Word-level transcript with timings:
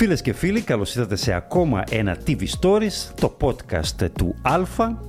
Φίλες 0.00 0.22
και 0.22 0.32
φίλοι, 0.32 0.60
καλώς 0.60 0.94
ήρθατε 0.94 1.16
σε 1.16 1.32
ακόμα 1.32 1.84
ένα 1.90 2.16
TV 2.26 2.42
Stories, 2.60 3.12
το 3.20 3.36
podcast 3.40 4.10
του 4.18 4.34
Αλφα, 4.42 5.00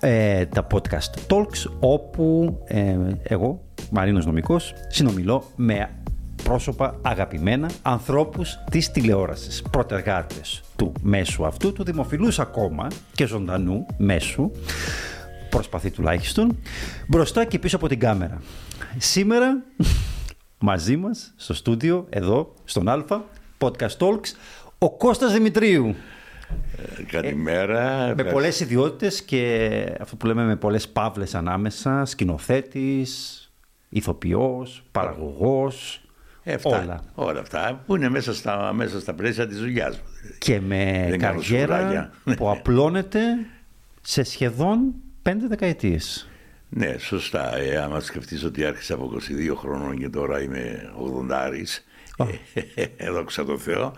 ε, 0.00 0.46
τα 0.46 0.66
podcast 0.70 1.32
Talks, 1.32 1.70
όπου 1.80 2.58
ε, 2.64 2.96
εγώ, 3.22 3.62
Μαρίνος 3.90 4.26
Νομικός, 4.26 4.74
συνομιλώ 4.88 5.44
με 5.56 5.90
πρόσωπα 6.42 6.98
αγαπημένα, 7.02 7.70
ανθρώπους 7.82 8.58
της 8.70 8.90
τηλεόρασης, 8.90 9.62
πρωτεργάτες 9.70 10.62
του 10.76 10.92
μέσου 11.02 11.46
αυτού, 11.46 11.72
του 11.72 11.84
δημοφιλούς 11.84 12.38
ακόμα 12.38 12.86
και 13.14 13.26
ζωντανού 13.26 13.86
μέσου, 13.96 14.50
προσπαθεί 15.50 15.90
τουλάχιστον, 15.90 16.58
μπροστά 17.06 17.44
και 17.44 17.58
πίσω 17.58 17.76
από 17.76 17.88
την 17.88 17.98
κάμερα. 17.98 18.42
Σήμερα, 18.98 19.62
μαζί 20.58 20.96
μας, 20.96 21.32
στο 21.36 21.54
στούντιο, 21.54 22.06
εδώ, 22.10 22.54
στον 22.64 22.88
Αλφα, 22.88 23.24
Podcast 23.58 23.96
Talks, 23.98 24.28
ο 24.78 24.96
Κώστας 24.96 25.32
Δημητρίου. 25.32 25.94
Ε, 26.98 27.02
καλημέρα. 27.02 28.14
με 28.16 28.24
πολλές 28.24 28.60
ιδιότητες 28.60 29.22
και 29.22 29.92
αυτό 30.00 30.16
που 30.16 30.26
λέμε 30.26 30.44
με 30.44 30.56
πολλές 30.56 30.88
παύλες 30.88 31.34
ανάμεσα, 31.34 32.04
σκηνοθέτης, 32.04 33.42
ηθοποιός, 33.88 34.84
παραγωγός, 34.92 36.02
ε, 36.42 36.56
όλα. 36.62 37.02
Όλα 37.14 37.40
αυτά 37.40 37.82
που 37.86 37.96
είναι 37.96 38.08
μέσα 38.08 38.34
στα, 38.34 38.72
μέσα 38.72 39.00
στα 39.00 39.14
πλαίσια 39.14 39.46
της 39.46 39.58
δουλειάς 39.58 39.96
μου. 39.96 40.02
Και 40.38 40.60
με 40.60 41.14
καριέρα 41.18 42.10
που 42.36 42.50
απλώνεται 42.50 43.20
σε 44.02 44.22
σχεδόν 44.22 44.94
πέντε 45.22 45.46
δεκαετίες. 45.46 46.28
Ναι, 46.68 46.98
σωστά. 46.98 47.56
Ε, 47.56 47.76
άμα 47.76 48.00
σκεφτείς 48.00 48.44
ότι 48.44 48.64
άρχισα 48.64 48.94
από 48.94 49.04
22 49.04 49.54
χρόνων 49.56 49.98
και 49.98 50.08
τώρα 50.08 50.42
είμαι 50.42 50.92
80 50.96 51.54
εδώ 52.96 53.24
το 53.46 53.58
Θεό. 53.58 53.92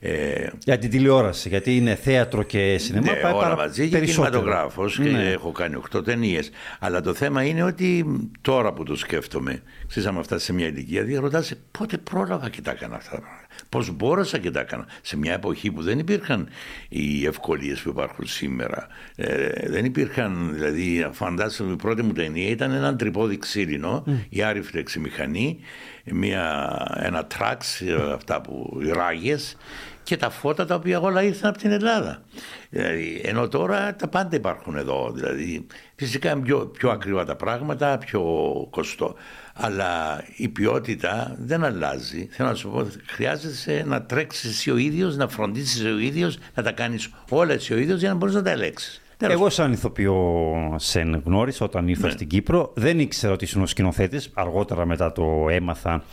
Ε, 0.00 0.46
για 0.64 0.78
την 0.78 0.90
τηλεόραση, 0.90 1.48
γιατί 1.48 1.76
είναι 1.76 1.94
θέατρο 1.94 2.42
και 2.42 2.78
σινεμά. 2.78 3.12
Ναι, 3.12 3.18
πάει 3.18 3.32
όλα 3.32 3.56
μαζί 3.56 3.88
και 3.88 4.00
κινηματογράφος 4.00 4.96
και 4.96 5.08
ναι. 5.08 5.30
έχω 5.30 5.52
κάνει 5.52 5.82
8 5.94 6.04
ταινίες. 6.04 6.50
Αλλά 6.78 7.00
το 7.00 7.14
θέμα 7.14 7.42
είναι 7.42 7.62
ότι 7.62 8.04
τώρα 8.40 8.72
που 8.72 8.82
το 8.82 8.96
σκέφτομαι, 8.96 9.62
ξέρεις, 9.88 10.08
άμα 10.08 10.22
φτάσεις 10.22 10.46
σε 10.46 10.52
μια 10.52 10.66
ηλικία, 10.66 11.02
διαρωτάσαι 11.02 11.58
πότε 11.78 11.96
πρόλαβα 11.96 12.48
και 12.48 12.60
τα 12.60 12.70
έκανα 12.70 12.96
αυτά 12.96 13.10
τα 13.10 13.20
πράγματα. 13.20 13.41
Πώς 13.68 13.90
μπόρεσα 13.90 14.38
και 14.38 14.50
τα 14.50 14.60
έκανα 14.60 14.86
σε 15.02 15.16
μια 15.16 15.32
εποχή 15.32 15.70
που 15.70 15.82
δεν 15.82 15.98
υπήρχαν 15.98 16.48
οι 16.88 17.26
ευκολίες 17.26 17.80
που 17.80 17.88
υπάρχουν 17.88 18.26
σήμερα. 18.26 18.86
Ε, 19.16 19.68
δεν 19.70 19.84
υπήρχαν, 19.84 20.50
δηλαδή, 20.52 21.08
φαντάζομαι, 21.12 21.72
η 21.72 21.76
πρώτη 21.76 22.02
μου 22.02 22.12
ταινία 22.12 22.48
ήταν 22.48 22.72
ένα 22.72 22.96
τρυπόδι 22.96 23.38
ξύλινο, 23.38 24.04
mm. 24.06 24.10
η 24.28 24.42
άρρηφλεξη 24.42 24.98
μηχανή, 24.98 25.58
μια, 26.04 26.76
ένα 26.96 27.24
τραξ, 27.24 27.80
ε, 27.80 28.12
αυτά 28.14 28.40
που 28.40 28.80
οι 28.82 28.90
ράγες 28.90 29.56
και 30.02 30.16
τα 30.16 30.30
φώτα 30.30 30.64
τα 30.64 30.74
οποία 30.74 31.00
όλα 31.00 31.22
ήρθαν 31.22 31.50
από 31.50 31.58
την 31.58 31.70
Ελλάδα. 31.70 32.22
Δηλαδή, 32.70 33.20
ενώ 33.24 33.48
τώρα 33.48 33.94
τα 33.94 34.08
πάντα 34.08 34.36
υπάρχουν 34.36 34.76
εδώ. 34.76 35.10
Δηλαδή, 35.14 35.66
φυσικά 35.94 36.30
είναι 36.30 36.40
πιο, 36.40 36.66
πιο 36.66 36.90
ακριβά 36.90 37.24
τα 37.24 37.36
πράγματα, 37.36 37.98
πιο 37.98 38.22
κοστό. 38.70 39.14
Αλλά 39.54 40.24
η 40.36 40.48
ποιότητα 40.48 41.36
δεν 41.38 41.64
αλλάζει. 41.64 42.28
Θέλω 42.30 42.48
να 42.48 42.54
σου 42.54 42.70
πω, 42.70 42.86
χρειάζεται 43.06 43.84
να 43.86 44.02
τρέξεις 44.02 44.50
εσύ 44.50 44.70
ο 44.70 44.76
ίδιος, 44.76 45.16
να 45.16 45.28
φροντίσεις 45.28 45.84
ο 45.84 45.98
ίδιος, 45.98 46.38
να 46.54 46.62
τα 46.62 46.72
κάνεις 46.72 47.10
όλα 47.28 47.52
εσύ 47.52 47.74
ο 47.74 47.76
ίδιος 47.76 48.00
για 48.00 48.08
να 48.08 48.14
μπορείς 48.14 48.34
να 48.34 48.42
τα 48.42 48.50
ελέγξεις. 48.50 49.02
Εγώ, 49.30 49.50
σαν 49.50 49.72
ηθοποιό, 49.72 50.74
σε 50.78 51.00
γνώρισα 51.24 51.64
όταν 51.64 51.88
ήρθα 51.88 52.06
ναι. 52.06 52.12
στην 52.12 52.26
Κύπρο. 52.26 52.72
Δεν 52.74 52.98
ήξερα 52.98 53.32
ότι 53.32 53.44
ήσουν 53.44 53.62
ο 53.62 53.66
σκηνοθέτης. 53.66 54.30
Αργότερα 54.34 54.86
μετά 54.86 55.12
το 55.12 55.46
έμαθα. 55.50 56.04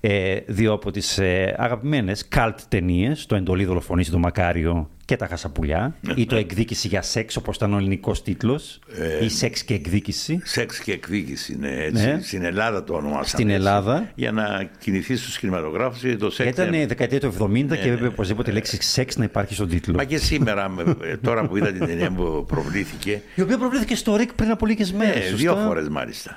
Ε, 0.00 0.36
δύο 0.46 0.72
από 0.72 0.90
τις 0.90 1.18
ε, 1.18 1.54
αγαπημένες 1.58 2.28
καλτ 2.28 2.58
ταινίες, 2.68 3.26
το 3.26 3.34
Εντολή 3.34 3.64
Δολοφονή 3.64 4.04
του 4.04 4.18
Μακάριο 4.18 4.88
και 5.08 5.16
τα 5.16 5.26
χασαπουλιά 5.26 5.94
ή 6.14 6.26
το 6.26 6.36
εκδίκηση 6.36 6.88
για 6.88 7.02
σεξ 7.02 7.36
όπως 7.36 7.56
ήταν 7.56 7.74
ο 7.74 7.76
ελληνικός 7.76 8.22
τίτλος 8.22 8.80
ε, 9.20 9.24
ή 9.24 9.28
σεξ 9.28 9.62
και 9.64 9.74
εκδίκηση. 9.74 10.40
Σεξ 10.44 10.78
και 10.78 10.92
εκδίκηση, 10.92 11.56
ναι, 11.58 11.68
έτσι. 11.68 12.06
Ναι. 12.06 12.20
Στην 12.22 12.44
Ελλάδα 12.44 12.84
το 12.84 12.94
ονομάσαμε. 12.94 13.24
Στην 13.24 13.50
Ελλάδα. 13.50 14.10
Για 14.14 14.32
να 14.32 14.70
κινηθείς 14.78 15.20
στους 15.20 15.38
κινηματογράφους 15.38 16.16
το 16.18 16.30
σεξ. 16.30 16.50
Ήταν 16.50 16.72
η 16.72 16.84
δεκαετία 16.84 17.20
του 17.20 17.34
70 17.38 17.48
ναι, 17.48 17.60
και 17.62 17.74
έπρεπε 17.74 18.00
ναι. 18.00 18.06
οπωσδήποτε 18.06 18.50
η 18.50 18.54
λέξη 18.54 18.82
σεξ 18.82 19.16
να 19.16 19.24
υπάρχει 19.24 19.54
στον 19.54 19.68
τίτλο. 19.68 19.94
Μα 19.94 20.04
και 20.04 20.16
σήμερα, 20.16 20.74
τώρα 21.22 21.46
που 21.46 21.56
είδα 21.56 21.72
την 21.72 21.86
ταινία 21.86 22.10
που 22.10 22.44
προβλήθηκε. 22.48 23.22
Η 23.34 23.42
οποία 23.42 23.58
προβλήθηκε 23.58 23.94
στο 23.94 24.16
ΡΙΚ 24.16 24.32
πριν 24.32 24.50
από 24.50 24.66
λίγες 24.66 24.92
μέρες. 24.92 25.30
Ναι, 25.30 25.36
δύο 25.36 25.56
φορές 25.56 25.88
μάλιστα. 25.88 26.36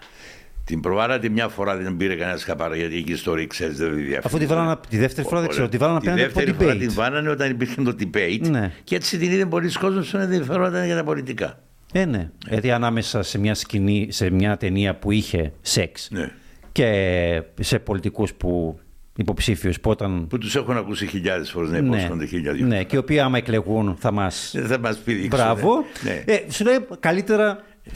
Την 0.63 0.79
προβάλατε 0.79 1.29
μια 1.29 1.47
φορά 1.47 1.77
δεν 1.77 1.97
πήρε 1.97 2.15
κανένα 2.15 2.39
καπάρα 2.45 2.75
γιατί 2.75 2.95
εκεί 2.95 3.15
στο 3.15 3.33
ρίξ 3.33 3.57
δεν 3.57 3.95
διαφωνεί. 3.95 4.17
Αφού 4.23 4.37
τη 4.37 4.45
βάλανε 4.45 4.75
τη 4.89 4.97
δεύτερη 4.97 5.27
φορά 5.27 5.41
δεν 5.41 5.49
ξέρω, 5.49 5.69
τη 5.69 5.77
βάλανε 5.77 5.97
απέναντι 5.97 6.23
από 6.23 6.33
το 6.33 6.41
debate. 6.41 6.55
φορά 6.59 6.75
την 6.75 6.93
βάλανε 6.93 7.29
όταν 7.29 7.49
υπήρχε 7.49 7.81
το 7.81 7.95
debate 7.99 8.49
ναι. 8.49 8.71
και 8.83 8.95
έτσι 8.95 9.17
την 9.17 9.31
είδε 9.31 9.45
πολλοί 9.45 9.71
κόσμοι 9.71 10.05
που 10.05 10.17
ενδιαφέρονταν 10.17 10.85
για 10.85 10.95
τα 10.95 11.03
πολιτικά. 11.03 11.59
Ε, 11.93 12.05
ναι. 12.05 12.29
Γιατί 12.47 12.71
ανάμεσα 12.71 13.23
σε 13.23 13.37
μια 13.37 13.55
σκηνή, 13.55 14.07
σε 14.11 14.29
μια 14.29 14.57
ταινία 14.57 14.95
που 14.95 15.11
είχε 15.11 15.53
σεξ 15.61 16.07
ναι. 16.11 16.31
και 16.71 17.43
σε 17.59 17.79
πολιτικούς 17.79 18.33
που 18.33 18.79
υποψήφιους 19.15 19.79
που 19.79 19.89
όταν. 19.89 20.27
που 20.27 20.37
τους 20.37 20.55
έχουν 20.55 20.77
ακούσει 20.77 21.07
χιλιάδες 21.07 21.51
φορές 21.51 21.69
να 21.69 21.81
ναι. 21.81 21.87
υπόσχονται 21.87 22.23
ναι, 22.23 22.25
χιλιάδες 22.25 22.61
Ναι, 22.61 22.83
και 22.83 22.95
οι 22.95 22.99
οποίοι 22.99 23.19
άμα 23.19 23.37
εκλεγούν 23.37 23.95
θα 23.99 24.11
μα. 24.11 24.29
θα 24.29 24.79
μας 24.79 24.97
πηδήξουν. 24.97 25.29
Μπράβο. 25.29 25.83
Ναι. 26.03 26.23
Ε, 26.33 26.51
σου 26.51 26.63
λέει 26.63 26.77
καλύτερα 26.99 27.63
ε, 27.83 27.91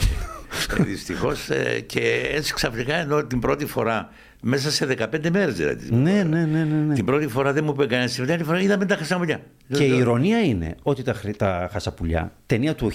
Δυστυχώς 0.79 1.49
ε, 1.49 1.79
και 1.79 2.29
έτσι 2.33 2.53
ξαφνικά 2.53 2.95
ενώ 2.95 3.23
την 3.23 3.39
πρώτη 3.39 3.65
φορά 3.65 4.09
μέσα 4.47 4.71
σε 4.71 4.87
15 4.99 5.29
μέρες 5.31 5.55
δηλαδή. 5.55 5.95
Ναι, 5.95 6.23
ναι, 6.23 6.45
ναι, 6.45 6.63
ναι, 6.63 6.93
Την 6.93 7.05
πρώτη 7.05 7.27
φορά 7.27 7.53
δεν 7.53 7.63
μου 7.63 7.71
είπε 7.73 7.85
κανένας. 7.85 8.13
Την 8.13 8.25
δεύτερη 8.25 8.43
φορά 8.47 8.59
είδαμε 8.59 8.85
τα 8.85 8.95
χασαπουλιά. 8.95 9.41
Και 9.67 9.83
η 9.83 9.97
ηρωνία 9.97 10.43
είναι 10.43 10.75
ότι 10.83 11.03
τα, 11.03 11.15
τα 11.37 11.69
χασαπουλιά, 11.71 12.31
ταινία 12.45 12.75
του 12.75 12.91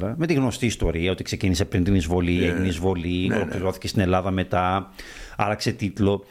1974, 0.00 0.14
με 0.16 0.26
τη 0.26 0.34
γνωστή 0.34 0.66
ιστορία 0.66 1.10
ότι 1.10 1.22
ξεκίνησε 1.22 1.64
πριν 1.64 1.84
την 1.84 1.94
εισβολή, 1.94 2.32
ναι, 2.32 2.46
έγινε 2.46 2.66
εισβολή, 2.66 3.26
ναι, 3.28 3.36
ολοκληρώθηκε 3.36 3.88
στην 3.88 4.00
Ελλάδα 4.00 4.30
μετά, 4.30 4.90
άλλαξε 5.36 5.72
τίτλο, 5.72 6.24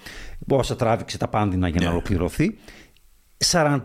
όσα 0.48 0.76
τράβηξε 0.76 1.18
τα 1.18 1.28
πάντινα 1.28 1.68
για 1.68 1.82
να 1.82 1.90
ολοκληρωθεί. 1.92 2.58
48 3.52 3.82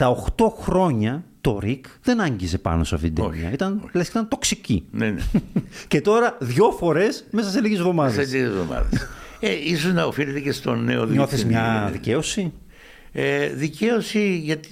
χρόνια 0.60 1.24
το 1.40 1.58
Ρικ 1.58 1.86
δεν 2.02 2.20
άγγιζε 2.20 2.58
πάνω 2.58 2.84
σε 2.84 2.94
αυτήν 2.94 3.14
την 3.14 3.30
ταινία. 3.30 3.52
Ήταν, 3.52 3.90
λες, 3.92 4.08
ήταν 4.08 4.28
τοξική. 4.28 4.84
Ναι, 4.90 5.10
ναι. 5.10 5.22
και 5.88 6.00
τώρα 6.00 6.36
δυο 6.40 6.70
φορές 6.70 7.24
μέσα 7.30 7.50
σε 7.50 7.60
λίγες 7.60 7.78
εβδομάδες. 7.78 8.28
Σε 8.28 8.36
λίγες 8.36 8.48
εβδομάδες. 8.48 9.06
ε, 9.40 9.52
ίσως 9.64 9.92
να 9.92 10.04
οφείλεται 10.04 10.40
και 10.40 10.52
στον 10.52 10.84
νέο 10.84 11.04
Νιώθεις 11.04 11.44
μια 11.44 11.88
δικαίωση; 11.92 12.52
Ε, 13.12 13.48
δικαίωση 13.48 14.36
γιατί. 14.36 14.68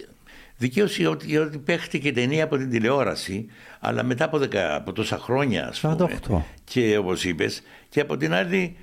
Δικαίωση 0.58 1.06
ότι, 1.06 1.36
ότι 1.36 1.58
παίχτηκε 1.58 2.12
ταινία 2.12 2.44
από 2.44 2.56
την 2.56 2.70
τηλεόραση, 2.70 3.46
αλλά 3.80 4.02
μετά 4.02 4.24
από, 4.24 4.38
δεκα, 4.38 4.74
από 4.74 4.92
τόσα 4.92 5.18
χρόνια, 5.18 5.68
ας 5.68 5.80
πούμε. 5.80 5.96
48. 6.30 6.42
Και 6.64 6.96
όπως 6.96 7.24
είπες, 7.24 7.62
και 7.88 8.00
από 8.00 8.16
την 8.16 8.32
άλλη 8.32 8.76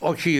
όχι 0.00 0.30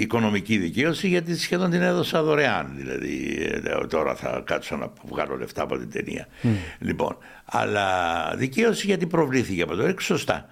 οικονομική 0.00 0.58
δικαίωση 0.58 1.08
γιατί 1.08 1.36
σχεδόν 1.36 1.70
την 1.70 1.82
έδωσα 1.82 2.22
δωρεάν. 2.22 2.72
Δηλαδή 2.76 3.38
ε, 3.64 3.86
τώρα 3.86 4.14
θα 4.14 4.42
κάτσω 4.46 4.76
να 4.76 4.92
βγάλω 5.08 5.36
λεφτά 5.36 5.62
από 5.62 5.78
την 5.78 5.90
ταινία. 5.90 6.28
Mm. 6.42 6.46
λοιπόν 6.78 7.16
αλλά 7.44 8.34
δικαίωση 8.36 8.86
γιατί 8.86 9.06
προβλήθηκε 9.06 9.62
από 9.62 9.74
το 9.74 9.86
ρίξ 9.86 10.04
σωστά. 10.04 10.46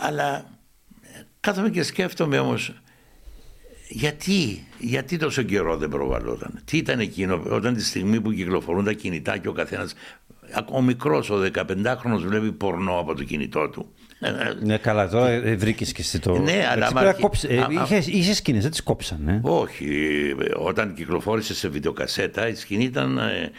Αλλά 0.00 0.44
κάθομαι 1.40 1.70
και 1.70 1.82
σκέφτομαι 1.82 2.38
όμως 2.38 2.74
γιατί, 3.88 4.66
γιατί 4.78 5.16
τόσο 5.16 5.42
καιρό 5.42 5.76
δεν 5.76 5.88
προβαλόταν; 5.88 6.60
Τι 6.64 6.76
ήταν 6.76 7.00
εκείνο 7.00 7.42
όταν 7.48 7.74
τη 7.74 7.84
στιγμή 7.84 8.20
που 8.20 8.32
κυκλοφορούν 8.32 8.84
τα 8.84 8.92
κινητά 8.92 9.38
και 9.38 9.48
ο 9.48 9.52
καθένας 9.52 9.94
ο 10.70 10.82
μικρός 10.82 11.30
ο 11.30 11.50
15χρονος 11.54 12.20
βλέπει 12.26 12.52
πορνό 12.52 12.98
από 12.98 13.14
το 13.14 13.24
κινητό 13.24 13.68
του 13.68 13.94
ναι, 14.62 14.76
καλά, 14.76 15.08
τώρα 15.08 15.28
ε, 15.28 15.54
βρήκες 15.54 15.92
και 15.92 16.00
εσύ 16.00 16.18
το. 16.18 16.38
Ναι, 16.38 16.66
αλλά. 16.70 17.16
Είχε 18.06 18.34
σκηνές, 18.34 18.62
δεν 18.62 18.70
τις 18.70 18.82
κόψαν. 18.82 19.40
Όχι. 19.42 19.88
Όταν 20.56 20.94
κυκλοφόρησε 20.94 21.54
σε 21.54 21.68
βιντεοκασέτα, 21.68 22.48
η 22.48 22.54
σκηνή 22.54 22.84
ήταν. 22.84 23.18
Ε, 23.18 23.50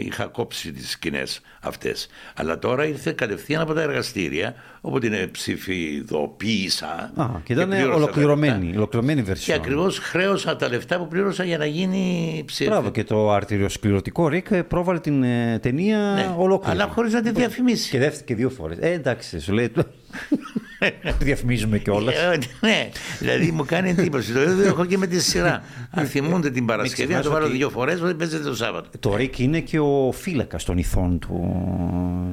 είχα 0.00 0.26
κόψει 0.26 0.72
τις 0.72 0.90
σκηνές 0.90 1.40
αυτές. 1.60 2.08
Αλλά 2.34 2.58
τώρα 2.58 2.86
ήρθε 2.86 3.12
κατευθείαν 3.12 3.60
από 3.60 3.74
τα 3.74 3.82
εργαστήρια, 3.82 4.54
όπου 4.80 4.98
την 4.98 5.30
ψηφιδοποίησα. 5.30 7.12
Α, 7.16 7.26
και 7.44 7.52
ήταν 7.52 7.70
και 7.70 7.84
ολοκληρωμένη, 7.84 8.76
ολοκληρωμένη 8.76 9.22
βερσιόν. 9.22 9.56
Και 9.56 9.62
ακριβώς 9.62 9.98
χρέωσα 9.98 10.56
τα 10.56 10.68
λεφτά 10.68 10.98
που 10.98 11.08
πλήρωσα 11.08 11.44
για 11.44 11.58
να 11.58 11.66
γίνει 11.66 12.42
ψήφι. 12.46 12.70
Μπράβο, 12.70 12.90
και 12.90 13.04
το 13.04 13.32
αρτηριοσκληρωτικό 13.32 14.28
Ρίκ 14.28 14.62
πρόβαλε 14.62 15.00
την 15.00 15.22
ε, 15.22 15.58
ταινία 15.62 15.98
ναι, 15.98 16.34
ολόκληρη. 16.36 16.80
Αλλά 16.80 16.90
χωρίς 16.92 17.12
να 17.12 17.22
τη 17.22 17.30
διαφημίσει. 17.30 17.90
Και, 17.90 18.12
και 18.24 18.34
δύο 18.34 18.50
φορές. 18.50 18.78
Ε, 18.80 18.90
εντάξει, 18.90 19.40
σου 19.40 19.52
λέει. 19.52 19.72
Διαφημίζουμε 21.18 21.78
κιόλας. 21.78 22.14
Ε, 22.14 22.38
ναι, 22.60 22.88
δηλαδή 23.18 23.50
μου 23.50 23.64
κάνει 23.64 23.90
εντύπωση. 23.90 24.32
Το 24.32 24.42
ίδιο 24.42 24.64
έχω 24.64 24.84
και 24.84 24.98
με 24.98 25.06
τη 25.06 25.20
σειρά. 25.20 25.62
Αν 25.90 26.06
θυμούνται 26.06 26.50
την 26.50 26.66
Παρασκευή, 26.66 27.12
να 27.12 27.22
το 27.22 27.30
βάλω 27.30 27.48
δύο 27.48 27.70
φορές, 27.70 28.00
ότι 28.00 28.14
παίζεται 28.14 28.44
το 28.44 28.54
Σάββατο. 28.54 28.88
Το 29.00 29.16
Ρίκ 29.16 29.38
είναι 29.38 29.60
και 29.60 29.78
ο 29.78 30.12
φύλακας 30.12 30.64
των 30.64 30.78
ηθών 30.78 31.18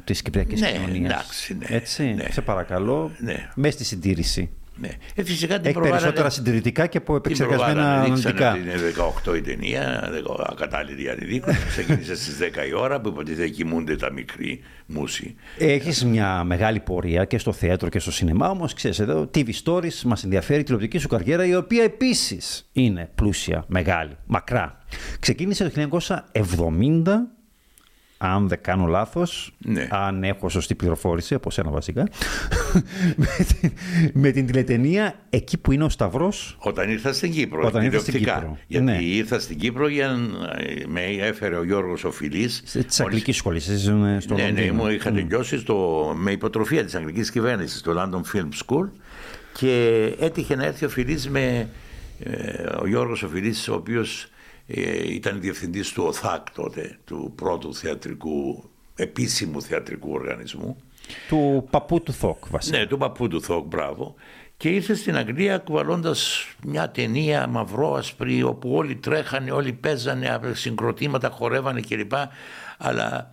της 0.03 0.21
Κυπριακής 0.21 0.61
ναι, 0.61 0.71
κοινωνίας. 0.71 1.11
Εντάξει, 1.11 1.57
ναι, 1.59 1.75
Έτσι, 1.75 2.03
ναι. 2.03 2.25
σε 2.31 2.41
παρακαλώ. 2.41 3.11
Ναι. 3.17 3.49
Μες 3.55 3.73
στη 3.73 3.83
συντήρηση. 3.83 4.49
Ναι. 4.75 4.89
Ε, 5.15 5.23
φυσικά 5.23 5.59
την 5.59 5.69
Έχει 5.69 5.79
περισσότερα 5.79 6.29
συντηρητικά 6.29 6.87
και 6.87 6.97
από 6.97 7.15
επεξεργασμένα 7.15 8.01
αναλυτικά. 8.01 8.57
Είναι 8.57 8.73
18 9.25 9.35
η 9.35 9.41
ταινία, 9.41 10.09
ακατάλληλη 10.51 11.09
ανηλίκων. 11.09 11.53
Ξεκίνησε 11.69 12.15
στις 12.15 12.37
10 12.65 12.67
η 12.69 12.73
ώρα 12.73 13.01
που 13.01 13.09
υποτίθεται 13.09 13.47
κοιμούνται 13.47 13.95
τα 13.95 14.11
μικροί 14.11 14.61
μουσοι. 14.85 15.35
Έχεις 15.57 16.05
μια 16.05 16.43
μεγάλη 16.43 16.79
πορεία 16.79 17.25
και 17.25 17.37
στο 17.37 17.51
θέατρο 17.51 17.89
και 17.89 17.99
στο 17.99 18.11
σινεμά, 18.11 18.49
όμως 18.49 18.73
ξέρεις 18.73 18.99
εδώ, 18.99 19.29
TV 19.35 19.49
Stories 19.63 20.01
μας 20.05 20.23
ενδιαφέρει 20.23 20.59
η 20.59 20.63
τηλεοπτική 20.63 20.97
σου 20.97 21.07
καριέρα, 21.07 21.45
η 21.45 21.55
οποία 21.55 21.83
επίσης 21.83 22.69
είναι 22.71 23.09
πλούσια, 23.15 23.63
μεγάλη, 23.67 24.17
μακρά. 24.25 24.77
Ξεκίνησε 25.19 25.69
το 25.69 26.01
1970 26.33 27.40
αν 28.23 28.47
δεν 28.47 28.61
κάνω 28.61 28.85
λάθος, 28.85 29.53
ναι. 29.57 29.87
αν 29.91 30.23
έχω 30.23 30.49
σωστή 30.49 30.75
πληροφόρηση 30.75 31.33
από 31.33 31.51
σένα 31.51 31.69
βασικά, 31.69 32.07
με, 33.15 33.45
την, 33.47 33.71
με 34.13 34.31
την 34.31 34.45
τηλετενία 34.45 35.13
εκεί 35.29 35.57
που 35.57 35.71
είναι 35.71 35.83
ο 35.83 35.89
Σταυρός. 35.89 36.57
Όταν 36.59 36.89
ήρθα 36.89 37.13
στην 37.13 37.31
Κύπρο, 37.31 37.67
Όταν 37.67 37.83
ήρθα 37.83 37.99
στην 37.99 38.13
Κύπρο. 38.13 38.57
Γιατί 38.67 38.85
ναι. 38.85 38.97
ήρθα 39.01 39.39
στην 39.39 39.57
Κύπρο 39.57 39.87
για 39.87 40.17
με 40.87 41.01
έφερε 41.01 41.55
ο 41.55 41.63
Γιώργος 41.63 42.03
ο 42.03 42.11
Φιλής. 42.11 42.61
Της 42.87 42.99
Αγγλικής 42.99 43.35
Σχολής, 43.35 43.63
στο 44.19 44.33
Ναι, 44.35 44.49
ναι, 44.53 44.71
μου 44.71 44.87
είχα 44.87 45.11
τελειώσει 45.11 45.57
στο, 45.57 46.11
με 46.17 46.31
υποτροφία 46.31 46.83
της 46.83 46.95
Αγγλικής 46.95 47.31
Κυβέρνησης 47.31 47.79
στο 47.79 47.93
London 47.97 48.35
Film 48.35 48.49
School 48.65 48.89
και 49.53 50.03
έτυχε 50.19 50.55
να 50.55 50.65
έρθει 50.65 50.85
ο 50.85 50.89
Φιλής 50.89 51.29
με 51.29 51.69
ε, 52.19 52.63
ο 52.81 52.87
Γιώργος 52.87 53.23
ο 53.23 53.27
Φιλής, 53.27 53.67
ο 53.67 53.73
οποίος 53.73 54.23
ε, 54.23 54.27
ήταν 55.05 55.41
διευθυντής 55.41 55.91
του 55.91 56.03
ΟΘΑΚ 56.07 56.51
τότε, 56.51 56.97
του 57.05 57.33
πρώτου 57.35 57.75
θεατρικού, 57.75 58.63
επίσημου 58.95 59.61
θεατρικού 59.61 60.11
οργανισμού. 60.11 60.77
Του 61.27 61.67
παππού 61.69 62.01
του 62.01 62.13
Θόκ 62.13 62.47
βασικά. 62.49 62.77
Ναι, 62.77 62.85
του 62.85 62.97
παππού 62.97 63.27
του 63.27 63.41
Θόκ, 63.41 63.65
μπράβο. 63.65 64.15
Και 64.57 64.69
ήρθε 64.69 64.95
στην 64.95 65.15
Αγγλία 65.15 65.57
κουβαλώντας 65.57 66.47
μια 66.65 66.89
ταινία 66.89 67.47
μαυρό-ασπρή 67.47 68.43
όπου 68.43 68.73
όλοι 68.73 68.95
τρέχανε, 68.95 69.51
όλοι 69.51 69.73
παίζανε, 69.73 70.39
συγκροτήματα 70.53 71.29
χορεύανε 71.29 71.81
κλπ. 71.81 72.13
Αλλά 72.77 73.31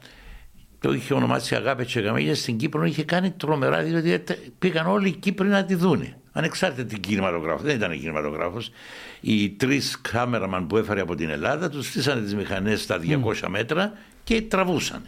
το 0.81 0.93
είχε 0.93 1.15
ονομάσει 1.15 1.55
Αγάπη 1.55 1.85
Τσεγαμίγια 1.85 2.35
στην 2.35 2.57
Κύπρο 2.57 2.85
είχε 2.85 3.05
κάνει 3.05 3.31
τρομερά 3.31 3.83
διότι 3.83 4.37
πήγαν 4.59 4.87
όλοι 4.87 5.09
οι 5.09 5.13
Κύπροι 5.13 5.49
να 5.49 5.65
τη 5.65 5.75
δούνε 5.75 6.17
ανεξάρτητα 6.33 6.85
την 6.85 7.01
κινηματογράφος. 7.01 7.63
Δεν 7.63 7.77
ήταν 7.77 8.01
κινηματογράφος. 8.01 8.71
Οι 9.21 9.51
τρεις 9.51 10.01
κάμεραμαν 10.01 10.67
που 10.67 10.77
έφερε 10.77 11.01
από 11.01 11.15
την 11.15 11.29
Ελλάδα 11.29 11.69
τους 11.69 11.87
στήσανε 11.87 12.21
τις 12.21 12.35
μηχανές 12.35 12.83
στα 12.83 12.99
200 12.99 13.49
μέτρα 13.49 13.93
και 14.25 14.43
τραβούσαν. 14.43 15.03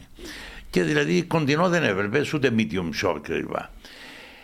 Και 0.71 0.83
δηλαδή 0.83 1.23
κοντινό 1.23 1.69
δεν 1.69 1.83
έβλεπε 1.83 2.25
ούτε 2.35 2.55
medium 2.57 2.91
shot 3.03 3.17
κλπ. 3.23 3.55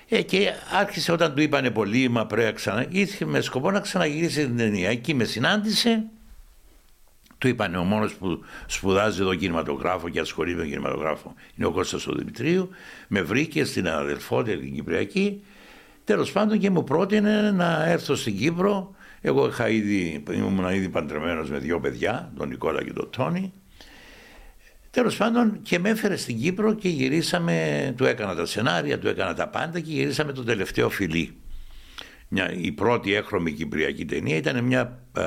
Ε, 0.09 0.23
και 0.23 0.53
άρχισε 0.81 1.13
όταν 1.13 1.35
του 1.35 1.43
είπανε 1.43 1.71
πολύ, 1.71 2.09
μα 2.09 2.27
πρέπει 2.27 2.47
να 2.47 2.53
ξανα... 2.53 2.87
Ήρθε 2.89 3.25
με 3.25 3.41
σκοπό 3.41 3.71
να 3.71 3.81
ξαναγυρίσει 3.81 4.47
την 4.47 4.57
ταινία. 4.57 4.89
Εκεί 4.89 5.15
με 5.15 5.25
συνάντησε. 5.25 6.05
Του 7.39 7.49
είπαν 7.49 7.75
ο 7.75 7.85
μόνος 7.85 8.15
που 8.15 8.45
σπουδάζει 8.67 9.21
εδώ 9.21 9.35
κινηματογράφο 9.35 10.09
και 10.09 10.21
ασχολείται 10.21 10.61
με 10.63 10.67
κινηματογράφο 10.67 11.35
είναι 11.57 11.67
ο 11.67 11.71
Κώστας 11.71 12.07
ο 12.07 12.13
Δημητρίου. 12.13 12.71
Με 13.09 13.23
βρήκε 13.23 13.65
στην 13.65 13.89
αδελφότητα 13.89 14.59
την 14.59 14.75
Κυπριακή 14.75 15.43
Τέλος 16.07 16.33
πάντων 16.33 16.59
και 16.59 16.71
μου 16.71 16.85
πρότεινε 16.85 17.51
να 17.51 17.85
έρθω 17.85 18.15
στην 18.15 18.37
Κύπρο. 18.37 18.95
Εγώ 19.21 19.47
είχα 19.47 19.69
ήδη, 19.69 20.23
ήμουν 20.31 20.69
ήδη 20.75 20.89
παντρεμένος 20.89 21.51
με 21.51 21.59
δύο 21.59 21.81
παιδιά, 21.81 22.33
τον 22.37 22.49
Νικόλα 22.49 22.85
και 22.85 22.93
τον 22.93 23.11
Τόνι. 23.11 23.53
Τέλος 24.91 25.17
πάντων 25.17 25.63
και 25.63 25.79
με 25.79 25.89
έφερε 25.89 26.17
στην 26.17 26.41
Κύπρο 26.41 26.75
και 26.75 26.89
γυρίσαμε, 26.89 27.95
του 27.97 28.05
έκανα 28.05 28.35
τα 28.35 28.47
σενάρια, 28.47 28.99
του 28.99 29.09
έκανα 29.09 29.35
τα 29.35 29.49
πάντα 29.49 29.81
και 29.81 29.93
γυρίσαμε 29.93 30.33
το 30.33 30.45
τελευταίο 30.45 30.89
φιλί. 30.89 31.37
Μια, 32.29 32.53
η 32.53 32.73
πρώτη 32.73 33.15
έχρωμη 33.15 33.53
κυπριακή 33.53 34.05
ταινία 34.05 34.37
ήταν 34.37 34.65
μια 34.65 34.99
ε, 35.17 35.23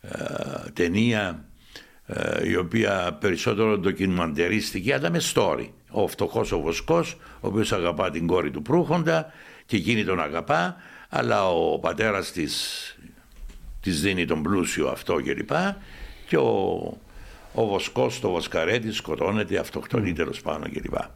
ε, 0.00 0.70
ταινία 0.72 1.44
ε, 2.06 2.48
η 2.48 2.56
οποία 2.56 3.16
περισσότερο 3.20 3.78
ντοκιμαντερίστηκε 3.78 4.94
αλλά 4.94 5.10
με 5.10 5.20
story. 5.34 5.68
Ο 5.90 6.06
φτωχός 6.06 6.52
ο 6.52 6.60
Βοσκός, 6.60 7.16
ο 7.40 7.46
οποίος 7.46 7.72
αγαπά 7.72 8.10
την 8.10 8.26
κόρη 8.26 8.50
του 8.50 8.62
Προύχοντα 8.62 9.32
και 9.70 9.76
εκείνη 9.76 10.04
τον 10.04 10.20
αγαπά 10.20 10.76
αλλά 11.08 11.48
ο 11.50 11.78
πατέρας 11.78 12.32
της, 12.32 12.54
της 13.80 14.00
δίνει 14.00 14.24
τον 14.24 14.42
πλούσιο 14.42 14.88
αυτό 14.88 15.20
και 15.20 15.34
λοιπά 15.34 15.78
και 16.26 16.36
ο, 16.36 16.52
ο 17.54 17.66
Βοσκός, 17.66 18.20
το 18.20 18.30
Βοσκαρέτη 18.30 18.92
σκοτώνεται, 18.92 19.58
αυτοκτονεί 19.58 20.12
τέλος 20.12 20.40
πάνω 20.40 20.68
και 20.68 20.80
λοιπά. 20.82 21.14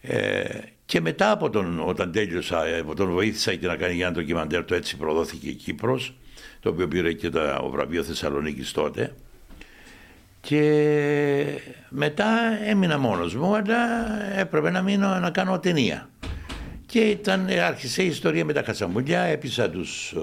Ε, 0.00 0.44
και 0.84 1.00
μετά 1.00 1.30
από 1.30 1.50
τον, 1.50 1.80
όταν 1.88 2.12
τέλειωσα, 2.12 2.64
ε, 2.66 2.84
τον 2.96 3.10
βοήθησα 3.10 3.54
και 3.54 3.66
να 3.66 3.76
κάνει 3.76 3.94
για 3.94 4.06
ένα 4.06 4.14
ντοκιμαντέρ, 4.14 4.64
το 4.64 4.74
έτσι 4.74 4.96
προδόθηκε 4.96 5.48
η 5.48 5.54
Κύπρος, 5.54 6.14
το 6.60 6.68
οποίο 6.68 6.88
πήρε 6.88 7.12
και 7.12 7.28
το 7.28 7.68
βραβείο 7.70 8.02
Θεσσαλονίκης 8.02 8.72
τότε. 8.72 9.14
Και 10.40 11.44
μετά 11.88 12.28
έμεινα 12.64 12.98
μόνος 12.98 13.34
μου, 13.34 13.54
αλλά 13.54 13.78
έπρεπε 14.38 14.70
να 14.70 14.82
μείνω 14.82 15.18
να 15.18 15.30
κάνω 15.30 15.58
ταινία. 15.58 16.08
Και 16.92 17.00
ήταν, 17.00 17.48
άρχισε 17.66 18.02
η 18.02 18.06
ιστορία 18.06 18.44
με 18.44 18.52
τα 18.52 18.62
Χασαμουλιά, 18.62 19.20
έπεισα 19.20 19.70
τους 19.70 20.14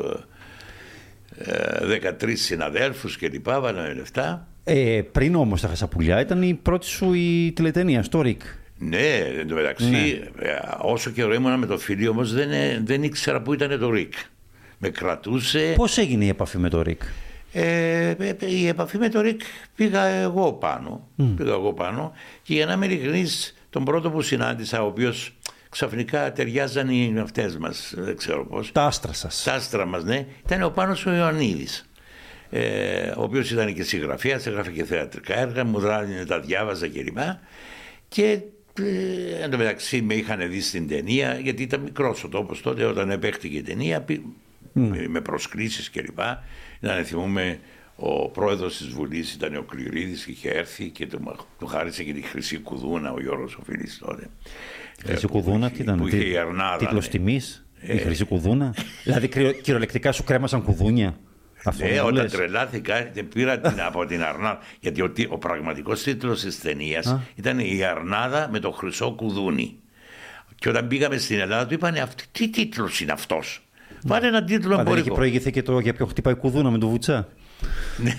ε, 1.38 2.12
13 2.22 2.32
συναδέλφους 2.34 3.18
και 3.18 3.30
λοιπά, 3.30 3.60
βάλαμε 3.60 3.94
λεφτά. 3.94 4.48
Ε, 4.64 5.02
πριν 5.12 5.36
όμως 5.36 5.62
τα 5.62 5.68
Χασαπουλιά 5.68 6.20
ήταν 6.20 6.42
η 6.42 6.54
πρώτη 6.54 6.86
σου 6.86 7.14
η 7.14 7.52
τηλετενία 7.56 8.04
στο 8.04 8.22
ΡΙΚ. 8.22 8.42
Ναι, 8.78 9.16
εν 9.40 9.48
τω 9.48 9.56
μεταξύ, 9.56 9.90
ναι. 9.90 10.48
Ε, 10.48 10.60
όσο 10.82 11.10
καιρό 11.10 11.34
ήμουν 11.34 11.60
με 11.60 11.66
το 11.66 11.78
φίλιο 11.78 12.12
όμως 12.12 12.34
δεν, 12.34 12.52
ε, 12.52 12.82
δεν 12.84 13.04
ήξερα 13.04 13.42
που 13.42 13.54
ήταν 13.54 13.80
το 13.80 13.90
ΡΙΚ. 13.90 14.14
Με 14.78 14.90
κρατούσε. 14.90 15.74
Πώς 15.76 15.98
έγινε 15.98 16.26
η 16.26 16.28
επαφή 16.28 16.58
με 16.58 16.70
το 16.70 16.82
ΡΙΚ, 16.82 17.02
ε, 17.52 18.16
Η 18.40 18.68
επαφή 18.68 18.98
με 18.98 19.10
το 19.10 19.22
ΡΙΚ 19.22 19.42
πήγα 19.76 20.06
εγώ 20.06 20.54
πάνω. 20.54 21.08
Mm. 21.18 21.34
Πήγα 21.38 21.52
εγώ 21.52 21.74
πάνω 21.74 22.14
και 22.42 22.54
για 22.54 22.66
να 22.66 22.74
είμαι 22.74 22.86
ειλικρινής, 22.86 23.54
τον 23.70 23.84
πρώτο 23.84 24.12
που 24.12 24.22
συνάντησα, 24.22 24.84
ο 24.84 24.86
οποίος 24.86 25.34
ξαφνικά 25.70 26.32
ταιριάζαν 26.32 26.90
οι 26.90 27.20
αυτέ 27.20 27.56
μας, 27.60 27.94
δεν 27.98 28.18
ξέρω 28.18 28.46
πώς. 28.46 28.72
Τα 28.72 28.84
άστρα 28.84 29.14
σας. 29.14 29.44
Τα 29.44 29.54
άστρα 29.54 29.86
μας, 29.86 30.04
ναι. 30.04 30.26
Ήταν 30.46 30.64
ο 30.64 30.70
Πάνος 30.70 31.06
ο 31.06 31.16
Ιωαννίδης. 31.16 31.90
Ε, 32.50 33.10
ο 33.18 33.24
οποίος 33.24 33.52
ήταν 33.52 33.74
και 33.74 33.84
συγγραφέας, 33.84 34.46
έγραφε 34.46 34.72
και 34.72 34.84
θεατρικά 34.84 35.40
έργα, 35.40 35.66
μου 35.66 35.80
δράνε, 35.80 36.26
τα 36.26 36.40
διάβαζα 36.40 36.88
κλπ. 36.88 37.18
Και 38.08 38.42
ε, 38.80 39.44
εν 39.44 39.50
τω 39.50 39.58
μεταξύ 39.58 40.02
με 40.02 40.14
είχαν 40.14 40.50
δει 40.50 40.62
στην 40.62 40.88
ταινία, 40.88 41.40
γιατί 41.40 41.64
ήταν 41.64 41.82
μικρός 41.82 42.24
ο 42.24 42.28
τόπος 42.30 42.62
τότε 42.62 42.86
όταν 42.86 43.10
επέχτηκε 43.10 43.58
η 43.58 43.62
ταινία, 43.62 44.06
mm. 44.08 44.20
με 45.08 45.22
προσκλήσει 45.22 45.92
κλπ. 45.92 46.20
Να 46.80 47.04
θυμούμε 47.04 47.60
ο 47.96 48.30
πρόεδρος 48.30 48.78
της 48.78 48.88
Βουλής 48.88 49.34
ήταν 49.34 49.56
ο 49.56 49.62
Κληρίδης 49.62 50.26
και 50.26 50.32
είχε 50.32 50.50
έρθει 50.50 50.90
και 50.90 51.08
του, 51.08 51.36
του 51.60 51.68
χάρισε 51.68 52.04
και 52.04 52.14
τη 52.14 52.22
Χρυσή 52.22 52.60
Κουδούνα 52.60 53.14
ο 53.14 53.22
Γιώργος 53.22 53.56
ο 53.56 53.62
τότε. 54.00 54.30
Χρυσή 55.06 55.28
Κουδούνα, 55.28 55.70
τι 55.70 55.82
ήταν, 55.82 56.10
τίτλος 56.78 57.06
ναι. 57.06 57.12
τιμής, 57.12 57.66
η 57.82 57.92
ε. 57.92 57.98
Χρυσή 57.98 58.26
Κουδούνα. 58.26 58.74
δηλαδή 59.04 59.28
κυριολεκτικά 59.62 60.12
σου 60.12 60.24
κρέμασαν 60.24 60.64
κουδούνια. 60.64 61.16
Αυτό 61.64 61.86
ναι, 61.86 62.02
όταν 62.02 62.14
λες. 62.14 62.32
τρελάθηκα 62.32 63.12
πήρα 63.34 63.60
την, 63.60 63.82
από 63.82 64.06
την 64.06 64.24
Αρνάδα. 64.24 64.60
Γιατί 64.80 65.02
ο, 65.02 65.12
ο 65.30 65.38
πραγματικός 65.38 66.04
τίτλος 66.04 66.42
της 66.42 66.62
ταινίας 66.62 67.18
ήταν 67.36 67.60
Η 67.60 67.84
Αρνάδα 67.84 68.50
με 68.52 68.60
το 68.60 68.72
χρυσό 68.72 69.12
κουδούνι. 69.12 69.76
Και 70.56 70.70
όταν 70.70 70.88
πήγαμε 70.88 71.18
στην 71.18 71.40
Ελλάδα, 71.40 71.66
του 71.66 71.74
είπαν 71.74 71.96
Τι 72.32 72.50
τίτλος 72.50 73.02
είναι 73.02 73.12
αυτός; 73.12 73.62
Πάρε 74.08 74.28
ένα 74.28 74.44
τίτλο 74.44 74.74
εμπορικό. 74.74 74.92
Δεν 74.92 75.00
είχε 75.00 75.12
προηγηθεί 75.12 75.52
και 75.52 75.62
το 75.62 75.80
για 75.80 75.94
ποιο 75.94 76.06
χτυπάει 76.06 76.36
κουδούνα 76.36 76.70
με 76.72 76.78
το 76.78 76.88
βουτσά. 76.88 77.28
Ναι, 77.98 78.16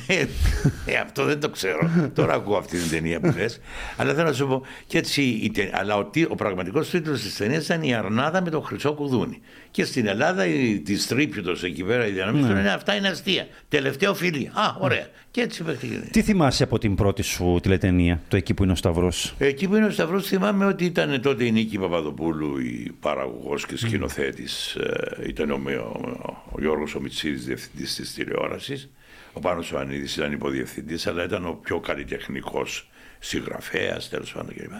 ε, 0.86 0.96
αυτό 1.02 1.24
δεν 1.24 1.40
το 1.40 1.48
ξέρω. 1.48 2.10
Τώρα 2.14 2.34
ακούω 2.34 2.56
αυτή 2.56 2.78
την 2.78 2.90
ταινία 2.90 3.20
που 3.20 3.34
λες. 3.36 3.60
αλλά 3.96 4.14
θέλω 4.14 4.26
να 4.26 4.32
σου 4.32 4.46
πω. 4.46 4.62
Και 4.86 4.98
έτσι, 4.98 5.50
αλλά 5.72 5.96
ο, 5.96 6.10
ο 6.28 6.34
πραγματικός 6.34 6.90
τίτλος 6.90 7.20
της 7.20 7.36
ταινίας 7.36 7.64
ήταν 7.64 7.82
Η 7.82 7.94
Αρνάδα 7.94 8.42
με 8.42 8.50
το 8.50 8.60
χρυσό 8.60 8.92
κουδούνι. 8.92 9.40
Και 9.70 9.84
στην 9.84 10.06
Ελλάδα 10.06 10.46
η 10.46 10.82
διστρίπιουτο 10.84 11.54
εκεί 11.62 11.84
πέρα 11.84 12.06
η 12.06 12.10
διανομή 12.10 12.42
ναι. 12.42 12.52
λένε 12.52 12.70
Αυτά 12.70 12.94
είναι 12.94 13.08
αστεία. 13.08 13.46
Τελευταίο 13.68 14.14
φίλι. 14.14 14.50
Α, 14.54 14.76
ωραία. 14.78 15.06
Και 15.30 15.40
έτσι 15.40 15.64
Τι 16.10 16.22
θυμάσαι 16.22 16.62
από 16.62 16.78
την 16.78 16.94
πρώτη 16.94 17.22
σου 17.22 17.58
τηλετενία, 17.62 18.20
το 18.28 18.36
εκεί 18.36 18.54
που 18.54 18.62
είναι 18.62 18.72
ο 18.72 18.74
Σταυρός. 18.74 19.34
Εκεί 19.38 19.68
που 19.68 19.76
είναι 19.76 19.86
ο 19.86 19.90
Σταυρός, 19.90 20.26
θυμάμαι 20.26 20.64
ότι 20.64 20.84
ήταν 20.84 21.20
τότε 21.20 21.44
η 21.44 21.50
Νίκη 21.50 21.78
Παπαδοπούλου, 21.78 22.58
η 22.58 22.92
παραγωγός 23.00 23.66
και 23.66 23.76
σκηνοθέτης. 23.76 24.76
Mm. 24.78 25.28
Ήταν 25.28 25.50
ο, 25.50 25.54
ο, 25.54 26.36
ο 26.50 26.60
Γιώργος 26.60 26.94
Ομιτσίδης, 26.94 27.44
διευθυντής 27.44 27.94
της 27.94 28.14
τηλεόρασης. 28.14 28.88
Ο 29.32 29.40
Πάνος 29.40 29.70
Ιωαννίδης 29.70 30.16
ήταν 30.16 30.32
υποδιευθυντής, 30.32 31.06
αλλά 31.06 31.24
ήταν 31.24 31.46
ο 31.46 31.52
πιο 31.52 31.80
καλλιτεχνικός 31.80 32.90
συγγραφέας, 33.18 34.08
τέλος 34.08 34.32
πάντων 34.32 34.54
κλπ. 34.54 34.72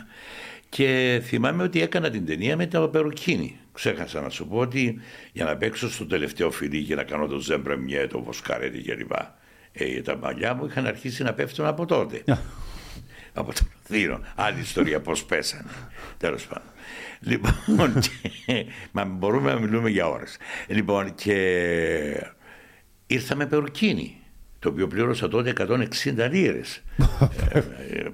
Και 0.69 1.21
θυμάμαι 1.25 1.62
ότι 1.62 1.83
έκανα 1.83 2.11
την 2.11 2.26
ταινία 2.26 2.57
με 2.57 2.66
τα 2.66 2.88
Περουκίνη. 2.88 3.59
Ξέχασα 3.73 4.21
να 4.21 4.28
σου 4.28 4.47
πω 4.47 4.57
ότι 4.59 5.00
για 5.33 5.45
να 5.45 5.57
παίξω 5.57 5.90
στο 5.90 6.07
τελευταίο 6.07 6.50
φιλί 6.50 6.85
και 6.85 6.95
να 6.95 7.02
κάνω 7.02 7.26
το 7.26 7.38
Ζέμπρεμιέ, 7.38 8.07
το 8.07 8.23
Βοσκαρέτη 8.23 8.83
κλπ. 8.83 9.12
Ε, 9.73 10.00
τα 10.00 10.16
μαλλιά 10.16 10.54
μου 10.54 10.66
είχαν 10.66 10.87
αρχίσει 10.87 11.23
να 11.23 11.33
πέφτουν 11.33 11.66
από 11.66 11.87
τότε. 11.87 12.23
από 13.35 13.52
το 13.54 13.61
Λονδίνο. 13.88 14.21
Άλλη 14.35 14.61
ιστορία 14.61 15.00
πώς 15.00 15.25
πέσανε. 15.25 15.71
Τέλος 16.16 16.47
πάντων. 16.47 16.69
Λοιπόν, 17.21 18.00
και, 18.00 18.66
μα 18.92 19.04
μπορούμε 19.04 19.52
να 19.52 19.61
μιλούμε 19.61 19.90
για 19.90 20.09
ώρες. 20.09 20.37
Λοιπόν, 20.66 21.14
και 21.14 22.33
ήρθα 23.07 23.35
με 23.35 23.47
περουκίνη, 23.47 24.20
το 24.61 24.69
οποίο 24.69 24.87
πλήρωσα 24.87 25.29
τότε 25.29 25.52
160 25.59 26.31
λίρες. 26.31 26.83
Ε, 27.52 27.59
ε, 27.59 27.62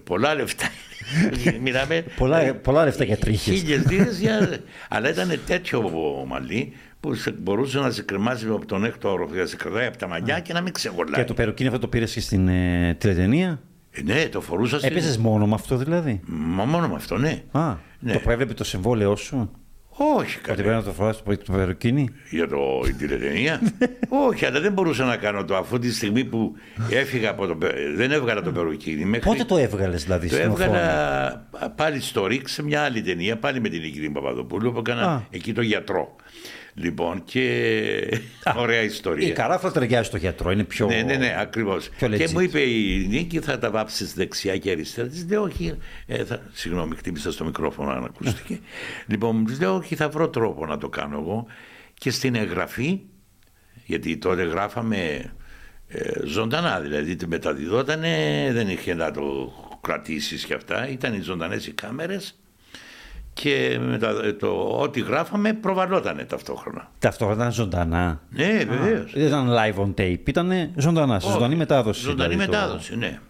πολλά 0.04 0.34
λεφτά. 0.34 0.66
Μιλάμε, 1.62 2.04
πολλά, 2.16 2.54
πολλά 2.54 2.84
λεφτά 2.84 3.04
για 3.04 3.16
τρίχες. 3.16 3.58
Χίλιες 3.58 3.86
λίρες, 3.90 4.18
για... 4.18 4.60
αλλά 4.88 5.10
ήταν 5.10 5.40
τέτοιο 5.46 5.90
μαλλί 6.26 6.72
που 7.00 7.10
μπορούσε 7.38 7.78
να 7.78 7.90
σε 7.90 8.02
κρεμάσει 8.02 8.46
από 8.46 8.66
τον 8.66 8.84
έκτο 8.84 9.12
όροφο, 9.12 9.34
να 9.34 9.46
σε 9.46 9.56
κρατάει 9.56 9.86
από 9.86 9.96
τα 9.96 10.08
μαλλιά 10.08 10.40
και 10.40 10.52
να 10.52 10.60
μην 10.60 10.72
ξεγορλάει. 10.72 11.20
Και 11.20 11.26
το 11.26 11.34
περουκίνι 11.34 11.68
αυτό 11.68 11.80
το 11.80 11.88
πήρες 11.88 12.12
και 12.12 12.20
στην 12.20 12.48
ε, 12.48 12.94
τηλετενία; 12.98 13.60
Ε, 13.90 14.02
ναι, 14.02 14.28
το 14.28 14.40
φορούσα 14.40 14.78
στην... 14.78 14.90
Έπαιζες 14.90 15.18
μόνο 15.18 15.46
με 15.46 15.54
αυτό 15.54 15.76
δηλαδή; 15.76 16.20
Μα 16.26 16.64
μόνο 16.64 16.88
με 16.88 16.94
αυτό, 16.94 17.16
ναι. 17.16 17.42
Α, 17.50 17.74
ναι. 17.98 18.12
Το 18.12 18.18
προέβλεπε 18.18 18.54
το 18.54 18.64
συμβόλαιό 18.64 19.16
σου; 19.16 19.50
Όχι, 19.98 20.36
κάτι. 20.38 20.50
Ότι 20.50 20.62
πρέπει 20.62 20.76
να 20.76 20.82
το 20.82 20.92
φοράς 20.92 21.22
το, 21.22 21.36
το 21.36 21.52
περουκίνι. 21.52 22.08
Για 22.30 22.48
το, 22.48 22.80
την 22.84 22.96
τηλετενία; 22.96 23.60
Όχι, 24.28 24.46
αλλά 24.46 24.60
δεν 24.60 24.72
μπορούσα 24.72 25.04
να 25.04 25.16
κάνω 25.16 25.44
το 25.44 25.56
αφού 25.56 25.78
τη 25.78 25.92
στιγμή 25.92 26.24
που 26.24 26.54
έφυγα 26.90 27.30
από 27.30 27.46
το. 27.46 27.58
Δεν 27.96 28.12
έβγαλα 28.12 28.42
το 28.42 28.52
περουκίνι. 28.52 29.04
Μέχρι... 29.04 29.28
Πότε 29.28 29.44
το 29.44 29.56
έβγαλες, 29.56 30.02
δηλαδή, 30.02 30.28
Το 30.28 30.36
έβγαλα 30.36 31.46
πάλι 31.76 32.00
στο 32.00 32.26
Ρίξ 32.26 32.52
σε 32.52 32.62
μια 32.62 32.82
άλλη 32.82 33.02
ταινία, 33.02 33.36
πάλι 33.36 33.60
με 33.60 33.68
την 33.68 33.80
Νικητή 33.80 34.10
Παπαδοπούλου 34.10 34.72
που 34.72 34.78
έκανα 34.78 35.26
εκεί 35.30 35.52
το 35.52 35.62
γιατρό. 35.62 36.16
Λοιπόν, 36.78 37.24
και 37.24 38.20
ωραία 38.56 38.82
ιστορία. 38.82 39.28
Η 39.28 39.32
καράφλα 39.32 39.72
ταιριάζει 39.72 40.06
στο 40.06 40.16
γιατρό, 40.16 40.50
είναι 40.50 40.64
πιο. 40.64 40.86
Ναι, 40.86 41.02
ναι, 41.02 41.16
ναι, 41.16 41.36
ακριβώς. 41.38 41.88
Και 41.98 42.28
μου 42.32 42.40
είπε 42.40 42.60
η 42.60 43.06
Νίκη, 43.08 43.40
θα 43.40 43.58
τα 43.58 43.70
βάψεις 43.70 44.14
δεξιά 44.14 44.58
και 44.58 44.70
αριστερά. 44.70 45.08
Της 45.08 45.26
λέω, 45.28 45.42
Όχι. 45.42 45.78
Ε, 46.06 46.24
θα... 46.24 46.40
Συγγνώμη, 46.52 46.96
χτύπησα 46.96 47.32
στο 47.32 47.44
μικρόφωνο, 47.44 47.90
αν 47.90 48.04
ακούστηκε. 48.04 48.58
λοιπόν, 49.10 49.44
της 49.44 49.60
λέω, 49.60 49.74
Όχι, 49.74 49.94
θα 49.94 50.08
βρω 50.08 50.28
τρόπο 50.28 50.66
να 50.66 50.78
το 50.78 50.88
κάνω 50.88 51.18
εγώ. 51.18 51.46
Και 51.94 52.10
στην 52.10 52.34
εγγραφή, 52.34 53.00
γιατί 53.84 54.16
τότε 54.16 54.42
γράφαμε 54.42 55.32
ε, 55.88 56.26
ζωντανά, 56.26 56.80
δηλαδή 56.80 57.16
μεταδιδόταν, 57.26 58.00
δεν 58.52 58.68
είχε 58.68 58.94
να 58.94 59.10
το 59.10 59.52
κρατήσεις 59.80 60.44
και 60.44 60.54
αυτά. 60.54 60.88
Ήταν 60.88 61.14
οι 61.14 61.20
ζωντανές 61.20 61.66
οι 61.66 61.72
κάμερες 61.72 62.34
και 63.42 63.78
μετά 63.80 64.36
το 64.36 64.78
ό,τι 64.80 65.00
γράφαμε 65.00 65.52
προβαλότανε 65.52 66.24
ταυτόχρονα. 66.24 66.90
Ταυτόχρονα 66.98 67.40
ήταν 67.40 67.52
ζωντανά. 67.52 68.20
Ναι, 68.30 68.64
βεβαίως. 68.64 69.12
Δεν 69.12 69.26
ήταν 69.26 69.48
live 69.50 69.84
on 69.84 69.94
tape, 70.00 70.28
ήταν 70.28 70.70
ζωντανά, 70.76 71.20
oh, 71.20 71.30
ζωντανή 71.30 71.56
μετάδοση. 71.56 72.00
Ζωντανή 72.00 72.34
δηλαδή, 72.34 72.50
μετάδοση, 72.50 72.90
το... 72.90 72.96
ναι. 72.96 73.20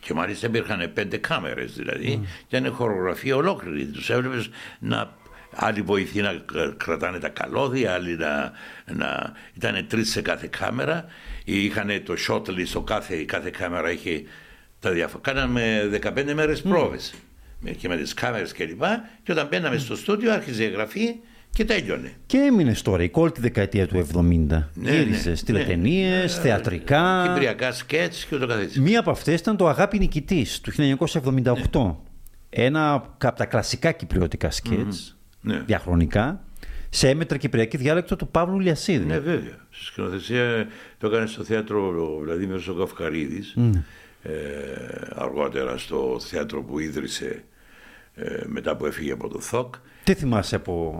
Και 0.00 0.14
μάλιστα 0.14 0.46
υπήρχαν 0.46 0.90
πέντε 0.94 1.16
κάμερες 1.16 1.72
δηλαδή 1.72 2.20
mm. 2.22 2.26
και 2.48 2.56
ήταν 2.56 2.72
χορογραφία 2.72 3.36
ολόκληρη. 3.36 3.84
Τους 3.86 4.10
έβλεπες 4.10 4.50
να. 4.78 5.10
Άλλοι 5.54 5.82
βοηθοί 5.82 6.20
να 6.20 6.42
κρατάνε 6.76 7.18
τα 7.18 7.28
καλώδια, 7.28 7.92
άλλοι 7.92 8.16
να. 8.16 8.52
να... 8.94 9.32
ήταν 9.54 9.86
τρεις 9.88 10.10
σε 10.10 10.22
κάθε 10.22 10.48
κάμερα. 10.58 11.04
Είχαν 11.44 12.02
το 12.04 12.14
shot 12.28 12.48
list, 12.48 12.82
κάθε, 12.84 13.16
κάθε 13.16 13.50
κάμερα 13.50 13.90
είχε 13.90 14.22
τα 14.80 14.90
διάφορα. 14.90 15.22
Κάναμε 15.22 15.90
15 16.02 16.32
μέρες 16.34 16.62
πρόβες. 16.62 17.14
Mm 17.14 17.30
και 17.70 17.88
με 17.88 17.96
τις 17.96 18.14
κάμερες 18.14 18.52
κλπ. 18.52 18.82
Και, 19.22 19.32
όταν 19.32 19.46
μπαίναμε 19.50 19.78
στο 19.78 19.96
στούντιο 19.96 20.32
άρχιζε 20.32 20.62
η 20.62 20.66
εγγραφή 20.66 21.14
και 21.50 21.64
τέλειωνε. 21.64 22.12
Και 22.26 22.38
έμεινες 22.38 22.82
τώρα 22.82 23.02
η 23.02 23.10
όλη 23.12 23.32
τη 23.32 23.40
δεκαετία 23.40 23.86
του 23.86 24.06
70. 24.14 24.20
Ναι, 24.20 24.64
Γύρισες 24.74 25.26
ναι, 25.26 25.46
τηλετενίες, 25.46 26.36
ναι, 26.36 26.42
θεατρικά. 26.42 27.24
Κυπριακά 27.26 27.72
σκέτς 27.72 28.24
και 28.24 28.36
ούτω 28.36 28.46
καθεξής. 28.46 28.80
Μία 28.80 29.00
από 29.00 29.10
αυτές 29.10 29.40
ήταν 29.40 29.56
το 29.56 29.68
Αγάπη 29.68 29.98
Νικητής 29.98 30.60
του 30.60 30.72
1978. 30.72 31.80
Ναι. 31.84 31.94
Ένα 32.50 32.92
από 32.92 33.36
τα 33.36 33.46
κλασικά 33.46 33.92
κυπριωτικά 33.92 34.50
σκέτς, 34.50 35.16
ναι. 35.40 35.62
διαχρονικά, 35.66 36.44
σε 36.90 37.08
έμετρα 37.08 37.36
κυπριακή 37.36 37.76
διάλεκτο 37.76 38.16
του 38.16 38.28
Παύλου 38.28 38.58
Λιασίδη. 38.58 39.04
Ναι, 39.04 39.18
βέβαια. 39.18 39.58
Στη 39.70 39.84
σκηνοθεσία 39.84 40.66
το 40.98 41.06
έκανε 41.06 41.26
στο 41.26 41.44
θέατρο 41.44 41.86
ο 41.86 42.18
Βλαδίμιο 42.18 42.60
Καυκαρίδη. 42.78 43.42
Ε, 44.22 44.32
αργότερα 45.14 45.78
στο 45.78 46.16
θέατρο 46.20 46.62
που 46.62 46.78
ίδρυσε 46.78 47.44
ε, 48.14 48.42
μετά 48.46 48.76
που 48.76 48.86
έφυγε 48.86 49.12
από 49.12 49.28
το 49.28 49.40
ΘΟΚ. 49.40 49.74
Τι 50.04 50.14
θυμάσαι 50.14 50.56
από 50.56 50.94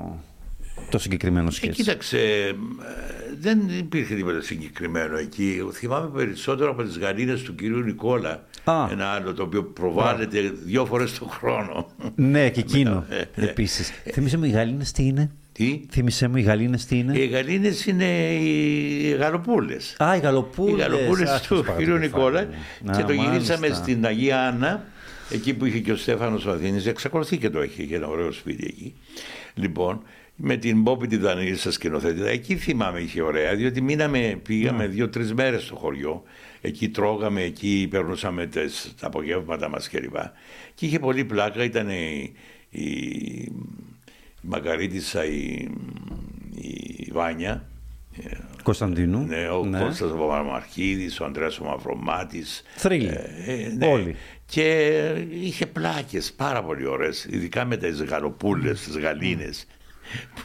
το 0.90 0.98
συγκεκριμένο 0.98 1.50
σχέδιο. 1.50 1.72
Ε, 1.72 1.82
κοίταξε, 1.82 2.18
ε, 2.18 2.54
δεν 3.40 3.60
υπήρχε 3.78 4.14
τίποτα 4.14 4.40
συγκεκριμένο 4.40 5.16
εκεί. 5.18 5.62
Θυμάμαι 5.72 6.08
περισσότερο 6.08 6.70
από 6.70 6.82
τις 6.82 6.98
γαλήνες 6.98 7.42
του 7.42 7.54
κυρίου 7.54 7.80
Νικόλα. 7.80 8.44
Α. 8.64 8.88
Ένα 8.90 9.06
άλλο 9.06 9.34
το 9.34 9.42
οποίο 9.42 9.64
προβάλλεται 9.64 10.38
Α. 10.38 10.52
δύο 10.64 10.86
φορές 10.86 11.18
το 11.18 11.24
χρόνο. 11.24 11.90
Ναι, 12.14 12.50
και 12.50 12.60
εκείνο 12.60 13.04
ε, 13.34 13.44
επίσης. 13.46 13.92
Ε, 14.04 14.10
Θυμήσαι 14.10 14.36
μου 14.36 14.44
οι 14.44 14.50
γαλήνες 14.50 14.92
τι 14.92 15.02
είναι; 15.06 15.30
Τι; 15.52 15.80
Θύμησέ 15.90 16.28
μου, 16.28 16.36
οι 16.36 16.42
γαλήνες 16.42 16.84
τι 16.86 16.98
είναι; 16.98 17.18
Οι 17.18 17.26
γαλήνες 17.26 17.86
είναι 17.86 18.34
οι 18.34 19.16
γαλοπούλες. 19.18 19.96
Α, 19.98 20.16
οι 20.16 20.18
γαλοπούλες. 20.18 20.76
Οι 20.76 20.80
γαλοπούλες 20.80 21.40
του 21.40 21.64
κύριου 21.76 21.96
Νικόλα. 21.96 22.46
Και 22.96 23.02
το 23.02 23.12
γυρίσαμε 23.12 23.68
στην 23.68 24.06
Αγία 24.06 24.40
Άννα 24.40 24.84
εκεί 25.32 25.54
που 25.54 25.64
είχε 25.64 25.78
και 25.78 25.92
ο 25.92 25.96
Στέφανος 25.96 26.46
Αθήνης, 26.46 26.86
εξακολουθεί 26.86 27.38
και 27.38 27.50
το 27.50 27.60
έχει, 27.60 27.82
είχε 27.82 27.96
ένα 27.96 28.06
ωραίο 28.06 28.32
σπίτι 28.32 28.64
εκεί. 28.66 28.94
Λοιπόν, 29.54 30.02
με 30.36 30.56
την 30.56 30.80
Μπόπη 30.80 31.06
τη 31.06 31.16
Δανίλη 31.16 31.56
σα 31.56 31.72
σκηνοθέτητα, 31.72 32.28
εκεί 32.28 32.56
θυμάμαι 32.56 33.00
είχε 33.00 33.22
ωραία, 33.22 33.54
διότι 33.54 33.80
μείναμε, 33.80 34.40
πήγαμε 34.42 34.86
ναι. 34.86 34.92
δύο-τρεις 34.92 35.34
μέρες 35.34 35.62
στο 35.62 35.76
χωριό. 35.76 36.22
Εκεί 36.60 36.88
τρώγαμε, 36.88 37.42
εκεί 37.42 37.86
περνούσαμε 37.90 38.46
τα 39.00 39.06
απογεύματα 39.06 39.68
μας 39.68 39.88
κλπ. 39.88 40.16
Και 40.74 40.86
είχε 40.86 40.98
πολύ 40.98 41.24
πλάκα, 41.24 41.64
ήταν 41.64 41.88
η, 41.88 42.32
η, 42.70 42.82
η 42.82 43.52
Μαγκαρίτησα, 44.42 45.24
η, 45.24 45.68
η 46.56 47.10
Βάνια, 47.12 47.66
Κωνσταντίνου. 48.62 49.26
Ναι, 49.26 49.48
ο 49.48 49.64
ναι. 49.64 49.78
Κώστας 49.78 50.10
ο 50.10 50.14
Παπαμαρχίδης, 50.14 51.20
ο 51.20 51.24
Ανδρέας 51.24 51.58
ο 51.58 51.64
Μαυρομάτης. 51.64 52.62
Θρύλοι. 52.76 53.10
Ε, 53.46 53.72
ναι. 53.76 53.86
Όλοι. 53.86 54.16
Και 54.52 54.98
είχε 55.30 55.66
πλάκες 55.66 56.32
πάρα 56.32 56.62
πολύ 56.62 56.86
ωραίες, 56.86 57.24
ειδικά 57.24 57.64
με 57.64 57.76
τις 57.76 58.02
γαλοπούλες, 58.02 58.80
τις 58.80 58.98
γαλήνες 58.98 59.66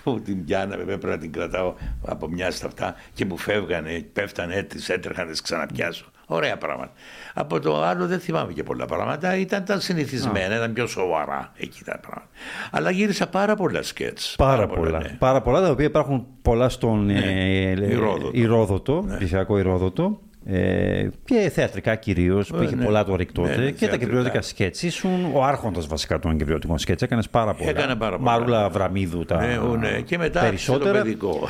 που 0.03 0.21
την 0.21 0.45
πιάναμε, 0.45 0.83
πρέπει 0.83 1.05
να 1.05 1.17
την 1.17 1.31
κρατάω 1.31 1.73
από 2.05 2.27
μια 2.27 2.51
στα 2.51 2.67
αυτά 2.67 2.95
και 3.13 3.25
μου 3.25 3.37
φεύγανε, 3.37 4.05
πέφτανε, 4.13 4.63
τις 4.63 4.89
έτρεχαν, 4.89 5.27
τις 5.27 5.41
ξαναπιάσω. 5.41 6.05
Ωραία 6.25 6.57
πράγματα. 6.57 6.91
Από 7.33 7.59
το 7.59 7.83
άλλο 7.83 8.07
δεν 8.07 8.19
θυμάμαι 8.19 8.53
και 8.53 8.63
πολλά 8.63 8.85
πράγματα. 8.85 9.35
Ήταν 9.37 9.65
τα 9.65 9.79
συνηθισμένα, 9.79 10.55
ήταν 10.55 10.73
πιο 10.73 10.87
σοβαρά 10.87 11.51
εκεί 11.57 11.83
τα 11.83 11.99
πράγματα. 11.99 12.29
Αλλά 12.71 12.91
γύρισα 12.91 13.27
πάρα 13.27 13.55
πολλά 13.55 13.83
σκέτς. 13.83 14.35
Πάρα, 14.37 14.67
πάρα, 14.67 14.79
πολλά. 14.79 14.99
Ναι. 14.99 15.15
Πάρα 15.19 15.41
πολλά, 15.41 15.61
τα 15.61 15.69
οποία 15.69 15.85
υπάρχουν 15.85 16.27
πολλά 16.41 16.69
στον 16.69 17.05
ναι. 17.05 17.19
ε, 17.19 18.29
Ηρόδοτο, 18.31 19.03
ναι. 19.07 19.17
ψηφιακό 19.17 19.57
Ηρόδοτο. 19.57 20.21
Ε, 20.49 21.09
και 21.25 21.51
θεατρικά 21.53 21.95
κυρίως, 21.95 22.47
που 22.47 22.61
είχε 22.61 22.75
ναι. 22.75 22.83
πολλά 22.83 23.03
το 23.03 23.15
ρίκτο 23.15 23.41
ναι, 23.41 23.55
ναι, 23.55 23.71
και 23.71 23.87
τα 23.87 23.97
κυπριώτικα 23.97 24.41
σκέτς. 24.41 24.83
Ήσουν 24.83 25.31
ο 25.33 25.43
άρχοντα 25.43 25.81
βασικά 25.87 26.19
των 26.19 26.37
κυπριώτικων 26.37 26.77
σκέτς. 26.77 27.01
Έκανε 27.01 27.23
πάρα 27.31 27.53
πολλά. 27.53 27.69
Έκανε 27.69 27.95
πάρα 27.95 28.17
πολλά. 28.17 28.31
Μάρουλα 28.31 28.69
Βραμίδου 28.69 29.25
τα 29.25 29.45
ναι, 29.45 29.57
ναι. 29.77 30.01
Και 30.01 30.17
μετά 30.17 30.41
περισσότερα. 30.41 30.97
Το 30.97 31.03
παιδικό. 31.03 31.49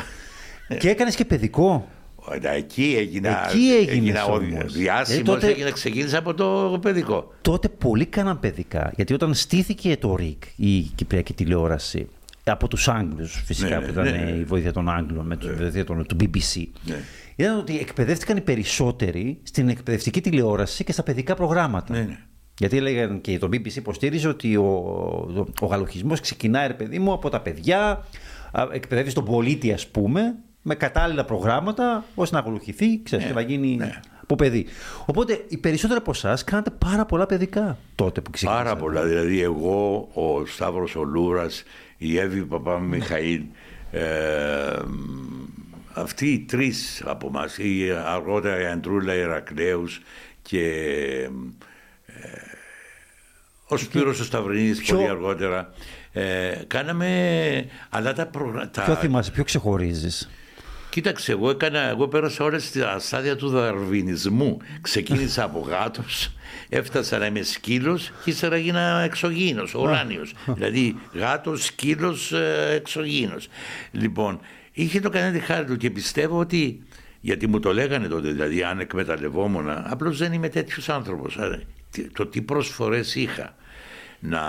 Και 0.79 0.89
έκανες 0.89 1.15
και 1.15 1.25
παιδικό. 1.25 1.87
Εκεί 2.55 2.95
έγινα, 2.97 3.45
Εκεί 3.49 3.89
έγινα 3.89 4.25
ο 4.25 4.39
διάσημος, 4.65 5.23
τότε, 5.23 5.47
έγινα, 5.47 5.71
ξεκίνησα 5.71 6.17
από 6.17 6.33
το 6.33 6.79
παιδικό. 6.81 7.31
Τότε 7.41 7.69
πολλοί 7.69 8.05
κάναν 8.05 8.39
παιδικά, 8.39 8.91
γιατί 8.95 9.13
όταν 9.13 9.33
στήθηκε 9.33 9.97
το 9.97 10.15
ΡΙΚ, 10.15 10.43
η 10.55 10.79
Κυπριακή 10.79 11.33
τηλεόραση, 11.33 12.07
από 12.51 12.67
τους 12.67 12.87
Άγγλους 12.87 13.41
φυσικά, 13.45 13.79
ναι, 13.79 13.85
που 13.85 13.91
ήταν 13.91 14.03
ναι, 14.03 14.31
η 14.39 14.43
βοήθεια 14.43 14.73
των 14.73 14.89
Άγγλων, 14.89 15.25
με 15.25 15.37
τη 15.37 15.49
βοήθεια 15.49 15.83
του 15.83 16.17
BBC, 16.19 16.63
ναι. 16.83 16.95
ήταν 17.35 17.57
ότι 17.57 17.79
εκπαιδεύτηκαν 17.79 18.37
οι 18.37 18.41
περισσότεροι 18.41 19.39
στην 19.43 19.69
εκπαιδευτική 19.69 20.21
τηλεόραση 20.21 20.83
και 20.83 20.91
στα 20.91 21.03
παιδικά 21.03 21.35
προγράμματα. 21.35 21.93
Ναι, 21.93 21.99
ναι. 21.99 22.17
Γιατί 22.59 22.77
έλεγαν 22.77 23.21
και 23.21 23.37
το 23.37 23.47
BBC 23.47 23.75
υποστήριζε 23.75 24.27
ότι 24.27 24.55
ο, 24.55 24.63
ο, 24.63 25.45
ο 25.61 25.65
γαλοχισμός 25.65 26.19
ξεκινάει, 26.19 26.67
ρε 26.67 26.73
παιδί 26.73 26.99
μου, 26.99 27.11
από 27.11 27.29
τα 27.29 27.41
παιδιά, 27.41 28.05
εκπαιδεύει 28.71 29.13
τον 29.13 29.25
πολίτη, 29.25 29.73
ας 29.73 29.87
πούμε, 29.87 30.35
με 30.61 30.75
κατάλληλα 30.75 31.25
προγράμματα 31.25 32.05
ώστε 32.15 32.35
να 32.35 32.41
ακολουθηθεί, 32.41 33.03
ξέρεις, 33.03 33.25
ναι, 33.25 33.31
και 33.31 33.37
να 33.37 33.41
γίνει 33.45 33.75
ναι. 33.75 33.99
από 34.21 34.35
παιδί. 34.35 34.65
Οπότε 35.05 35.45
οι 35.47 35.57
περισσότεροι 35.57 35.99
από 35.99 36.11
εσάς 36.11 36.43
κάνατε 36.43 36.69
πάρα 36.69 37.05
πολλά 37.05 37.25
παιδικά 37.25 37.77
τότε 37.95 38.21
που 38.21 38.31
ξεκίνησατε. 38.31 38.63
Πάρα 38.63 38.79
πολλά. 38.79 39.03
Δηλαδή 39.03 39.41
εγώ, 39.41 40.09
ο 40.13 40.45
Σταύρος 40.45 40.95
ο 40.95 41.03
Λούρας, 41.03 41.63
η 41.97 42.17
Εύη 42.17 42.41
Παπά 42.41 42.79
Μιχαήλ, 42.79 43.41
ε, 43.91 44.81
αυτοί 45.93 46.27
οι 46.27 46.39
τρεις 46.39 47.03
από 47.05 47.27
εμά, 47.27 47.45
η 47.57 47.91
αργότερα 47.91 48.61
η 48.61 48.65
Αντρούλα 48.65 49.13
Ηρακλέους 49.13 50.01
και 50.41 50.63
ε, 52.05 52.47
ο 53.67 53.77
Σπύρος 53.77 54.19
ο 54.19 54.23
Σταυρινής 54.23 54.79
Ποιο... 54.79 54.95
πολύ 54.95 55.09
αργότερα. 55.09 55.73
Ε, 56.11 56.61
κάναμε, 56.67 57.65
αλλά 57.89 58.13
τα 58.13 58.25
προγράμματα... 58.27 58.83
Ποιο 58.83 58.95
θυμάσαι, 58.95 59.31
ποιο 59.31 59.43
ξεχωρίζεις; 59.43 60.29
Κοίταξε, 60.97 61.31
εγώ, 61.31 61.49
έκανα, 61.49 61.79
εγώ 61.79 62.07
πέρασα 62.07 62.43
όλες 62.43 62.71
τα 62.71 62.99
στάδια 62.99 63.35
του 63.35 63.49
δαρβινισμού. 63.49 64.57
Ξεκίνησα 64.81 65.43
από 65.43 65.59
γάτος, 65.59 66.31
έφτασα 66.69 67.17
να 67.17 67.25
είμαι 67.25 67.41
σκύλος 67.41 68.11
και 68.23 68.29
ύστερα 68.29 68.57
γίνα 68.57 69.01
εξωγήινος, 69.01 69.73
ουράνιος. 69.73 70.33
δηλαδή 70.45 70.95
γάτος, 71.13 71.65
σκύλος, 71.65 72.31
ε, 72.31 72.73
εξωγήινος. 72.75 73.47
Λοιπόν, 73.91 74.39
είχε 74.71 74.99
το 74.99 75.09
κανένα 75.09 75.31
τη 75.31 75.39
χάρη 75.39 75.65
του 75.65 75.77
και 75.77 75.89
πιστεύω 75.89 76.39
ότι 76.39 76.83
γιατί 77.19 77.47
μου 77.47 77.59
το 77.59 77.73
λέγανε 77.73 78.07
τότε, 78.07 78.31
δηλαδή 78.31 78.63
αν 78.63 78.79
εκμεταλλευόμουν, 78.79 79.69
απλώς 79.69 80.17
δεν 80.17 80.33
είμαι 80.33 80.49
τέτοιος 80.49 80.89
άνθρωπος. 80.89 81.37
Το 82.13 82.25
τι 82.25 82.41
προσφορές 82.41 83.15
είχα 83.15 83.55
να 84.19 84.41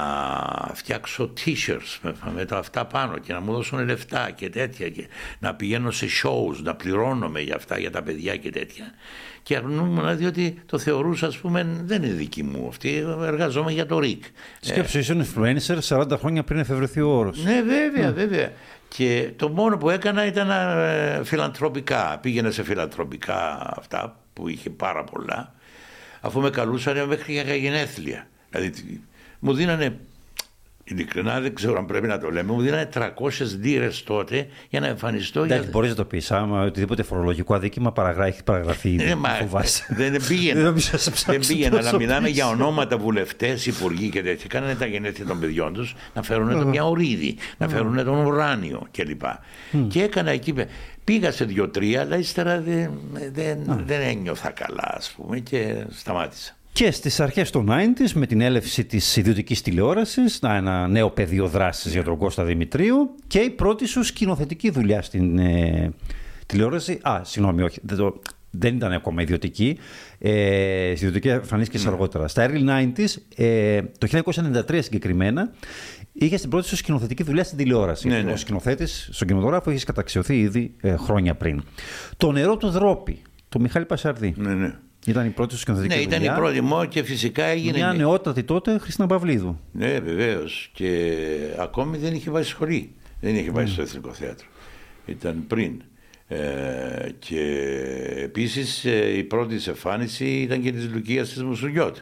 φτιάξω 0.74 1.32
t-shirts 1.36 1.98
με, 2.02 2.14
με, 2.34 2.44
τα 2.44 2.58
αυτά 2.58 2.86
πάνω 2.86 3.18
και 3.18 3.32
να 3.32 3.40
μου 3.40 3.52
δώσουν 3.52 3.84
λεφτά 3.84 4.30
και 4.30 4.50
τέτοια 4.50 4.88
και 4.88 5.08
να 5.38 5.54
πηγαίνω 5.54 5.90
σε 5.90 6.06
shows, 6.22 6.56
να 6.62 6.74
πληρώνομαι 6.74 7.40
για 7.40 7.54
αυτά 7.54 7.78
για 7.78 7.90
τα 7.90 8.02
παιδιά 8.02 8.36
και 8.36 8.50
τέτοια 8.50 8.94
και 9.42 9.56
αρνούμουν 9.56 10.16
διότι 10.16 10.62
το 10.66 10.78
θεωρούσα 10.78 11.26
ας 11.26 11.36
πούμε 11.36 11.82
δεν 11.84 12.02
είναι 12.02 12.12
δική 12.12 12.42
μου 12.42 12.66
αυτή, 12.68 13.06
εργαζόμαι 13.22 13.72
για 13.72 13.86
το 13.86 13.98
ΡΙΚ. 13.98 14.24
Σκέψου, 14.60 14.98
είσαι 14.98 15.26
influencer 15.34 15.78
40 15.88 16.10
χρόνια 16.18 16.44
πριν 16.44 16.58
εφευρεθεί 16.58 17.00
ο 17.00 17.08
όρος. 17.08 17.44
Ναι 17.44 17.62
βέβαια, 17.62 18.12
βέβαια. 18.12 18.52
Και 18.88 19.30
το 19.36 19.48
μόνο 19.48 19.76
που 19.76 19.90
έκανα 19.90 20.26
ήταν 20.26 20.50
ε, 20.50 21.24
φιλανθρωπικά. 21.24 22.18
Πήγαινα 22.22 22.50
σε 22.50 22.62
φιλανθρωπικά 22.62 23.72
αυτά 23.76 24.20
που 24.32 24.48
είχε 24.48 24.70
πάρα 24.70 25.04
πολλά 25.04 25.54
αφού 26.20 26.40
με 26.40 26.50
καλούσαν 26.50 27.06
μέχρι 27.06 27.32
για 27.32 27.54
γενέθλια. 27.54 28.28
Δηλαδή 28.50 29.02
μου 29.38 29.52
δίνανε 29.52 29.98
Ειλικρινά 30.90 31.40
δεν 31.40 31.54
ξέρω 31.54 31.78
αν 31.78 31.86
πρέπει 31.86 32.06
να 32.06 32.18
το 32.18 32.30
λέμε. 32.30 32.52
Μου 32.52 32.60
δίνανε 32.60 32.88
300 32.94 33.10
λίρες 33.60 34.02
τότε 34.02 34.48
για 34.68 34.80
να 34.80 34.86
εμφανιστώ. 34.86 35.42
Εντάξει, 35.42 35.62
για... 35.62 35.70
μπορείς 35.70 35.90
να 35.90 35.96
το 35.96 36.04
πεις. 36.04 36.30
Άμα 36.30 36.62
οτιδήποτε 36.62 37.02
φορολογικό 37.02 37.54
αδίκημα 37.54 37.92
παραγράφει, 37.92 38.30
έχει 38.30 38.42
παραγραφεί 38.42 38.88
ήδη. 38.88 39.04
Ναι, 39.04 39.14
μα, 39.14 39.30
δεν 39.88 40.22
πήγαινε. 40.28 40.74
δεν 41.26 41.40
πήγαινε, 41.46 41.76
αλλά 41.76 41.96
μιλάμε 41.96 42.28
για 42.28 42.48
ονόματα 42.48 42.98
βουλευτές, 42.98 43.66
υπουργοί 43.66 44.08
και 44.08 44.22
τέτοια. 44.22 44.46
Κάνανε 44.48 44.74
τα 44.74 44.86
γενέθλια 44.86 45.26
των 45.26 45.40
παιδιών 45.40 45.72
τους 45.72 45.94
να 46.14 46.22
φέρουν 46.22 46.58
το 46.60 46.66
μια 46.66 46.84
ορίδη, 46.84 47.36
να 47.58 47.68
φέρουν 47.68 48.04
τον 48.04 48.26
ουράνιο 48.26 48.86
κλπ. 48.90 49.22
Και 49.88 50.02
έκανα 50.02 50.30
εκεί. 50.30 50.54
Πήγα 51.04 51.32
σε 51.32 51.44
δύο-τρία, 51.44 52.00
αλλά 52.00 52.16
ύστερα 52.16 52.60
δεν, 52.60 52.90
δεν, 53.32 53.82
δεν 53.86 54.00
ένιωθα 54.00 54.50
καλά, 54.50 54.94
ας 54.96 55.14
πούμε, 55.16 55.38
και 55.38 55.84
σταμάτησα. 55.90 56.57
Και 56.72 56.90
στις 56.90 57.20
αρχές 57.20 57.50
των 57.50 57.68
90's 57.70 58.10
με 58.14 58.26
την 58.26 58.40
έλευση 58.40 58.84
της 58.84 59.16
ιδιωτικής 59.16 59.62
τηλεόρασης, 59.62 60.38
ένα 60.42 60.88
νέο 60.88 61.10
πεδίο 61.10 61.46
δράσης 61.46 61.92
για 61.92 62.02
τον 62.02 62.16
Κώστα 62.16 62.44
Δημητρίου 62.44 63.14
και 63.26 63.38
η 63.38 63.50
πρώτη 63.50 63.86
σου 63.86 64.02
σκηνοθετική 64.02 64.70
δουλειά 64.70 65.02
στην 65.02 65.38
ε, 65.38 65.92
τηλεόραση. 66.46 66.98
Α, 67.02 67.20
συγγνώμη, 67.24 67.62
όχι, 67.62 67.80
δεν, 67.82 67.96
το, 67.96 68.20
δεν 68.50 68.76
ήταν 68.76 68.92
ακόμα 68.92 69.22
ιδιωτική. 69.22 69.78
Ε, 70.18 70.90
ιδιωτική 70.90 71.28
εμφανίστηκε 71.28 71.82
ναι. 71.84 71.90
αργότερα. 71.90 72.28
Στα 72.28 72.50
early 72.50 72.68
90s, 72.68 73.14
ε, 73.36 73.80
το 73.98 74.22
1993 74.68 74.78
συγκεκριμένα, 74.82 75.52
είχες 76.12 76.40
την 76.40 76.50
πρώτη 76.50 76.66
σου 76.66 76.76
σκηνοθετική 76.76 77.22
δουλειά 77.22 77.44
στην 77.44 77.58
τηλεόραση. 77.58 78.08
Ναι, 78.08 78.20
ναι. 78.20 78.32
Ο 78.32 78.36
σκηνοθέτης, 78.36 79.08
στον 79.12 79.26
κινηματογράφο, 79.26 79.70
είχες 79.70 79.84
καταξιωθεί 79.84 80.40
ήδη 80.40 80.74
ε, 80.80 80.96
χρόνια 80.96 81.34
πριν. 81.34 81.62
Το 82.16 82.32
νερό 82.32 82.56
του 82.56 82.70
Δρόπη, 82.70 83.22
το 83.48 83.60
Μιχάλη 83.60 83.84
Πασαρδί. 83.84 84.34
Ναι, 84.36 84.54
ναι. 84.54 84.74
Ήταν 85.06 85.26
η 85.26 85.30
πρώτη 85.30 85.52
σου 85.52 85.58
σκηνοθετική 85.58 85.94
Ναι, 85.94 86.02
ήταν 86.02 86.22
η 86.22 86.30
πρώτη 86.34 86.60
μου 86.60 86.88
και 86.88 87.02
φυσικά 87.02 87.44
έγινε. 87.44 87.76
Μια 87.76 87.92
νεότατη 87.92 88.42
τότε 88.42 88.78
Χριστίνα 88.78 89.06
Παυλίδου. 89.06 89.60
Ναι, 89.72 89.98
βεβαίως. 89.98 90.70
Και 90.72 91.16
ακόμη 91.58 91.96
δεν 91.96 92.14
είχε 92.14 92.30
πάει 92.30 92.42
σχολή. 92.42 92.94
Δεν 93.20 93.36
είχε 93.36 93.50
πάει 93.50 93.64
mm. 93.68 93.70
στο 93.70 93.82
Εθνικό 93.82 94.12
Θέατρο. 94.12 94.46
Ήταν 95.06 95.44
πριν. 95.46 95.82
Ε, 96.28 96.38
και 97.18 97.40
επίσης 98.16 98.84
ε, 98.84 99.16
η 99.16 99.24
πρώτη 99.24 99.54
της 99.54 99.66
εμφάνιση 99.66 100.24
ήταν 100.24 100.62
και 100.62 100.72
της 100.72 100.88
Λουκίας 100.92 101.28
της 101.28 101.42
Μουσουλιώτη 101.42 102.00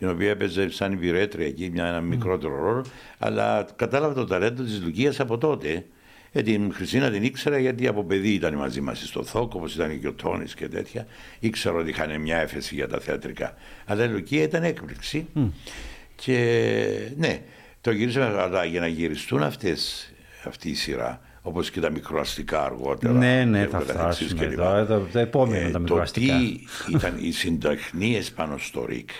την 0.00 0.08
οποία 0.08 0.30
έπαιζε 0.30 0.70
σαν 0.70 0.92
υπηρέτρια 0.92 1.46
εκεί, 1.46 1.70
μια, 1.72 1.86
ένα 1.86 2.00
μικρότερο 2.00 2.62
ρόλο, 2.62 2.84
αλλά 3.18 3.66
κατάλαβα 3.76 4.14
το 4.14 4.24
ταλέντο 4.24 4.62
της 4.62 4.82
Λουκίας 4.82 5.20
από 5.20 5.38
τότε. 5.38 5.84
Ε, 6.32 6.42
την 6.42 6.72
Χριστίνα 6.72 7.10
την 7.10 7.22
ήξερα 7.22 7.58
γιατί 7.58 7.86
από 7.86 8.04
παιδί 8.04 8.28
ήταν 8.28 8.54
μαζί 8.54 8.80
μας 8.80 9.02
στο 9.06 9.24
Θόκο, 9.24 9.58
όπως 9.58 9.74
ήταν 9.74 10.00
και 10.00 10.08
ο 10.08 10.12
Τόνης 10.12 10.54
και 10.54 10.68
τέτοια. 10.68 11.06
Ήξερα 11.38 11.74
ότι 11.74 11.90
είχαν 11.90 12.20
μια 12.20 12.36
έφεση 12.36 12.74
για 12.74 12.88
τα 12.88 13.00
θεατρικά. 13.00 13.54
Αλλά 13.84 14.04
η 14.04 14.08
Λουκία 14.08 14.42
ήταν 14.42 14.62
έκπληξη. 14.62 15.26
Και 16.14 17.10
ναι, 17.16 17.42
το 17.80 17.90
γυρίσαμε 17.90 18.40
αλλά 18.40 18.64
για 18.64 18.80
να 18.80 18.86
γυριστούν 18.86 19.42
αυτές, 19.42 20.12
αυτή 20.44 20.70
η 20.70 20.74
σειρά, 20.74 21.20
όπως 21.42 21.70
και 21.70 21.80
τα 21.80 21.90
μικροαστικά 21.90 22.64
αργότερα. 22.64 23.12
Ναι, 23.12 23.44
ναι, 23.44 23.66
θα 23.66 23.80
φτάσουμε 23.80 24.44
εδώ, 24.44 24.76
εδώ, 24.76 24.98
τα 25.12 25.20
επόμενα 25.20 25.66
ε, 25.66 25.70
τα 25.70 25.78
μικροαστικά. 25.78 26.38
Το 26.38 26.40
τι 26.86 26.92
ήταν 26.94 27.18
οι 27.20 27.30
συνταχνίες 27.30 28.32
πάνω 28.32 28.58
στο 28.58 28.84
ΡΙΚ 28.84 29.10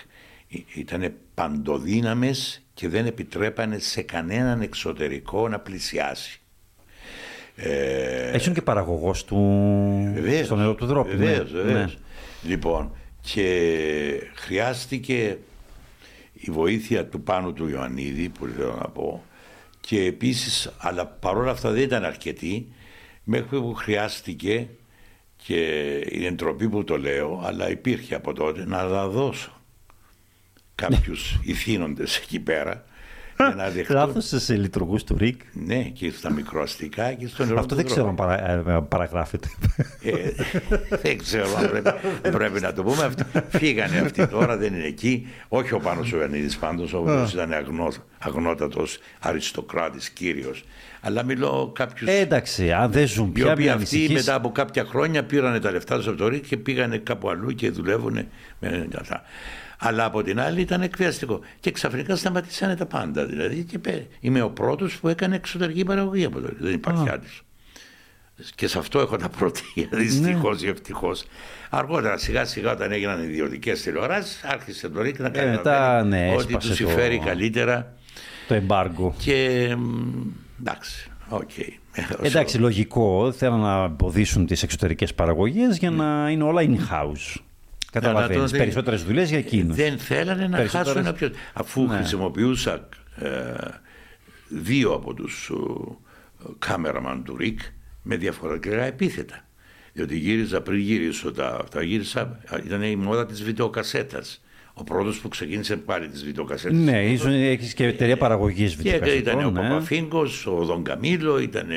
ήταν 0.73 1.13
παντοδύναμες 1.33 2.65
και 2.73 2.89
δεν 2.89 3.05
επιτρέπανε 3.05 3.79
σε 3.79 4.01
κανέναν 4.01 4.61
εξωτερικό 4.61 5.47
να 5.47 5.59
πλησιάσει. 5.59 6.40
Ε, 7.55 8.37
και 8.53 8.61
παραγωγός 8.61 9.25
του 9.25 9.37
βεβαίως, 10.13 10.45
στο 10.45 10.55
νερό 10.55 10.75
του 10.75 10.85
δρόπου. 10.85 11.09
Ναι. 11.09 11.15
Βεβαίως, 11.15 11.51
ναι. 11.51 11.85
Λοιπόν, 12.43 12.91
και 13.21 14.31
χρειάστηκε 14.35 15.37
η 16.33 16.51
βοήθεια 16.51 17.05
του 17.05 17.21
πάνω 17.21 17.51
του 17.51 17.67
Ιωαννίδη, 17.67 18.29
που 18.29 18.47
θέλω 18.57 18.75
να 18.81 18.87
πω, 18.87 19.23
και 19.79 20.03
επίσης, 20.03 20.71
αλλά 20.77 21.05
παρόλα 21.05 21.51
αυτά 21.51 21.71
δεν 21.71 21.81
ήταν 21.81 22.03
αρκετή, 22.03 22.67
μέχρι 23.23 23.59
που 23.59 23.73
χρειάστηκε 23.73 24.67
και 25.45 25.65
η 26.09 26.25
εντροπή 26.25 26.69
που 26.69 26.83
το 26.83 26.97
λέω, 26.97 27.41
αλλά 27.45 27.69
υπήρχε 27.69 28.15
από 28.15 28.33
τότε 28.33 28.65
να 28.65 28.77
τα 28.77 29.07
δώσω 29.07 29.61
κάποιους 30.75 31.39
ηθήνοντες 31.43 32.17
εκεί 32.17 32.39
πέρα 32.39 32.85
Λάθο 33.89 34.21
σε 34.21 34.55
λειτουργούς 34.55 35.03
του 35.03 35.17
ΡΙΚ. 35.17 35.41
Ναι, 35.53 35.83
και 35.83 36.11
στα 36.11 36.31
μικροαστικά 36.31 37.13
και 37.13 37.27
στον 37.27 37.57
Αυτό 37.57 37.75
δεν 37.75 37.85
ξέρω 37.85 38.07
αν 38.07 38.15
παρα, 38.15 38.49
ε, 38.51 38.85
παραγράφεται. 38.89 39.47
Ε, 40.03 40.11
δεν 41.01 41.17
ξέρω 41.17 41.57
αν 41.57 41.69
πρέπει, 41.69 41.91
πρέπει 42.31 42.61
να 42.61 42.73
το 42.73 42.83
πούμε. 42.83 43.11
Φύγανε 43.49 43.97
αυτοί 43.99 44.27
τώρα, 44.27 44.57
δεν 44.57 44.73
είναι 44.73 44.85
εκεί. 44.85 45.27
Όχι 45.47 45.73
ο 45.73 45.79
Πάνος 45.79 46.13
ο 46.13 46.17
Ιωαννίδης 46.17 46.57
πάντως, 46.57 46.93
ο 46.93 46.97
οποίος 46.97 47.33
ήταν 47.33 47.53
αγνό, 47.53 47.87
αγνότατος 48.19 48.99
αριστοκράτης 49.19 50.09
κύριος. 50.09 50.63
Αλλά 51.01 51.23
μιλώ 51.23 51.71
κάποιου. 51.75 52.07
Ε, 52.09 52.19
εντάξει, 52.19 52.71
αν 52.71 52.91
δεν 52.91 53.07
ζουν 53.07 53.31
πια. 53.31 53.45
Οι 53.47 53.51
οποίοι 53.51 53.69
αυτοί 53.69 54.09
μετά 54.11 54.33
από 54.33 54.51
κάποια 54.51 54.85
χρόνια 54.85 55.23
πήραν 55.23 55.61
τα 55.61 55.71
λεφτά 55.71 55.95
τους 55.97 56.07
από 56.07 56.17
το 56.17 56.27
ΡΙΚ 56.27 56.47
και 56.47 56.57
πήγανε 56.57 56.97
κάπου 56.97 57.29
αλλού 57.29 57.51
και 57.51 57.69
δουλεύουν 57.69 58.27
με 58.59 58.87
αυτά. 58.99 59.23
Αλλά 59.83 60.05
από 60.05 60.23
την 60.23 60.39
άλλη 60.39 60.61
ήταν 60.61 60.81
εκβιαστικό. 60.81 61.39
Και 61.59 61.71
ξαφνικά 61.71 62.15
σταματήσανε 62.15 62.75
τα 62.75 62.85
πάντα. 62.85 63.25
Δηλαδή 63.25 63.63
και 63.63 64.01
είμαι 64.19 64.41
ο 64.41 64.49
πρώτος 64.49 64.99
που 64.99 65.07
έκανε 65.07 65.35
εξωτερική 65.35 65.83
παραγωγή 65.83 66.25
από 66.25 66.39
τότε. 66.41 66.55
Δεν 66.59 66.73
υπάρχει 66.73 67.09
άλλος. 67.09 67.43
Και 68.55 68.67
σε 68.67 68.77
αυτό 68.77 68.99
έχω 68.99 69.15
τα 69.15 69.29
πρωτεία, 69.29 69.87
δυστυχώς 70.01 70.63
ή 70.63 70.67
ευτυχώς. 70.67 71.23
Αργότερα, 71.69 72.17
σιγά 72.17 72.45
σιγά, 72.45 72.71
όταν 72.71 72.91
έγιναν 72.91 73.23
ιδιωτικές 73.23 73.81
τηλεοράσεις, 73.81 74.43
άρχισε 74.43 74.89
το 74.89 75.01
ΡΙΚ 75.01 75.19
να 75.19 75.29
κάνει 75.29 75.59
ε, 75.65 76.03
ναι, 76.03 76.35
ότι 76.37 76.57
του 76.57 76.73
συμφέρει 76.73 77.19
καλύτερα. 77.19 77.93
Το 78.47 78.53
εμπάργκο. 78.53 79.15
Και 79.17 79.69
εντάξει, 80.59 81.11
οκ. 81.29 81.49
Εντάξει, 82.21 82.57
λογικό. 82.57 83.31
Θέλουν 83.31 83.59
να 83.59 83.83
εμποδίσουν 83.83 84.45
τις 84.45 84.63
εξωτερικές 84.63 85.13
παραγωγές 85.13 85.77
για 85.77 85.91
να 85.91 86.29
είναι 86.29 86.43
όλα 86.43 86.61
in-house. 86.61 87.41
Καταλαβαίνει. 87.91 88.49
Περισσότερες 88.49 89.03
δουλειές 89.03 89.29
για 89.29 89.37
εκείνους. 89.37 89.75
Δεν 89.75 89.97
θέλανε 89.97 90.47
να 90.47 90.67
χάσουν 90.67 90.97
ένα 90.97 91.15
Αφού 91.53 91.87
ναι. 91.87 91.95
χρησιμοποιούσα 91.95 92.89
ε, 93.15 93.53
δύο 94.47 94.93
από 94.93 95.13
τους 95.13 95.51
κάμεραμαν 96.59 97.23
του 97.23 97.37
ΡΙΚ 97.37 97.59
με 98.01 98.15
διαφορετικά 98.15 98.83
επίθετα. 98.83 99.45
Διότι 99.93 100.17
γύριζα 100.17 100.61
πριν 100.61 100.79
γύρισω 100.79 101.31
τα, 101.31 101.57
αυτά, 101.61 101.83
γύρισα, 101.83 102.39
ήταν 102.65 102.81
η 102.81 102.95
μόδα 102.95 103.25
της 103.25 103.43
βιντεοκασέτας 103.43 104.41
ο 104.81 104.83
πρώτος 104.83 105.19
που 105.19 105.27
ξεκίνησε 105.27 105.75
πάλι 105.75 106.07
τις 106.07 106.23
βιντεοκασέτες. 106.23 106.77
Ναι, 106.77 107.03
ίσως 107.03 107.33
έχεις 107.33 107.73
και 107.73 107.85
εταιρεία 107.85 108.17
παραγωγής 108.17 108.75
βιντεοκασέτων. 108.75 109.23
Και 109.23 109.29
ήταν 109.29 109.37
ναι. 109.37 109.45
ο 109.45 109.51
Παπαφίνκο, 109.51 110.25
ο 110.45 110.65
Δον 110.65 110.83
Καμίλο, 110.83 111.39
ήταν 111.39 111.67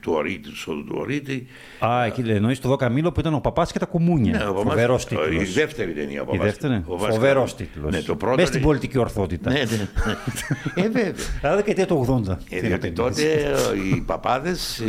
του 0.00 0.12
Ορίτη, 0.12 0.48
ο 0.66 0.72
του 0.72 0.96
Ορίτη. 0.98 1.46
Α, 1.86 2.04
εκεί 2.04 2.22
λέει, 2.22 2.36
εννοείς 2.36 2.60
το 2.60 2.68
Δον 2.68 2.76
Καμίλο 2.76 3.12
που 3.12 3.20
ήταν 3.20 3.34
ο 3.34 3.40
παπάς 3.40 3.72
και 3.72 3.78
τα 3.78 3.86
κουμούνια. 3.86 4.32
Ναι, 4.32 4.44
Φοβερός 4.44 5.06
τίτλος. 5.06 5.48
Η 5.48 5.52
δεύτερη 5.52 5.92
ταινία 5.92 6.20
από 6.20 6.34
Η 6.34 6.38
δεύτερη. 6.38 6.84
Φοβερός 6.86 7.54
τίτλος. 7.56 7.92
Ναι, 7.92 8.00
το 8.00 8.16
πρώτο. 8.16 8.46
στην 8.46 8.62
πολιτική 8.62 8.98
ορθότητα. 8.98 9.50
Ναι, 9.50 9.58
ναι. 9.58 9.88
ε, 10.74 10.88
βέβαια. 10.88 11.12
Αλλά 11.42 11.56
δεκαετία 11.56 11.86
του 11.86 12.24
80. 12.28 12.36
Ε, 12.50 12.60
διότι 12.60 12.90
τότε 12.90 13.22
οι 13.92 14.00
παπάδες, 14.00 14.82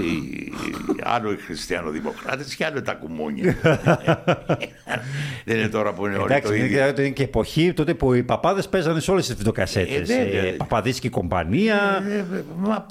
άλλο 1.03 1.31
οι 1.31 1.37
χριστιανοδημοκράτες 1.37 2.55
και 2.55 2.65
άλλο 2.65 2.81
τα 2.81 2.93
κουμούνια. 2.93 3.55
Δεν 5.45 5.57
είναι 5.57 5.67
τώρα 5.67 5.93
που 5.93 6.05
είναι 6.05 6.17
όλοι 6.17 6.41
το 6.41 6.53
ίδιο. 6.53 6.87
Είναι 6.87 7.09
και 7.09 7.23
εποχή 7.23 7.64
εποχή 7.65 7.73
τότε 7.73 7.93
που 7.93 8.13
οι 8.13 8.23
παπάδες 8.23 8.69
παίζανε 8.69 8.99
σε 8.99 9.11
όλες 9.11 9.25
τις 9.25 9.35
βιντεοκασέτες. 9.35 10.09
Ε, 10.09 10.13
ε, 10.13 10.51
Παπαδίσκη 10.51 11.09
κομπανία, 11.09 12.03
ε, 12.09 12.17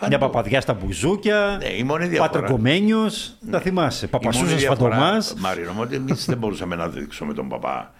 ε, 0.04 0.08
μια 0.08 0.18
παπαδιά 0.18 0.60
στα 0.60 0.74
μπουζούκια. 0.74 1.58
Ναι, 1.62 1.68
η 1.68 1.82
μόνη 1.82 2.06
διαφορά. 2.06 2.30
Πατροκομένιο. 2.30 3.02
Ναι. 3.40 3.50
Τα 3.50 3.60
θυμάσαι. 3.60 4.06
Παπασούζα 4.06 4.58
Φαντομάς. 4.58 5.34
Μάρινο, 5.38 5.72
ότι 5.76 5.94
εμείς 5.94 6.24
δεν 6.24 6.38
μπορούσαμε 6.38 6.76
να 6.76 6.88
δείξουμε 6.88 7.34
τον 7.34 7.48
παπά 7.48 7.92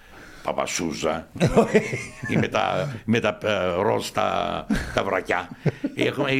Παπασούζα 0.44 1.28
ή 2.28 2.37
με 2.37 2.48
τα, 2.48 2.94
με 3.04 3.20
τα 3.20 3.38
ε, 3.42 3.83
ροζ 3.83 4.09
τα, 4.09 4.66
τα 4.94 5.04
βρακιά. 5.04 5.48
Έχουμε, 5.94 6.30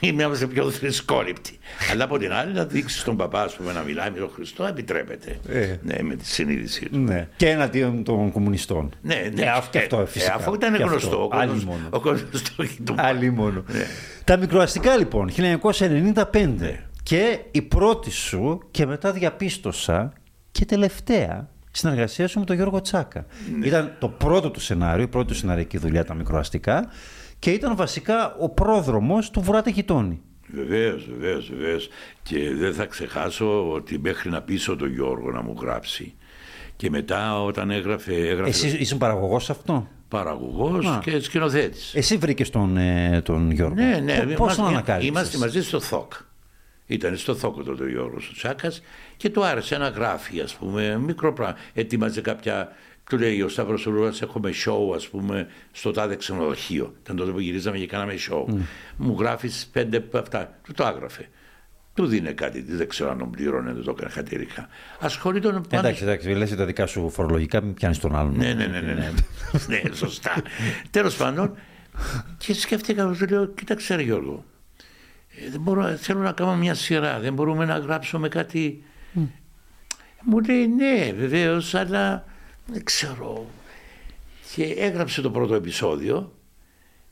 είμαστε 0.00 0.46
πιο 0.46 0.70
θρησκόληπτοι. 0.70 1.58
Αλλά 1.92 2.04
από 2.04 2.18
την 2.18 2.32
άλλη 2.32 2.52
να 2.52 2.64
δείξεις 2.64 3.04
τον 3.04 3.16
παπά 3.16 3.50
πούμε, 3.56 3.72
να 3.72 3.82
μιλάει 3.82 4.10
με 4.10 4.18
τον 4.18 4.30
Χριστό 4.34 4.64
επιτρέπεται. 4.64 5.38
Ε. 5.48 5.76
Ναι, 5.82 6.02
με 6.02 6.14
τη 6.14 6.26
συνείδησή 6.26 6.88
του. 6.88 6.98
Ναι. 6.98 7.28
Και 7.36 7.48
εναντίον 7.48 8.04
των 8.04 8.32
κομμουνιστών. 8.32 8.94
Ναι, 9.02 9.30
ναι. 9.34 9.42
Ε, 9.42 9.48
αυτό, 9.48 9.78
αυτό 9.78 10.00
ε, 10.00 10.06
φυσικά. 10.06 10.32
Ε, 10.32 10.34
αφού 10.34 10.54
ήταν 10.54 10.76
γνωστό. 10.76 11.22
Ο 11.22 11.28
κόσμος, 11.28 11.64
μόνο. 11.64 11.88
Ο 11.90 12.00
κόσμος 12.00 12.42
το 12.84 12.94
Άλλη 12.96 13.30
μόνο. 13.30 13.64
Ναι. 13.72 13.86
Τα 14.24 14.36
μικροαστικά 14.36 14.96
λοιπόν, 14.96 15.30
1995. 15.62 16.54
Ναι. 16.58 16.80
Και 17.02 17.38
η 17.50 17.62
πρώτη 17.62 18.10
σου 18.10 18.62
και 18.70 18.86
μετά 18.86 19.12
διαπίστωσα 19.12 20.12
και 20.50 20.64
τελευταία 20.64 21.48
συνεργασία 21.76 22.28
σου 22.28 22.38
με 22.38 22.44
τον 22.44 22.56
Γιώργο 22.56 22.80
Τσάκα. 22.80 23.26
Ναι. 23.58 23.66
Ήταν 23.66 23.96
το 23.98 24.08
πρώτο 24.08 24.50
του 24.50 24.60
σενάριο, 24.60 25.04
η 25.04 25.08
πρώτη 25.08 25.26
του 25.26 25.34
σεναρική 25.34 25.78
δουλειά 25.78 26.04
τα 26.04 26.14
μικροαστικά 26.14 26.88
και 27.38 27.50
ήταν 27.50 27.76
βασικά 27.76 28.36
ο 28.38 28.48
πρόδρομος 28.48 29.30
του 29.30 29.40
Βουράτε 29.40 29.70
Γειτόνι. 29.70 30.20
Βεβαίως, 30.48 31.08
βεβαίως, 31.10 31.50
βεβαίως. 31.50 31.88
Και 32.22 32.54
δεν 32.54 32.74
θα 32.74 32.84
ξεχάσω 32.84 33.70
ότι 33.72 33.98
μέχρι 33.98 34.30
να 34.30 34.42
πείσω 34.42 34.76
τον 34.76 34.92
Γιώργο 34.92 35.30
να 35.30 35.42
μου 35.42 35.54
γράψει. 35.60 36.14
Και 36.76 36.90
μετά 36.90 37.42
όταν 37.42 37.70
έγραφε. 37.70 38.14
έγραφε... 38.14 38.48
Εσύ 38.48 38.76
ήσουν 38.78 38.98
παραγωγός 38.98 39.50
αυτό; 39.50 39.88
Παραγωγός 40.08 40.98
και 41.02 41.20
σκηνοθέτης. 41.20 41.94
Εσύ 41.94 42.16
βρήκες 42.16 42.50
τον, 42.50 42.76
ε, 42.76 43.20
τον 43.24 43.50
Γιώργο. 43.50 43.74
Ναι, 43.74 44.00
ναι. 44.04 44.34
Πώς 44.34 44.54
τον 44.54 44.66
ανακάλυψες; 44.66 45.08
Είμαστε 45.08 45.38
μαζί 45.38 45.62
στο 45.62 45.80
ΘΟΚ. 45.80 46.12
Ήταν 46.86 47.16
στο 47.16 47.34
Θόκο 47.34 47.62
τότε 47.62 47.82
ο 47.84 47.88
Γιώργος 47.88 48.28
ο 48.28 48.32
Τσάκας 48.32 48.82
και 49.16 49.30
του 49.30 49.44
άρεσε 49.44 49.74
ένα 49.74 49.88
γράφει, 49.88 50.40
ας 50.40 50.54
πούμε, 50.54 50.98
μικρό 50.98 51.32
πράγμα. 51.32 51.56
Έτοιμαζε 51.74 52.20
κάποια. 52.20 52.72
Του 53.10 53.18
λέει 53.18 53.42
ο 53.42 53.48
Σταύρος 53.48 53.86
Ουρούα, 53.86 54.12
έχουμε 54.22 54.50
show, 54.64 54.94
ας 54.94 55.08
πούμε, 55.08 55.46
στο 55.72 55.90
τάδε 55.90 56.16
ξενοδοχείο. 56.16 56.94
Ήταν 57.02 57.16
τότε 57.16 57.30
που 57.30 57.40
γυρίζαμε 57.40 57.78
και 57.78 57.86
κάναμε 57.86 58.14
show. 58.30 58.52
Mm. 58.52 58.58
Μου 58.96 59.16
γράφει 59.18 59.50
πέντε 59.72 59.96
από 59.96 60.18
αυτά. 60.18 60.58
Του 60.62 60.72
το 60.72 60.84
άγραφε. 60.84 61.28
Του 61.94 62.06
δίνει 62.06 62.32
κάτι, 62.32 62.62
δεν 62.62 62.88
ξέρω 62.88 63.10
αν 63.10 63.18
τον 63.18 63.30
πλήρωνε, 63.30 63.72
δεν 63.72 63.82
το 63.82 63.90
έκανε 63.90 64.10
χατήρικα. 64.10 64.68
Ασχολείται 64.98 65.50
τον 65.50 65.62
πάντα. 65.62 65.78
Εντάξει, 65.78 66.02
εντάξει, 66.02 66.28
λες 66.28 66.56
τα 66.56 66.64
δικά 66.64 66.86
σου 66.86 67.10
φορολογικά, 67.10 67.62
μην 67.62 67.74
πιάνεις 67.74 67.98
τον 67.98 68.16
άλλον. 68.16 68.36
Ναι, 68.36 68.52
ναι, 68.52 68.66
ναι, 68.66 68.80
ναι, 68.80 68.92
ναι, 68.92 69.12
ναι 69.68 69.94
σωστά. 69.94 70.42
Τέλος 70.90 71.16
πάντων, 71.16 71.56
και 72.38 72.54
σκέφτηκα, 72.54 73.14
του 73.18 73.26
λέω, 73.30 73.46
κοίταξε, 73.46 73.94
Γιώργο, 73.94 74.32
ε, 74.34 74.53
δεν 75.50 75.60
μπορώ, 75.60 75.96
θέλω 75.96 76.20
να 76.20 76.32
κάνω 76.32 76.56
μια 76.56 76.74
σειρά, 76.74 77.20
δεν 77.20 77.34
μπορούμε 77.34 77.64
να 77.64 77.78
γράψουμε 77.78 78.28
κάτι. 78.28 78.84
Mm. 79.14 79.26
Μου 80.22 80.40
λέει 80.40 80.66
ναι 80.66 81.12
βεβαίως, 81.12 81.74
αλλά 81.74 82.24
δεν 82.66 82.84
ξέρω. 82.84 83.46
Και 84.54 84.64
έγραψε 84.64 85.20
το 85.20 85.30
πρώτο 85.30 85.54
επεισόδιο 85.54 86.32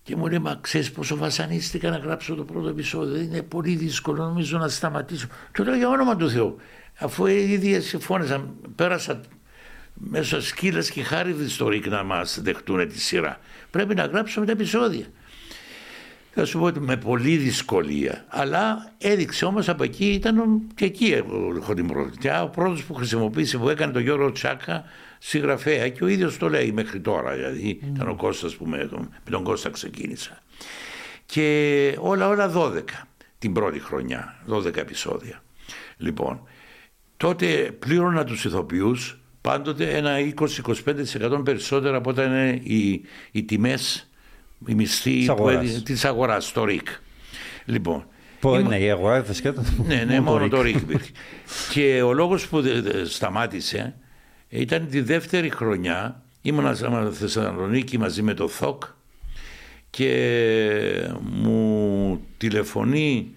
και 0.03 0.17
μου 0.17 0.27
λέει 0.27 0.39
μα 0.39 0.59
ξέρεις 0.61 0.93
πόσο 0.93 1.17
βασανίστηκα 1.17 1.91
να 1.91 1.97
γράψω 1.97 2.35
το 2.35 2.45
πρώτο 2.45 2.69
επεισόδιο. 2.69 3.21
Είναι 3.21 3.43
πολύ 3.43 3.75
δύσκολο 3.75 4.25
νομίζω 4.25 4.59
να 4.59 4.69
σταματήσω. 4.69 5.27
Και 5.53 5.63
λέω 5.63 5.77
για 5.77 5.89
όνομα 5.89 6.17
του 6.17 6.31
Θεού. 6.31 6.57
Αφού 6.99 7.27
οι 7.27 7.53
ίδιες 7.53 7.85
συμφώνησαν, 7.85 8.55
πέρασα 8.75 9.21
μέσα 9.95 10.43
σκύλες 10.43 10.91
και 10.91 11.03
χάρη 11.03 11.49
στο 11.49 11.69
να 11.69 12.03
μας 12.03 12.41
δεχτούν 12.43 12.89
τη 12.89 13.01
σειρά. 13.01 13.39
Πρέπει 13.71 13.95
να 13.95 14.05
γράψουμε 14.05 14.47
τα 14.47 14.53
επεισόδια 14.53 15.07
θα 16.35 16.45
σου 16.45 16.59
πω 16.59 16.64
ότι 16.64 16.81
με 16.81 16.97
πολύ 16.97 17.37
δυσκολία. 17.37 18.25
Αλλά 18.29 18.92
έδειξε 18.99 19.45
όμως 19.45 19.68
από 19.68 19.83
εκεί, 19.83 20.12
ήταν 20.12 20.62
και 20.75 20.85
εκεί 20.85 21.23
έχω 21.61 21.75
την 21.75 21.87
πρώτη. 21.87 22.29
Ο 22.42 22.49
πρώτος 22.49 22.85
που 22.85 22.95
χρησιμοποίησε, 22.95 23.59
που 23.59 23.68
έκανε 23.68 23.92
τον 23.92 24.03
Γιώργο 24.03 24.33
Τσάκα 24.33 24.85
συγγραφέα 25.18 25.88
και 25.88 26.05
ο 26.05 26.07
ίδιος 26.07 26.38
το 26.38 26.49
λέει 26.49 26.73
μέχρι 26.73 27.01
τώρα. 27.01 27.35
Δηλαδή 27.35 27.81
mm. 27.83 27.87
ήταν 27.95 28.09
ο 28.09 28.14
Κώστας 28.14 28.57
που 28.57 28.66
με, 28.66 28.88
με 29.25 29.31
τον 29.31 29.42
Κώστα 29.42 29.71
ξεκίνησα. 29.71 30.38
Και 31.27 31.97
όλα 31.99 32.29
όλα 32.29 32.53
12 32.55 32.83
την 33.38 33.53
πρώτη 33.53 33.81
χρονιά, 33.81 34.37
12 34.49 34.77
επεισόδια. 34.77 35.42
Λοιπόν, 35.97 36.49
τότε 37.16 37.77
πλήρωνα 37.79 38.25
τους 38.25 38.45
ηθοποιούς 38.45 39.21
πάντοτε 39.40 39.97
ένα 39.97 40.16
20-25% 41.35 41.45
περισσότερο 41.45 41.97
από 41.97 42.11
όταν 42.11 42.27
είναι 42.27 42.61
οι, 42.62 43.05
οι 43.31 43.42
τιμές 43.42 44.11
η 44.66 44.75
μισθή 44.75 45.29
της 45.85 46.05
αγοράς, 46.05 46.53
το 46.53 46.64
ΡΙΚ. 46.64 46.88
Λοιπόν. 47.64 48.07
Πού 48.40 48.55
είναι 48.55 48.79
η 48.79 48.90
αγορά, 48.90 49.25
φυσικά. 49.25 49.55
Ναι, 49.87 50.05
ναι, 50.07 50.20
μόνο 50.20 50.48
το 50.48 50.62
ΡΙΚ 50.62 50.77
υπήρχε. 50.77 51.11
και 51.72 52.03
ο 52.03 52.12
λόγος 52.12 52.48
που 52.48 52.62
σταμάτησε 53.05 53.94
ήταν 54.48 54.88
τη 54.88 55.01
δεύτερη 55.01 55.51
χρονιά. 55.51 56.22
Ήμουν 56.42 56.77
στη 56.77 56.87
Θεσσαλονίκη 57.12 57.98
μαζί 57.98 58.22
με 58.22 58.35
το 58.35 58.48
ΘΟΚ 58.48 58.83
και 59.90 61.14
μου 61.20 62.20
τηλεφωνεί 62.37 63.35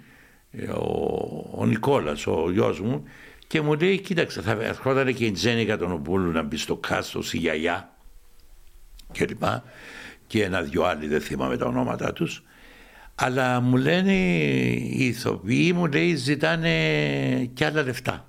ο, 0.75 1.61
ο 1.61 1.65
Νικόλας, 1.65 2.27
ο 2.27 2.51
γιος 2.51 2.79
μου 2.79 3.03
και 3.47 3.61
μου 3.61 3.73
λέει 3.73 3.99
κοίταξε 3.99 4.41
θα 4.41 4.51
ερχόταν 4.51 5.13
και 5.13 5.25
η 5.25 5.31
Τζέννη 5.31 5.65
Κατονοπούλου 5.65 6.31
να 6.31 6.41
μπει 6.41 6.57
στο 6.57 6.75
κάστο, 6.75 7.21
η 7.31 7.37
γιαγιά 7.37 7.95
κλπ 9.11 9.43
και 10.27 10.43
ένα-δυο 10.43 10.83
άλλοι 10.83 11.07
δεν 11.07 11.21
θυμάμαι 11.21 11.57
τα 11.57 11.65
ονόματά 11.65 12.13
τους 12.13 12.43
αλλά 13.15 13.59
μου 13.59 13.77
λένε 13.77 14.13
οι 14.13 15.05
ηθοποιοί 15.05 15.71
μου 15.75 15.85
λέει 15.85 16.15
ζητάνε 16.15 16.69
και 17.53 17.65
άλλα 17.65 17.83
λεφτά. 17.83 18.25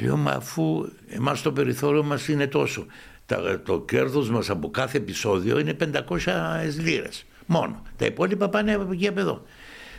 Λέω 0.00 0.16
μα 0.16 0.30
αφού 0.30 0.88
εμάς 1.08 1.42
το 1.42 1.52
περιθώριο 1.52 2.02
μας 2.02 2.28
είναι 2.28 2.46
τόσο. 2.46 2.86
Το 3.64 3.80
κέρδος 3.80 4.30
μας 4.30 4.50
από 4.50 4.70
κάθε 4.70 4.96
επεισόδιο 4.96 5.58
είναι 5.58 5.76
500 6.08 6.24
λίρες 6.78 7.24
μόνο. 7.46 7.82
Τα 7.96 8.04
υπόλοιπα 8.04 8.48
πάνε 8.48 8.74
από 8.74 8.92
εκεί 8.92 9.08
από 9.08 9.20
εδώ. 9.20 9.42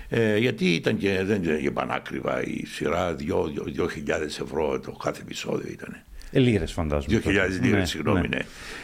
Ε, 0.09 0.37
γιατί 0.37 0.73
ήταν 0.73 0.97
και, 0.97 1.23
δεν 1.23 1.43
ήταν 1.43 1.61
και 1.61 1.71
πανάκριβα 1.71 2.43
η 2.43 2.65
σειρά, 2.65 3.15
2.000 3.19 4.41
ευρώ 4.41 4.79
το 4.79 4.91
κάθε 4.91 5.21
επεισόδιο 5.21 5.71
ήταν. 5.71 6.03
Ε, 6.31 6.39
λίρες, 6.39 6.71
φαντάζομαι. 6.71 7.21
2.000 7.23 7.31
λίρες, 7.31 7.61
ναι, 7.61 7.85
συγγνώμη, 7.85 8.19
ναι. 8.19 8.27
ναι. 8.27 8.41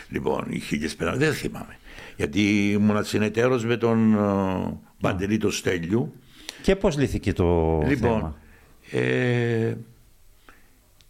Λοιπόν, 0.09 0.45
οι 0.49 0.61
1.500 0.99 1.13
δεν 1.15 1.33
θυμάμαι. 1.33 1.77
Γιατί 2.15 2.71
ήμουν 2.71 3.03
συνεταίρος 3.03 3.65
με 3.65 3.77
τον 3.77 4.15
uh, 4.19 4.73
Παντελή 5.01 5.37
το 5.37 5.51
Στέλιου. 5.51 6.13
Και 6.61 6.75
πώς 6.75 6.97
λύθηκε 6.97 7.33
το 7.33 7.79
λοιπόν, 7.87 8.19
θέμα; 8.19 8.37
Ε, 8.91 9.73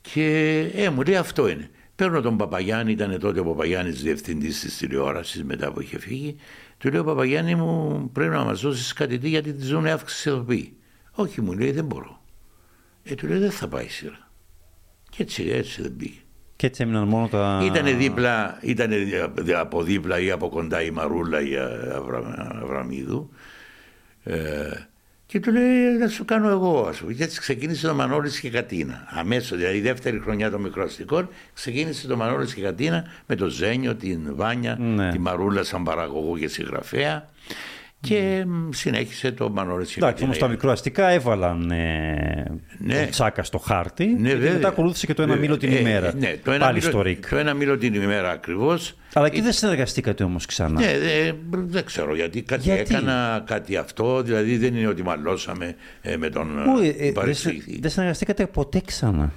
και 0.02 0.60
ε, 0.76 0.90
μου 0.90 1.02
λέει 1.02 1.16
αυτό 1.16 1.48
είναι. 1.48 1.70
Παίρνω 1.96 2.22
τον 2.22 2.38
Παπαγιάννη, 2.38 2.92
ήταν 2.92 3.20
τότε 3.20 3.40
ο 3.40 3.44
Παπαγιάννης 3.44 4.02
διευθυντής 4.02 4.60
της 4.60 4.78
τηλεόρασης 4.78 5.44
μετά 5.44 5.72
που 5.72 5.82
είχε 5.82 6.00
φύγει. 6.00 6.36
Του 6.78 6.92
λέω 6.92 7.04
Παπαγιάννη 7.04 7.56
μου 7.56 8.10
πρέπει 8.14 8.32
να 8.32 8.44
μας 8.44 8.62
δώσεις 8.62 8.94
κάτι 8.94 9.18
τι 9.18 9.30
γιατί 9.30 9.54
τη 9.54 9.66
ζώνη 9.66 9.90
αύξηση 9.90 10.30
εδωπή. 10.30 10.78
Όχι, 11.12 11.42
μου 11.42 11.54
λέει 11.54 11.72
δεν 11.72 11.86
μπορώ. 11.86 12.22
Ε, 13.04 13.16
του 13.16 13.28
λέω 13.28 13.40
δεν 13.40 13.52
θα 13.52 13.68
πάει 13.68 13.88
σειρά. 13.88 14.32
Και 15.10 15.24
έτσι, 15.24 15.44
έτσι 15.44 15.82
δεν 15.82 15.96
πήγε. 15.96 16.20
Και 16.58 16.68
έτσι 16.68 16.84
έμειναν 16.84 17.08
μόνο 17.08 17.28
τα. 17.28 17.62
Ήτανε 17.64 17.92
δίπλα, 17.92 18.58
ήτανε 18.62 18.96
από 19.60 19.84
δίπλα 19.84 20.20
ή 20.20 20.32
από 20.32 20.50
κοντά 20.50 20.82
η 20.82 20.92
Μαρούλα 20.92 21.42
ή 21.42 21.52
Αβραμίδου. 22.62 23.30
Ε, 24.24 24.72
και 25.26 25.40
του 25.40 25.52
λέει 25.52 25.98
να 26.00 26.08
σου 26.08 26.26
κάνω 26.26 26.50
εγώ, 26.50 26.86
ας 26.90 26.98
πούμε. 26.98 27.14
Και 27.14 27.24
έτσι 27.24 27.40
ξεκίνησε 27.40 27.88
το 27.88 27.94
Μανώλης 27.94 28.40
και 28.40 28.50
Κατίνα. 28.50 29.08
Αμέσως, 29.10 29.58
δηλαδή 29.58 29.78
η 29.78 29.82
δεύτερη 29.82 30.20
χρονιά 30.20 30.50
των 30.50 30.62
μικροαστικών, 30.62 31.30
ξεκίνησε 31.54 32.08
το 32.08 32.18
Μανώλης 32.18 32.54
και 32.54 32.62
Κατίνα 32.62 33.06
με 33.28 33.36
το 33.36 33.48
Ζένιο, 33.48 33.96
την 33.96 34.36
Βάνια, 34.36 34.78
ναι. 34.80 35.12
τη 35.12 35.20
Μαρούλα 35.20 35.64
σαν 35.64 35.84
παραγωγό 35.84 36.38
και 36.38 36.48
συγγραφέα 36.48 37.30
και 38.00 38.46
συνέχισε 38.70 39.32
το 39.32 39.50
Μανώλης 39.50 39.98
Εντάξει, 39.98 40.24
όμως 40.24 40.38
τα 40.38 40.48
μικροαστικά 40.48 41.08
έβαλαν 41.08 41.72
ε, 41.72 42.46
ναι. 42.78 43.04
το 43.04 43.10
τσάκα 43.10 43.44
στο 43.44 43.58
χάρτη 43.58 44.06
ναι, 44.06 44.30
και 44.30 44.52
μετά 44.52 44.68
ακολούθησε 44.68 45.06
και 45.06 45.14
το 45.14 45.22
ένα 45.22 45.36
μήλο 45.36 45.58
την 45.58 45.72
ε, 45.72 45.80
ημέρα. 45.80 46.14
ναι, 46.18 46.36
το 46.44 46.52
ένα 46.52 46.66
Πάλι 46.66 46.78
μήλο, 46.78 46.90
στο 46.90 47.02
ΡΙΚ. 47.02 47.30
Το 47.30 47.38
ένα 47.38 47.54
μήλο 47.54 47.78
την 47.78 47.94
ημέρα 47.94 48.32
ακριβώς. 48.32 48.96
Αλλά 49.14 49.26
εκεί 49.26 49.42
δεν 49.42 49.52
συνεργαστήκατε 49.52 50.24
όμως 50.24 50.46
ξανά. 50.46 50.80
Ναι, 50.82 50.94
δεν 51.50 51.86
ξέρω 51.86 52.16
γιατί 52.16 52.42
κάτι 52.42 52.62
γιατί; 52.62 52.96
έκανα, 52.96 53.44
κάτι 53.46 53.76
αυτό. 53.76 54.22
Δηλαδή 54.22 54.58
δεν 54.58 54.76
είναι 54.76 54.88
ότι 54.88 55.04
μαλώσαμε 55.04 55.76
ε, 56.02 56.18
με 56.18 56.30
τον 56.30 56.48
ε, 57.00 57.12
Δεν 57.80 57.92
συνεργαστήκατε 57.92 58.46
ποτέ 58.46 58.82
ξανά; 58.86 59.32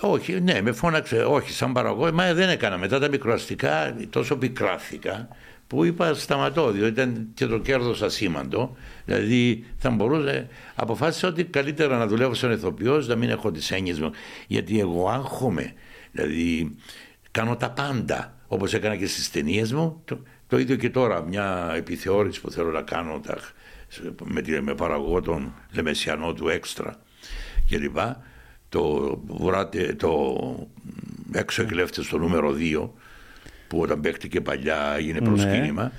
Όχι, 0.00 0.40
ναι, 0.40 0.60
με 0.62 0.72
φώναξε, 0.72 1.16
όχι, 1.16 1.52
σαν 1.52 1.72
παραγωγό, 1.72 2.12
μα 2.12 2.34
δεν 2.34 2.48
έκανα. 2.48 2.78
Μετά 2.78 2.98
τα 2.98 3.08
μικροαστικά 3.08 3.96
τόσο 4.10 4.36
πικράθηκα 4.36 5.28
που 5.70 5.84
είπα 5.84 6.14
σταματώ, 6.14 6.70
διότι 6.70 6.88
ήταν 6.88 7.28
και 7.34 7.46
το 7.46 7.58
κέρδος 7.58 8.02
ασήμαντο. 8.02 8.76
Δηλαδή 9.04 9.64
θα 9.76 9.90
μπορούσε. 9.90 10.48
Αποφάσισα 10.74 11.28
ότι 11.28 11.44
καλύτερα 11.44 11.98
να 11.98 12.06
δουλεύω 12.06 12.34
σαν 12.34 12.52
ηθοποιός, 12.52 13.08
να 13.08 13.16
μην 13.16 13.30
έχω 13.30 13.50
τις 13.50 13.70
έννοιες 13.70 14.00
μου. 14.00 14.10
Γιατί 14.46 14.80
εγώ 14.80 15.08
άγχομαι. 15.08 15.72
Δηλαδή 16.12 16.76
Κάνω 17.30 17.56
τα 17.56 17.70
πάντα. 17.70 18.34
Όπως 18.46 18.74
έκανα 18.74 18.96
και 18.96 19.06
στις 19.06 19.30
ταινίες 19.30 19.72
μου. 19.72 20.02
Το, 20.04 20.22
το, 20.46 20.58
ίδιο 20.58 20.76
και 20.76 20.90
τώρα. 20.90 21.22
Μια 21.22 21.72
επιθεώρηση 21.76 22.40
που 22.40 22.50
θέλω 22.50 22.70
να 22.70 22.82
κάνω 22.82 23.20
τα, 23.20 23.38
με, 24.24 24.60
με 24.60 24.74
παραγωγό 24.74 25.20
τον 25.20 25.54
Λεμεσιανό 25.72 26.32
του 26.32 26.48
Έξτρα 26.48 26.96
κλπ. 27.68 27.98
Το, 28.68 29.16
το 29.96 30.68
έξω 31.32 31.62
εκλέφτες 31.62 32.04
στο 32.04 32.18
νούμερο 32.18 32.54
2 32.58 32.88
που 33.70 33.80
όταν 33.80 34.00
παίχτηκε 34.00 34.40
παλιά 34.40 34.94
έγινε 34.96 35.18
ναι. 35.20 35.28
προσκύνημα. 35.28 35.82
Ναι. 35.82 35.90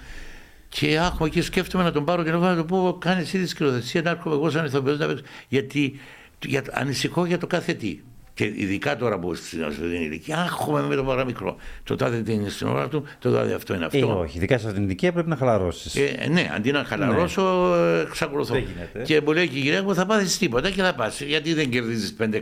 Και 0.69 0.99
άκουγα 0.99 1.29
και 1.29 1.41
σκέφτομαι 1.41 1.83
να 1.83 1.91
τον 1.91 2.05
πάρω 2.05 2.23
και 2.23 2.31
να 2.31 2.55
το 2.55 2.65
πω: 2.65 2.97
Κάνει 2.99 3.21
ήδη 3.21 3.45
σκηνοθεσία, 3.45 4.01
να 4.01 4.09
έρχομαι 4.09 4.35
εγώ 4.35 4.49
σαν 4.49 4.65
ηθοποιός 4.65 4.97
να 4.97 5.07
παίξω. 5.07 5.23
Γιατί 5.47 5.99
για, 6.45 6.63
ανησυχώ 6.71 7.25
για 7.25 7.37
το 7.37 7.47
κάθε 7.47 7.73
τι. 7.73 7.99
Και 8.33 8.43
ειδικά 8.55 8.97
τώρα 8.97 9.19
που 9.19 9.35
στην 9.35 9.63
αυτή 9.63 9.81
ηλικία, 9.83 10.37
άχομαι 10.37 10.81
με 10.81 10.95
το 10.95 11.03
παραμικρό. 11.03 11.55
Το 11.83 11.95
τάδε 11.95 12.31
είναι 12.31 12.49
στην 12.49 12.67
ώρα 12.67 12.87
του, 12.87 13.03
το 13.19 13.31
τάδε 13.31 13.53
αυτό 13.53 13.73
είναι 13.73 13.85
αυτό. 13.85 13.97
Ε, 13.97 14.03
όχι, 14.03 14.37
ειδικά 14.37 14.57
σε 14.57 14.65
αυτήν 14.65 14.73
την 14.73 14.83
ηλικία 14.83 15.11
πρέπει 15.11 15.29
να 15.29 15.35
χαλαρώσεις. 15.35 15.95
Ε, 15.95 16.27
ναι, 16.29 16.51
αντί 16.55 16.71
να 16.71 16.83
χαλαρώσω, 16.83 17.75
ναι. 17.75 17.99
εξακολουθώ. 17.99 18.63
Και 19.03 19.21
μου 19.21 19.31
λέει 19.31 19.47
και 19.47 19.57
η 19.57 19.61
γυναίκα 19.61 19.83
μου 19.83 19.95
θα 19.95 20.05
πάθεις 20.05 20.37
τίποτα 20.37 20.69
και 20.69 20.81
θα 20.81 20.95
πας. 20.95 21.21
Γιατί 21.21 21.53
δεν 21.53 21.69
κερδίζεις 21.69 22.15
5-6 22.19 22.39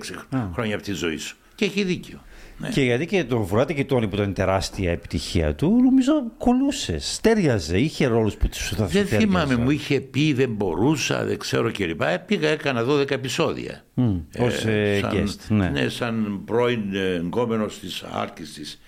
χρόνια 0.53 0.75
από 0.75 0.83
τη 0.83 0.93
ζωή 0.93 1.17
σου. 1.17 1.35
Και 1.55 1.65
έχει 1.65 1.83
δίκιο. 1.83 2.19
Ναι. 2.61 2.69
Και 2.69 2.81
γιατί 2.81 3.05
και 3.05 3.23
τον 3.23 3.41
Βουράτη 3.41 3.73
και 3.73 3.85
Τόνι 3.85 4.07
που 4.07 4.15
ήταν 4.15 4.33
τεράστια 4.33 4.91
επιτυχία 4.91 5.55
του, 5.55 5.81
νομίζω 5.83 6.31
κολούσε, 6.37 6.99
στέριαζε, 6.99 7.77
είχε 7.77 8.05
ρόλους 8.05 8.35
που 8.35 8.47
τους 8.47 8.69
θα 8.69 8.85
Δεν 8.85 9.05
θυμάμαι, 9.05 9.55
μου 9.55 9.69
είχε 9.69 9.99
πει, 9.99 10.33
δεν 10.33 10.49
μπορούσα, 10.49 11.25
δεν 11.25 11.37
ξέρω 11.37 11.71
κλπ. 11.71 12.01
Ε, 12.01 12.17
πήγα, 12.25 12.49
έκανα 12.49 12.85
12 12.85 13.11
επεισόδια. 13.11 13.83
Mm, 13.97 14.21
ε, 14.31 14.43
ως 14.43 14.65
ε, 14.65 14.99
σαν, 15.01 15.11
guest, 15.13 15.35
ναι. 15.47 15.69
ναι. 15.69 15.89
σαν 15.89 16.41
πρώην 16.45 16.93
εγκόμενος 16.93 17.79
της 17.79 18.03
άρκη 18.11 18.43
της. 18.43 18.81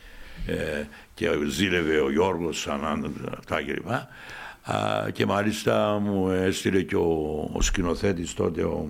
Ε, 0.46 0.84
και 1.14 1.28
ζήλευε 1.50 2.00
ο 2.00 2.12
Γιώργος 2.12 2.60
σαν 2.60 3.14
αυτά 3.38 3.62
κλπ. 3.64 3.90
Και 5.12 5.26
μάλιστα 5.26 6.00
μου 6.00 6.30
έστειλε 6.30 6.82
και 6.82 6.96
ο, 6.96 7.50
ο 7.54 7.62
σκηνοθέτης 7.62 8.34
τότε 8.34 8.64
ο, 8.64 8.88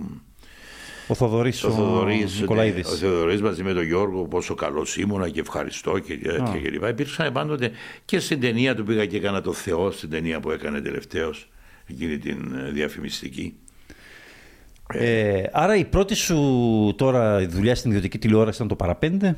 ο 1.12 1.14
Θοδωρής, 1.14 1.64
ο, 1.64 1.70
Θοδωρής, 1.70 2.36
ο 2.36 2.40
Νικολαίδης. 2.40 3.00
Ναι, 3.00 3.08
ο 3.08 3.10
Θοδωρής 3.10 3.42
μαζί 3.42 3.62
με 3.62 3.72
τον 3.72 3.84
Γιώργο 3.84 4.24
πόσο 4.24 4.54
καλός 4.54 4.96
ήμουνα 4.96 5.28
και 5.28 5.40
ευχαριστώ 5.40 5.98
και, 5.98 6.18
oh. 6.24 6.60
και, 6.62 6.70
λοιπά. 6.70 6.88
Υπήρξαν 6.88 7.32
πάντοτε 7.32 7.70
και 8.04 8.18
στην 8.18 8.40
ταινία 8.40 8.74
του 8.74 8.84
πήγα 8.84 9.06
και 9.06 9.16
έκανα 9.16 9.40
το 9.40 9.52
Θεό 9.52 9.90
στην 9.90 10.10
ταινία 10.10 10.40
που 10.40 10.50
έκανε 10.50 10.80
τελευταίως 10.80 11.48
εκείνη 11.86 12.18
την 12.18 12.54
ε, 12.66 12.70
διαφημιστική. 12.70 13.54
Ε, 14.94 15.42
άρα 15.52 15.76
η 15.76 15.84
πρώτη 15.84 16.14
σου 16.14 16.94
τώρα 16.96 17.48
δουλειά 17.48 17.74
στην 17.74 17.90
ιδιωτική 17.90 18.18
τηλεόραση 18.18 18.56
ήταν 18.56 18.68
το 18.68 18.76
παραπέντε; 18.76 19.36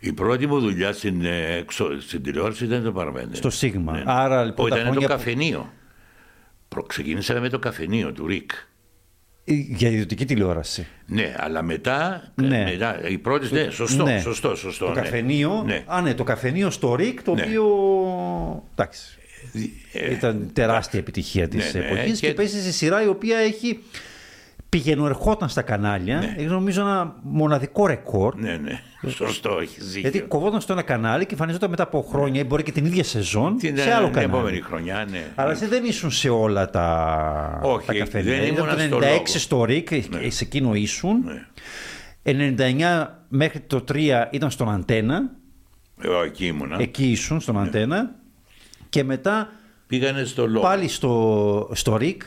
Η 0.00 0.12
πρώτη 0.12 0.46
μου 0.46 0.60
δουλειά 0.60 0.92
στην, 0.92 1.24
ε, 1.24 1.64
στην 1.98 2.22
τηλεόραση 2.22 2.64
ήταν 2.64 2.82
το 2.82 2.92
παραπέντε. 2.92 3.36
Στο 3.36 3.50
Σίγμα. 3.50 3.92
Ναι. 3.92 4.02
Άρα, 4.06 4.44
λοιπόν, 4.44 4.66
ήταν 4.66 4.94
το 4.94 5.00
καφενείο. 5.00 5.72
Ξεκίνησα 6.86 7.40
με 7.40 7.48
το 7.48 7.58
καφενείο 7.58 8.12
του 8.12 8.26
Ρικ. 8.26 8.50
Για 9.54 9.88
ιδιωτική 9.88 10.24
τηλεόραση. 10.24 10.86
Ναι, 11.06 11.34
αλλά 11.38 11.62
μετά. 11.62 12.32
Ναι. 12.34 12.64
μετά 12.64 13.08
η 13.08 13.18
πρώτη. 13.18 13.54
Ναι, 13.54 13.70
σωστό, 13.70 14.04
ναι. 14.04 14.20
σωστό, 14.20 14.56
σωστό. 14.56 14.84
Το 14.86 14.92
ναι. 14.92 15.00
καφενείο. 15.00 15.62
Ναι. 15.66 15.82
Α, 15.86 16.00
ναι, 16.00 16.14
το 16.14 16.24
καφενείο 16.24 16.70
στο 16.70 16.94
ΡΙΚ, 16.94 17.22
το 17.22 17.34
ναι. 17.34 17.42
οποίο. 17.42 17.64
Εντάξει. 18.74 19.18
Ε, 19.92 20.12
ήταν 20.12 20.50
τεράστια 20.52 20.98
επιτυχία 20.98 21.48
της 21.48 21.74
ναι, 21.74 21.80
ναι, 21.80 21.86
εποχής 21.86 22.20
και, 22.20 22.26
και 22.26 22.34
παίζει 22.34 22.62
σε 22.62 22.72
σειρά 22.72 23.02
η 23.02 23.06
οποία 23.06 23.38
έχει 23.38 23.78
πηγαινορχόταν 24.68 25.48
στα 25.48 25.62
κανάλια. 25.62 26.18
Ναι. 26.18 26.34
Έχει 26.36 26.46
νομίζω 26.46 26.80
ένα 26.80 27.14
μοναδικό 27.22 27.86
ρεκόρ. 27.86 28.34
Ναι, 28.36 28.56
ναι. 28.56 28.82
Σωστό, 29.08 29.58
έχεις 29.60 29.84
ζήσει. 29.84 30.00
Γιατί 30.00 30.20
κοβόταν 30.20 30.60
στο 30.60 30.72
ένα 30.72 30.82
κανάλι 30.82 31.26
και 31.26 31.32
εμφανιζόταν 31.32 31.70
μετά 31.70 31.82
από 31.82 32.02
χρόνια, 32.02 32.40
ή 32.40 32.44
μπορεί 32.44 32.62
και 32.62 32.72
την 32.72 32.84
ίδια 32.84 33.04
σεζόν, 33.04 33.56
την, 33.56 33.76
σε 33.76 33.92
άλλο 33.92 34.04
την 34.04 34.14
κανάλι. 34.14 34.30
Την 34.30 34.38
επόμενη 34.38 34.60
χρονιά, 34.60 35.06
ναι. 35.10 35.26
Αλλά 35.34 35.50
εσύ 35.50 35.66
δεν 35.66 35.84
ήσουν 35.84 36.10
σε 36.10 36.28
όλα 36.28 36.70
τα, 36.70 37.60
Όχι, 37.62 37.86
τα 37.86 37.94
καφενεία. 37.94 38.38
Δεν 38.38 38.46
ήμουν 38.46 38.90
το 38.90 38.98
96 38.98 39.20
στο 39.24 39.64
ΡΙΚ, 39.64 39.90
ναι. 39.90 40.30
σε 40.30 40.44
εκείνο 40.44 40.74
ήσουν. 40.74 41.24
Ναι. 41.24 41.46
99 42.58 43.06
μέχρι 43.28 43.60
το 43.60 43.84
3 43.92 44.24
ήταν 44.30 44.50
στον 44.50 44.70
Αντένα. 44.70 45.30
Εγώ 46.00 46.22
εκεί 46.22 46.46
ήμουνα. 46.46 46.76
Εκεί 46.80 47.10
ήσουν 47.10 47.40
στον 47.40 47.54
ναι. 47.54 47.60
Αντένα. 47.60 48.14
Και 48.88 49.04
μετά 49.04 49.48
πήγανε 49.86 50.24
στο 50.24 50.46
Λόγο. 50.46 50.64
Πάλι 50.64 50.88
στο, 50.88 51.70
στο 51.72 51.96
ΡΙΚ 51.96 52.22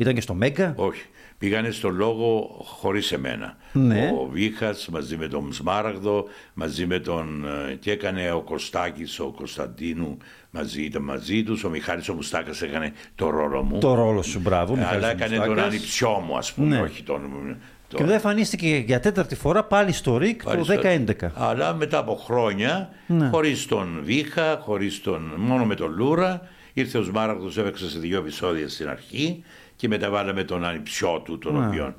ήταν 0.00 0.14
και 0.14 0.20
στο 0.20 0.34
Μέγκα; 0.34 0.72
Όχι. 0.76 1.02
Πήγανε 1.40 1.70
στο 1.70 1.88
λόγο 1.88 2.56
χωρίς 2.64 3.12
εμένα. 3.12 3.56
Ναι. 3.72 4.12
Ο 4.20 4.28
Βίχας 4.32 4.88
μαζί 4.88 5.16
με 5.16 5.28
τον 5.28 5.52
Σμάραγδο, 5.52 6.24
μαζί 6.54 6.86
με 6.86 6.98
τον... 6.98 7.44
Ε, 7.70 7.74
και 7.74 7.90
έκανε 7.90 8.32
ο 8.32 8.40
Κωστάκης, 8.40 9.20
ο 9.20 9.32
Κωνσταντίνου 9.36 10.16
μαζί, 10.50 10.82
ήταν 10.82 11.02
μαζί 11.02 11.42
τους. 11.42 11.64
Ο 11.64 11.68
Μιχάλης 11.68 12.08
ο 12.08 12.14
Μουστάκας 12.14 12.62
έκανε 12.62 12.92
το 13.14 13.30
ρόλο 13.30 13.62
μου. 13.62 13.78
Το 13.78 13.94
ρόλο 13.94 14.22
σου, 14.22 14.40
μπράβο. 14.40 14.78
Αλλά 14.90 15.10
έκανε 15.10 15.36
τον 15.36 15.58
ανιψιό 15.58 16.22
μου, 16.26 16.36
ας 16.36 16.52
πούμε, 16.52 16.76
ναι. 16.76 16.82
όχι 16.82 17.02
τον... 17.02 17.56
Και 17.88 18.04
δεν 18.04 18.14
εμφανίστηκε 18.14 18.76
για 18.86 19.00
τέταρτη 19.00 19.34
φορά 19.34 19.64
πάλι 19.64 19.92
στο 19.92 20.16
ΡΙΚ 20.16 20.42
το 20.42 20.64
2011. 20.82 21.28
Αλλά 21.34 21.74
μετά 21.74 21.98
από 21.98 22.14
χρόνια, 22.14 22.88
ναι. 23.06 23.28
χωρίς 23.28 23.66
τον 23.66 24.00
Βίχα, 24.04 24.58
χωρίς 24.62 25.00
τον... 25.00 25.32
μόνο 25.36 25.64
με 25.64 25.74
τον 25.74 25.94
Λούρα, 25.96 26.48
ήρθε 26.72 26.98
ο 26.98 27.02
Σμάραγδος, 27.02 27.58
έπαιξε 27.58 27.90
σε 27.90 27.98
δύο 27.98 28.18
επεισόδια 28.18 28.68
στην 28.68 28.88
αρχή 28.88 29.44
και 29.80 29.88
μετά 29.88 30.10
βάλαμε 30.10 30.44
τον 30.44 30.64
ανιψιό 30.64 31.20
του, 31.24 31.38
τον 31.38 31.66
οποίο, 31.66 31.94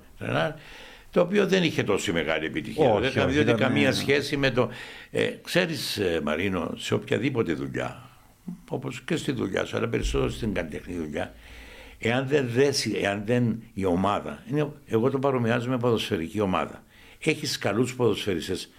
το 1.11 1.21
οποίο 1.21 1.47
δεν 1.47 1.63
είχε 1.63 1.83
τόσο 1.83 2.13
μεγάλη 2.13 2.45
επιτυχία. 2.45 2.91
Όχι, 2.93 3.09
δεν 3.09 3.29
διότι 3.29 3.53
καμία 3.53 3.93
σχέση 3.93 4.37
με 4.37 4.51
το... 4.51 4.69
Ε, 5.11 5.29
ξέρεις 5.43 5.97
ε, 5.97 6.21
Μαρίνο, 6.23 6.73
σε 6.77 6.93
οποιαδήποτε 6.93 7.53
δουλειά, 7.53 8.09
όπως 8.69 9.01
και 9.01 9.15
στη 9.15 9.31
δουλειά 9.31 9.65
σου, 9.65 9.77
αλλά 9.77 9.87
περισσότερο 9.87 10.29
στην 10.31 10.53
καλλιτεχνή 10.53 10.95
δουλειά, 10.95 11.33
εάν 11.99 12.27
δεν 12.27 12.47
δέσει, 12.49 12.97
εάν 13.01 13.23
δεν 13.25 13.63
η 13.73 13.85
ομάδα, 13.85 14.43
είναι, 14.49 14.67
εγώ 14.87 15.09
το 15.09 15.19
παρομοιάζω 15.19 15.69
με 15.69 15.77
ποδοσφαιρική 15.77 16.39
ομάδα. 16.39 16.83
Έχεις 17.23 17.57
καλούς 17.57 17.95
ποδοσφαιριστές. 17.95 18.69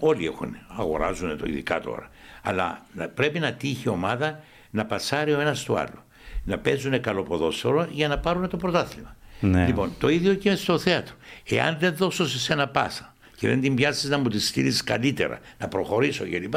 Όλοι 0.00 0.26
έχουν, 0.26 0.56
αγοράζουν 0.76 1.38
το 1.38 1.44
ειδικά 1.46 1.80
τώρα. 1.80 2.10
Αλλά 2.42 2.86
πρέπει 3.14 3.38
να 3.38 3.52
τύχει 3.52 3.82
η 3.86 3.88
ομάδα 3.88 4.40
να 4.70 4.86
πασάρει 4.86 5.32
ο 5.32 5.40
ένας 5.40 5.64
του 5.64 5.78
άλλου 5.78 6.04
να 6.44 6.58
παίζουν 6.58 7.00
καλό 7.00 7.22
ποδόσφαιρο 7.22 7.88
για 7.90 8.08
να 8.08 8.18
πάρουν 8.18 8.48
το 8.48 8.56
πρωτάθλημα. 8.56 9.16
Ναι. 9.40 9.66
Λοιπόν, 9.66 9.92
το 9.98 10.08
ίδιο 10.08 10.34
και 10.34 10.54
στο 10.54 10.78
θέατρο. 10.78 11.14
Εάν 11.48 11.76
δεν 11.80 11.96
δώσω 11.96 12.26
σε 12.28 12.38
σένα 12.38 12.68
πάσα 12.68 13.14
και 13.36 13.48
δεν 13.48 13.60
την 13.60 13.74
πιάσεις 13.74 14.10
να 14.10 14.18
μου 14.18 14.28
τη 14.28 14.40
στείλεις 14.40 14.84
καλύτερα, 14.84 15.40
να 15.58 15.68
προχωρήσω 15.68 16.24
κλπ. 16.24 16.54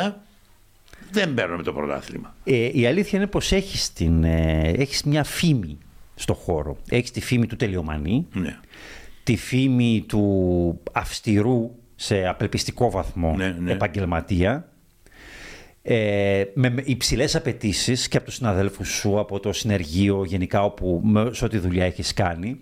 Δεν 1.11 1.33
παίρνω 1.33 1.63
το 1.63 1.73
πρωτάθλημα. 1.73 2.35
Ε, 2.43 2.69
η 2.73 2.87
αλήθεια 2.87 3.19
είναι 3.19 3.27
πως 3.27 3.51
έχεις 3.51 3.91
ε, 3.99 4.71
έχεις 4.77 5.03
μια 5.03 5.23
φήμη 5.23 5.77
στο 6.15 6.33
χώρο. 6.33 6.77
Έχεις 6.89 7.11
τη 7.11 7.21
φήμη 7.21 7.45
του 7.45 7.55
τελειομανή, 7.55 8.27
ναι. 8.33 8.59
τη 9.23 9.35
φήμη 9.35 10.05
του 10.07 10.79
αυστηρού 10.91 11.71
σε 11.95 12.27
απελπιστικό 12.27 12.91
βαθμό 12.91 13.35
ναι, 13.35 13.55
ναι. 13.59 13.71
επαγγελματία 13.71 14.72
ε, 15.85 16.43
με 16.53 16.73
υψηλές 16.83 17.35
απαιτήσεις 17.35 18.07
και 18.07 18.17
από 18.17 18.25
τους 18.25 18.35
συναδέλφους 18.35 18.89
σου, 18.89 19.19
από 19.19 19.39
το 19.39 19.53
συνεργείο 19.53 20.23
γενικά, 20.25 20.63
όπου, 20.63 21.01
σε 21.31 21.45
ό,τι 21.45 21.57
δουλειά 21.57 21.85
έχεις 21.85 22.13
κάνει, 22.13 22.59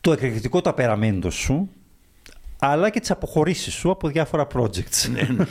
το 0.00 0.12
εκρηκτικό 0.12 0.60
ταπεραμέντο 0.60 1.30
σου, 1.30 1.68
αλλά 2.58 2.90
και 2.90 3.00
τις 3.00 3.10
αποχωρήσεις 3.10 3.74
σου 3.74 3.90
από 3.90 4.08
διάφορα 4.08 4.46
projects. 4.54 5.08
ναι, 5.12 5.28
ναι. 5.36 5.44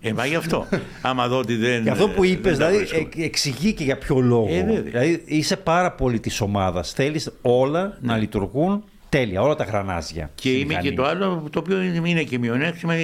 Ε, 0.00 0.12
μα 0.12 0.26
γι' 0.26 0.34
αυτό. 0.34 0.66
Άμα 1.02 1.28
δω 1.28 1.38
ότι 1.38 1.56
δεν. 1.56 1.82
Και 1.82 1.90
αυτό 1.90 2.08
που 2.08 2.24
είπες, 2.24 2.56
δηλαδή, 2.56 2.86
εξηγεί 3.16 3.72
και 3.72 3.84
για 3.84 3.98
ποιο 3.98 4.20
λόγο. 4.20 4.54
Ε, 4.54 4.80
δηλαδή, 4.80 5.22
είσαι 5.26 5.56
πάρα 5.56 5.92
πολύ 5.92 6.20
της 6.20 6.40
ομάδας. 6.40 6.92
Θέλεις 6.92 7.30
όλα 7.42 7.82
ναι. 7.82 8.12
να 8.12 8.16
λειτουργούν 8.16 8.84
τέλεια, 9.08 9.42
όλα 9.42 9.54
τα 9.54 9.64
γρανάζια. 9.64 10.30
Και 10.34 10.50
είμαι 10.50 10.74
και 10.74 10.92
το 10.92 11.04
άλλο, 11.04 11.48
το 11.52 11.58
οποίο 11.58 11.82
είναι 11.82 12.22
και 12.22 12.38
μειονέκτημα. 12.38 12.94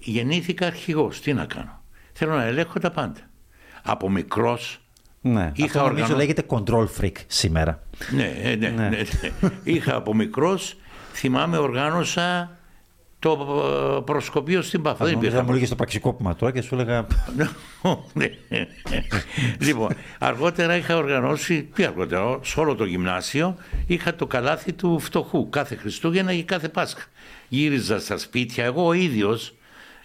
Γεννήθηκα 0.00 0.66
αρχηγός. 0.66 1.20
Τι 1.20 1.32
να 1.32 1.44
κάνω. 1.44 1.81
Θέλω 2.12 2.34
να 2.34 2.44
ελέγχω 2.44 2.78
τα 2.78 2.90
πάντα. 2.90 3.20
Από 3.82 4.10
μικρός. 4.10 4.80
Ναι, 5.20 5.52
είχα 5.54 5.80
αυτό 5.80 5.92
νομίζω 5.92 6.16
λέγεται 6.16 6.42
control 6.48 6.86
freak 7.00 7.16
σήμερα. 7.26 7.82
Ναι, 8.10 8.32
ναι, 8.42 8.68
ναι. 8.68 8.88
ναι. 8.88 8.88
ναι. 8.88 9.50
είχα 9.62 9.96
από 9.96 10.14
μικρός, 10.14 10.76
θυμάμαι, 11.12 11.56
οργάνωσα 11.56 12.56
το 13.22 13.36
προσκοπείο 14.06 14.62
στην 14.62 14.82
Παφα. 14.82 15.04
Δεν 15.04 15.14
υπήρχε. 15.14 15.42
μου 15.42 15.52
λέγε 15.52 15.68
το 15.68 15.74
πραξικόπημα 15.74 16.34
τώρα 16.34 16.52
και 16.52 16.60
σου 16.62 16.74
έλεγα. 16.74 17.06
Ναι. 18.12 18.28
λοιπόν, 19.58 19.88
αργότερα 20.18 20.76
είχα 20.76 20.96
οργανώσει, 20.96 21.62
τι 21.62 21.84
αργότερα, 21.84 22.38
σε 22.42 22.60
όλο 22.60 22.74
το 22.74 22.84
γυμνάσιο 22.84 23.56
είχα 23.86 24.14
το 24.14 24.26
καλάθι 24.26 24.72
του 24.72 24.98
φτωχού 24.98 25.48
κάθε 25.48 25.76
Χριστούγεννα 25.76 26.34
και 26.34 26.42
κάθε 26.42 26.68
Πάσχα. 26.68 27.04
Γύριζα 27.48 28.00
στα 28.00 28.18
σπίτια, 28.18 28.64
εγώ 28.64 28.86
ο 28.86 28.92
ίδιος 28.92 29.54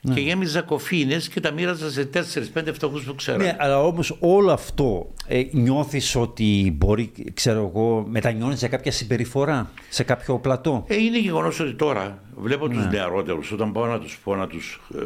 Ναι. 0.08 0.14
Και 0.14 0.20
γέμιζα 0.20 0.62
κοφίνες 0.62 1.30
και 1.30 1.40
τα 1.40 1.52
μοίραζα 1.52 1.92
σε 1.92 2.10
4-5 2.54 2.74
φτωχούς 2.74 3.04
που 3.04 3.16
ξέρω. 3.16 3.38
Ναι, 3.38 3.56
αλλά 3.60 3.84
όμως 3.84 4.18
όλο 4.20 4.52
αυτό 4.52 5.14
ε, 5.28 5.44
νιώθεις 5.52 6.16
ότι 6.16 6.74
μπορεί, 6.78 7.12
ξέρω 7.34 7.72
εγώ, 7.74 8.06
μετανιώνεις 8.08 8.60
για 8.60 8.68
κάποια 8.68 8.92
συμπεριφορά 8.92 9.72
σε 9.90 10.04
κάποιο 10.04 10.40
πλατό; 10.40 10.86
Ε, 10.88 10.96
είναι 10.96 11.20
γεγονός 11.20 11.60
ότι 11.60 11.74
τώρα 11.74 12.24
βλέπω 12.36 12.68
ναι. 12.68 12.74
του 12.74 12.90
νεαρότερους, 12.92 13.52
όταν 13.52 13.72
πάω 13.72 13.86
να 13.86 14.00
τους 14.00 14.20
πω 14.24 14.36
να 14.36 14.48
τους 14.48 14.82
ε, 14.96 15.00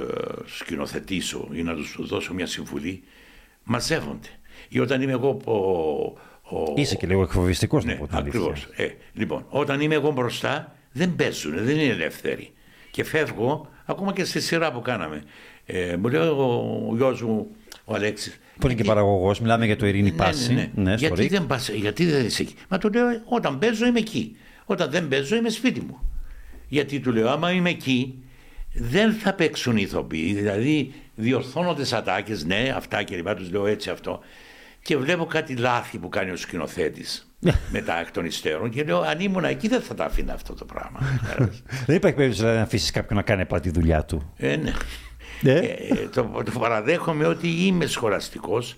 σκηνοθετήσω 0.45 1.47
ή 1.51 1.61
να 1.61 1.75
τους 1.75 1.97
δώσω 1.99 2.33
μια 2.33 2.45
συμβουλή, 2.45 3.03
μαζεύονται. 3.63 4.27
Ή 4.69 4.79
όταν 4.79 5.01
είμαι 5.01 5.11
εγώ. 5.11 5.37
Ο, 5.43 5.51
ο... 6.57 6.73
Είσαι 6.75 6.95
και 6.95 7.07
λίγο 7.07 7.21
εκφοβιστικός 7.21 7.85
ναι, 7.85 7.99
Ακριβώς. 8.11 8.67
Ε, 8.75 8.87
λοιπόν, 9.13 9.45
όταν 9.49 9.81
είμαι 9.81 9.95
εγώ 9.95 10.11
μπροστά, 10.11 10.75
δεν 10.91 11.15
παίζουν, 11.15 11.53
δεν 11.55 11.75
είναι 11.79 11.93
ελεύθεροι. 11.93 12.51
Και 12.91 13.03
φεύγω, 13.03 13.67
ακόμα 13.85 14.13
και 14.13 14.23
στη 14.23 14.41
σειρά 14.41 14.71
που 14.71 14.81
κάναμε. 14.81 15.23
Ε, 15.65 15.95
μου 15.95 16.07
λέει 16.07 16.21
ο, 16.21 16.87
ο 16.89 16.95
γιος 16.95 17.21
μου, 17.21 17.47
ο 17.85 17.95
Αλέξης. 17.95 18.39
Που 18.59 18.67
είναι 18.67 18.75
και 18.75 18.83
παραγωγός, 18.83 19.39
μιλάμε 19.39 19.65
για 19.65 19.77
το 19.77 19.85
Ειρήνη 19.85 20.09
ναι, 20.09 20.15
Πάση. 20.15 20.53
Ναι, 20.53 20.69
ναι. 20.75 20.83
ναι 20.83 20.95
γιατί, 20.95 21.27
δεν 21.27 21.47
πας, 21.47 21.69
γιατί 21.69 22.05
δεν 22.05 22.25
είσαι 22.25 22.41
εκεί; 22.41 22.55
Μα 22.69 22.77
του 22.77 22.89
λέω, 22.89 23.05
όταν 23.25 23.59
παίζω 23.59 23.85
είμαι 23.85 23.99
εκεί. 23.99 24.35
Όταν 24.65 24.89
δεν 24.89 25.07
παίζω 25.07 25.35
είμαι 25.35 25.49
σπίτι 25.49 25.81
μου. 25.81 25.99
Γιατί 26.67 26.99
του 26.99 27.11
λέω, 27.11 27.29
άμα 27.29 27.51
είμαι 27.51 27.69
εκεί, 27.69 28.23
δεν 28.73 29.13
θα 29.13 29.33
παίξουν 29.33 29.77
οι 29.77 29.81
ηθοποιοί. 29.81 30.33
Δηλαδή, 30.33 30.93
διορθώνονται 31.15 31.83
τι 31.83 31.95
ατάκε, 31.95 32.37
ναι, 32.45 32.73
αυτά 32.75 33.03
και 33.03 33.15
λοιπά. 33.15 33.35
Τους 33.35 33.51
λέω 33.51 33.65
έτσι 33.65 33.89
αυτό. 33.89 34.19
Και 34.81 34.97
βλέπω 34.97 35.25
κάτι 35.25 35.55
λάθη 35.55 35.97
που 35.97 36.09
κάνει 36.09 36.31
ο 36.31 36.35
σκηνοθέτης 36.35 37.30
μετά 37.71 37.99
εκ 37.99 38.11
των 38.11 38.25
υστέρων 38.25 38.69
και 38.69 38.83
λέω 38.83 38.99
αν 38.99 39.19
ήμουν 39.19 39.43
εκεί 39.43 39.67
δεν 39.67 39.81
θα 39.81 39.93
τα 39.93 40.05
αφήνα 40.05 40.33
αυτό 40.33 40.53
το 40.53 40.65
πράγμα. 40.65 40.99
δεν 41.85 41.95
υπάρχει 41.95 42.17
περίπτωση 42.17 42.41
δηλαδή, 42.41 42.57
να 42.57 42.63
αφήσεις 42.63 42.91
κάποιον 42.91 43.17
να 43.17 43.23
κάνει 43.23 43.41
απλά 43.41 43.59
τη 43.59 43.69
δουλειά 43.69 44.05
του. 44.05 44.33
Ε, 44.37 44.55
ναι. 44.55 44.73
ναι. 45.41 45.53
Ε, 45.53 46.07
το, 46.13 46.41
το 46.45 46.59
παραδέχομαι 46.59 47.25
ότι 47.25 47.47
είμαι 47.47 47.85
σχολαστικός. 47.85 48.77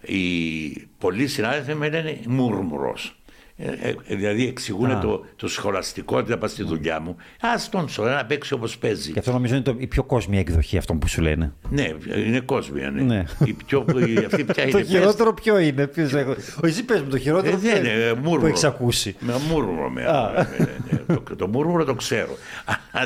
Οι 0.00 0.68
πολλοί 0.98 1.26
συνάδελφοι 1.26 1.74
με 1.74 1.88
λένε 1.88 2.18
μουρμουρός. 2.26 3.19
Ε, 3.62 3.94
ε, 4.06 4.14
δηλαδή 4.14 4.46
εξηγούν 4.46 5.00
το, 5.00 5.24
το 5.36 5.48
σχολαστικότητα 5.48 6.38
πας 6.38 6.50
στη 6.50 6.62
δουλειά 6.62 7.00
μου. 7.00 7.16
Α 7.40 7.48
τον 7.70 7.88
σωρά 7.88 8.14
να 8.14 8.24
παίξει 8.24 8.52
όπως 8.52 8.78
παίζει. 8.78 9.12
Και 9.12 9.18
αυτό 9.18 9.32
νομίζω 9.32 9.54
είναι 9.54 9.62
το, 9.62 9.74
η 9.78 9.86
πιο 9.86 10.04
κόσμια 10.04 10.38
εκδοχή 10.38 10.76
αυτών 10.76 10.98
που 10.98 11.08
σου 11.08 11.20
λένε. 11.20 11.52
Ναι, 11.70 11.88
είναι 12.26 12.40
κόσμια. 12.40 12.90
Ναι. 12.90 13.02
ναι. 13.02 13.24
Η 13.44 13.52
πιο, 13.52 13.84
η, 14.08 14.24
αυτή 14.24 14.44
ποια 14.44 14.62
είναι, 14.68 14.70
το 14.70 14.84
χειρότερο 14.84 15.34
ποιο 15.34 15.58
είναι. 15.58 15.86
Ποιος 15.86 16.14
έχω... 16.14 16.34
Ο 16.62 16.66
εσύ 16.66 16.84
πες 16.84 17.00
μου 17.00 17.08
το 17.08 17.18
χειρότερο 17.18 17.56
ε, 17.56 17.58
ποιο 17.58 17.76
είναι, 17.76 18.38
που 18.38 18.46
έχεις 18.46 18.64
ακούσει. 18.64 19.16
Με 19.20 19.34
μούρμουρο. 19.50 19.90
Με, 19.90 20.02
ναι, 20.02 20.66
ναι, 21.06 21.14
το, 21.14 21.36
το 21.36 21.48
μούρμουρο 21.48 21.84
το 21.84 21.94
ξέρω. 21.94 22.36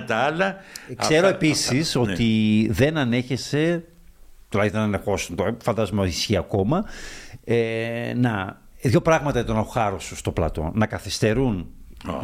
τα 0.06 0.16
άλλα. 0.16 0.56
Ξέρω 0.96 1.26
επίσης 1.26 1.94
ναι. 1.94 2.00
ότι 2.02 2.68
δεν 2.70 2.96
ανέχεσαι, 2.96 3.84
τουλάχιστον 4.48 4.80
αν 4.80 4.86
ανεχόσουν, 4.86 5.36
φαντάζομαι 5.62 6.06
ισχύει 6.06 6.36
ακόμα, 6.36 6.84
ε, 7.44 8.12
να 8.16 8.62
δύο 8.88 9.00
πράγματα 9.00 9.40
ήταν 9.40 9.56
ο 9.56 9.62
χάρος 9.62 10.04
σου 10.04 10.16
στο 10.16 10.32
πλατό. 10.32 10.70
Να 10.74 10.86
καθυστερούν 10.86 11.66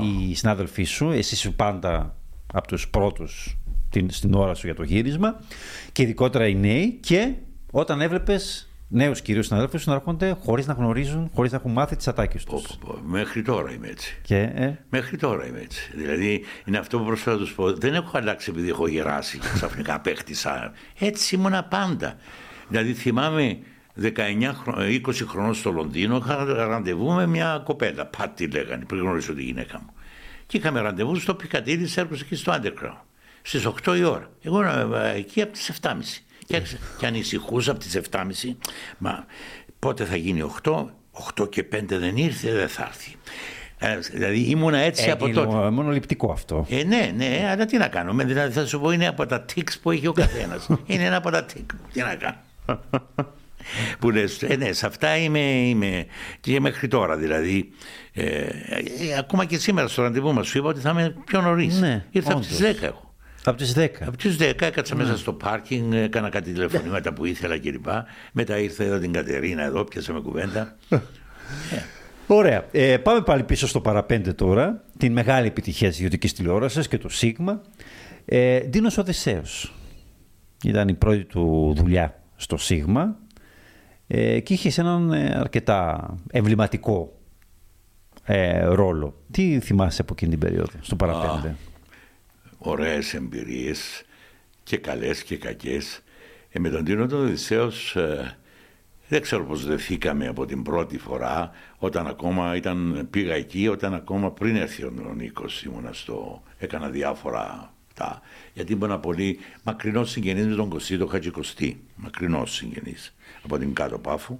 οι 0.00 0.34
συνάδελφοί 0.34 0.82
σου, 0.82 1.10
εσύ 1.10 1.36
σου 1.36 1.54
πάντα 1.54 2.16
από 2.52 2.66
τους 2.66 2.88
πρώτους 2.88 3.56
στην 4.08 4.34
ώρα 4.34 4.54
σου 4.54 4.66
για 4.66 4.74
το 4.74 4.82
γύρισμα 4.82 5.40
και 5.92 6.02
ειδικότερα 6.02 6.46
οι 6.46 6.54
νέοι 6.54 6.98
και 7.00 7.34
όταν 7.70 8.00
έβλεπες 8.00 8.70
νέους 8.88 9.22
κυρίως 9.22 9.46
συναδέλφου 9.46 9.78
να 9.84 9.94
έρχονται 9.94 10.36
χωρίς 10.44 10.66
να 10.66 10.72
γνωρίζουν, 10.72 11.30
χωρίς 11.34 11.50
να 11.50 11.56
έχουν 11.56 11.72
μάθει 11.72 11.96
τις 11.96 12.08
ατάκες 12.08 12.44
τους. 12.44 12.78
Μέχρι 13.04 13.42
τώρα 13.42 13.72
είμαι 13.72 13.88
έτσι. 13.88 14.18
Και, 14.22 14.36
ε; 14.54 14.78
Μέχρι 14.90 15.16
τώρα 15.16 15.46
είμαι 15.46 15.60
έτσι. 15.60 15.90
Δηλαδή 15.94 16.44
είναι 16.64 16.78
αυτό 16.78 16.98
που 16.98 17.04
προσπαθώ 17.04 17.36
να 17.36 17.44
τους 17.44 17.54
πω. 17.54 17.72
Δεν 17.72 17.94
έχω 17.94 18.18
αλλάξει 18.18 18.50
επειδή 18.50 18.68
έχω 18.68 18.88
γεράσει 18.88 19.38
και 19.38 19.46
ξαφνικά 19.54 19.94
απέκτησα. 19.94 20.72
Έτσι 20.98 21.34
ήμουνα 21.34 21.64
πάντα. 21.64 22.16
Δηλαδή 22.68 22.94
θυμάμαι 22.94 23.58
19, 24.02 24.10
20 25.06 25.26
χρονών 25.28 25.54
στο 25.54 25.70
Λονδίνο 25.70 26.16
είχα 26.16 26.44
ραντεβού 26.44 27.12
με 27.12 27.26
μια 27.26 27.62
κοπέλα. 27.64 28.06
Πάτη 28.06 28.46
λέγανε, 28.46 28.84
πριν 28.84 29.00
γνωρίσω 29.00 29.34
τη 29.34 29.42
γυναίκα 29.42 29.80
μου. 29.80 29.92
Και 30.46 30.56
είχαμε 30.56 30.80
ραντεβού 30.80 31.16
στο 31.16 31.34
Πικατήρι 31.34 31.86
Σέρκο 31.86 32.14
εκεί 32.14 32.34
στο 32.34 32.52
Underground. 32.52 33.02
Στις 33.42 33.68
8 33.84 33.96
η 33.98 34.04
ώρα. 34.04 34.30
Εγώ 34.42 34.62
ε, 34.62 35.12
εκεί 35.16 35.42
από 35.42 35.52
τις 35.52 35.80
7.30. 35.82 35.92
Και, 36.46 36.62
και 36.98 37.06
ανησυχούσα 37.06 37.70
από 37.70 37.80
τις 37.80 38.00
7.30. 38.10 38.20
Μα 38.98 39.26
πότε 39.78 40.04
θα 40.04 40.16
γίνει 40.16 40.52
8, 40.62 40.84
8 41.38 41.50
και 41.50 41.66
5 41.72 41.82
δεν 41.86 42.16
ήρθε, 42.16 42.52
δεν 42.52 42.68
θα 42.68 42.82
έρθει. 42.82 43.16
Ε, 43.78 43.98
δηλαδή 43.98 44.40
ήμουνα 44.40 44.78
έτσι 44.78 45.10
από 45.10 45.28
τότε. 45.30 45.70
Μονοληπτικό 45.70 46.32
αυτό. 46.32 46.66
Ε, 46.68 46.84
ναι, 46.84 47.12
ναι, 47.16 47.48
αλλά 47.50 47.64
τι 47.64 47.76
να 47.76 47.88
κάνουμε. 47.88 48.24
Δηλαδή 48.24 48.52
θα 48.52 48.66
σου 48.66 48.80
πω 48.80 48.90
είναι 48.90 49.06
από 49.06 49.26
τα 49.26 49.40
τικ 49.40 49.78
που 49.78 49.90
έχει 49.90 50.06
ο 50.06 50.12
καθένας. 50.12 50.68
είναι 50.86 51.04
ένα 51.04 51.16
από 51.16 51.30
τα 51.30 51.44
τικ. 51.44 51.70
Τι 51.92 52.00
να 52.00 52.14
κάνω 52.14 52.38
που 53.98 54.10
λες, 54.10 54.42
ε, 54.42 54.56
ναι, 54.56 54.72
σε 54.72 54.86
αυτά 54.86 55.16
είμαι, 55.16 55.40
είμαι 55.40 56.06
και 56.40 56.60
μέχρι 56.60 56.88
τώρα 56.88 57.16
δηλαδή. 57.16 57.70
Ε, 58.12 58.24
ε, 58.24 58.50
ακόμα 59.18 59.44
και 59.44 59.58
σήμερα 59.58 59.88
στο 59.88 60.02
ραντεβού 60.02 60.32
μας 60.32 60.46
σου 60.46 60.58
είπα 60.58 60.68
ότι 60.68 60.80
θα 60.80 60.90
είμαι 60.90 61.14
πιο 61.24 61.40
νωρίς. 61.40 61.80
Ναι, 61.80 62.04
Ήρθα 62.10 62.32
από 62.32 62.40
τις 62.40 62.58
10 62.60 62.82
εγώ. 62.82 63.10
Από 63.44 63.56
τις 63.56 63.74
10. 63.76 63.86
Από 64.06 64.16
τις 64.16 64.36
10 64.40 64.62
έκατσα 64.62 64.94
ναι. 64.94 65.02
μέσα 65.02 65.18
στο 65.18 65.32
πάρκινγκ, 65.32 65.92
έκανα 65.92 66.28
κάτι 66.28 66.52
τηλεφωνήματα 66.52 67.12
που 67.12 67.24
ήθελα 67.24 67.58
κλπ. 67.58 67.86
Μετά 68.32 68.58
ήρθε 68.58 68.84
εδώ 68.84 68.98
την 68.98 69.12
Κατερίνα, 69.12 69.62
εδώ 69.62 69.84
πιάσα 69.84 70.12
με 70.12 70.20
κουβέντα. 70.20 70.76
ε. 70.88 70.96
Ωραία. 72.26 72.64
Ε, 72.70 72.96
πάμε 72.96 73.20
πάλι 73.20 73.42
πίσω 73.42 73.66
στο 73.66 73.80
παραπέντε 73.80 74.32
τώρα. 74.32 74.84
Την 74.98 75.12
μεγάλη 75.12 75.46
επιτυχία 75.46 75.88
της 75.88 75.96
ιδιωτικής 75.96 76.32
τηλεόρασης 76.32 76.88
και 76.88 76.98
το 76.98 77.08
Σίγμα. 77.08 77.62
Ε, 78.24 78.60
Ντίνος 78.60 78.98
Οδυσσέος. 78.98 79.74
Ήταν 80.64 80.88
η 80.88 80.94
πρώτη 80.94 81.24
του 81.24 81.74
δουλειά 81.76 82.22
στο 82.36 82.56
Σίγμα 82.56 83.16
ε, 84.12 84.40
και 84.40 84.52
είχες 84.52 84.78
έναν 84.78 85.12
ε, 85.12 85.34
αρκετά 85.38 86.08
εμβληματικό 86.30 87.18
ε, 88.24 88.64
ρόλο. 88.64 89.22
Τι 89.30 89.60
θυμάσαι 89.60 90.02
από 90.02 90.12
εκείνη 90.12 90.30
την 90.30 90.40
περίοδο, 90.40 90.78
στο 90.80 90.96
παραπέντε. 90.96 91.56
ωραίες 92.58 93.14
εμπειρίες 93.14 94.04
και 94.62 94.76
καλές 94.76 95.22
και 95.22 95.36
κακές. 95.36 96.02
Ε, 96.50 96.58
με 96.58 96.68
τον 96.68 96.84
Τίνο 96.84 97.06
τον 97.06 97.20
Οδυσσέος 97.20 97.96
ε, 97.96 98.36
δεν 99.08 99.20
ξέρω 99.22 99.44
πώς 99.44 99.66
δεθήκαμε 99.66 100.26
από 100.26 100.46
την 100.46 100.62
πρώτη 100.62 100.98
φορά 100.98 101.50
όταν 101.78 102.06
ακόμα 102.06 102.56
ήταν, 102.56 103.06
πήγα 103.10 103.34
εκεί, 103.34 103.68
όταν 103.68 103.94
ακόμα 103.94 104.30
πριν 104.30 104.56
έρθει 104.56 104.84
ο 104.84 105.14
Νίκος 105.16 105.62
ήμουνα 105.62 105.92
στο, 105.92 106.42
έκανα 106.58 106.88
διάφορα 106.88 107.72
αυτά. 107.88 108.20
Γιατί 108.52 108.72
ήμουν 108.72 109.00
πολύ 109.00 109.38
μακρινός 109.62 110.10
συγγενής 110.10 110.46
με 110.46 110.54
τον 110.54 110.68
Κωστή, 110.68 110.98
Χατζικοστή. 111.08 111.84
Μακρινός 111.94 112.54
συγγενής 112.54 113.14
από 113.44 113.58
την 113.58 113.74
κάτω 113.74 113.98
πάφου. 113.98 114.38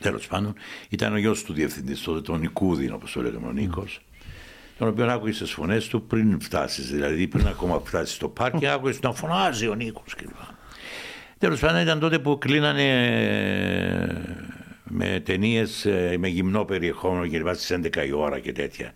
Τέλος 0.00 0.26
πάντων, 0.26 0.54
ήταν 0.88 1.12
ο 1.12 1.16
γιος 1.16 1.44
του 1.44 1.52
διευθυντής, 1.52 2.02
τον 2.02 2.40
Νικούδη, 2.40 2.90
όπως 2.90 3.12
το 3.12 3.22
λέγαμε 3.22 3.46
ο 3.46 3.52
Νίκος, 3.52 4.00
τον 4.78 4.88
οποίο 4.88 5.06
άκουγε 5.06 5.38
τι 5.38 5.44
φωνές 5.44 5.88
του 5.88 6.02
πριν 6.02 6.40
φτάσεις, 6.40 6.90
δηλαδή 6.90 7.26
πριν 7.26 7.46
ακόμα 7.46 7.80
φτάσεις 7.84 8.14
στο 8.14 8.28
πάρκι, 8.28 8.66
άκουγε 8.66 8.98
να 9.02 9.12
φωνάζει 9.12 9.68
ο 9.68 9.74
Νίκος 9.74 10.14
κλπ. 10.14 10.34
Τέλος 11.38 11.60
πάντων, 11.60 11.80
ήταν 11.80 11.98
τότε 11.98 12.18
που 12.18 12.38
κλείνανε 12.38 13.14
ε, 13.96 14.06
με 14.84 15.20
ταινίες 15.24 15.84
ε, 15.84 16.16
με 16.18 16.28
γυμνό 16.28 16.64
περιεχόμενο 16.64 17.26
και 17.26 17.42
στις 17.54 17.78
11 17.82 18.06
η 18.06 18.12
ώρα 18.12 18.38
και 18.38 18.52
τέτοια. 18.52 18.92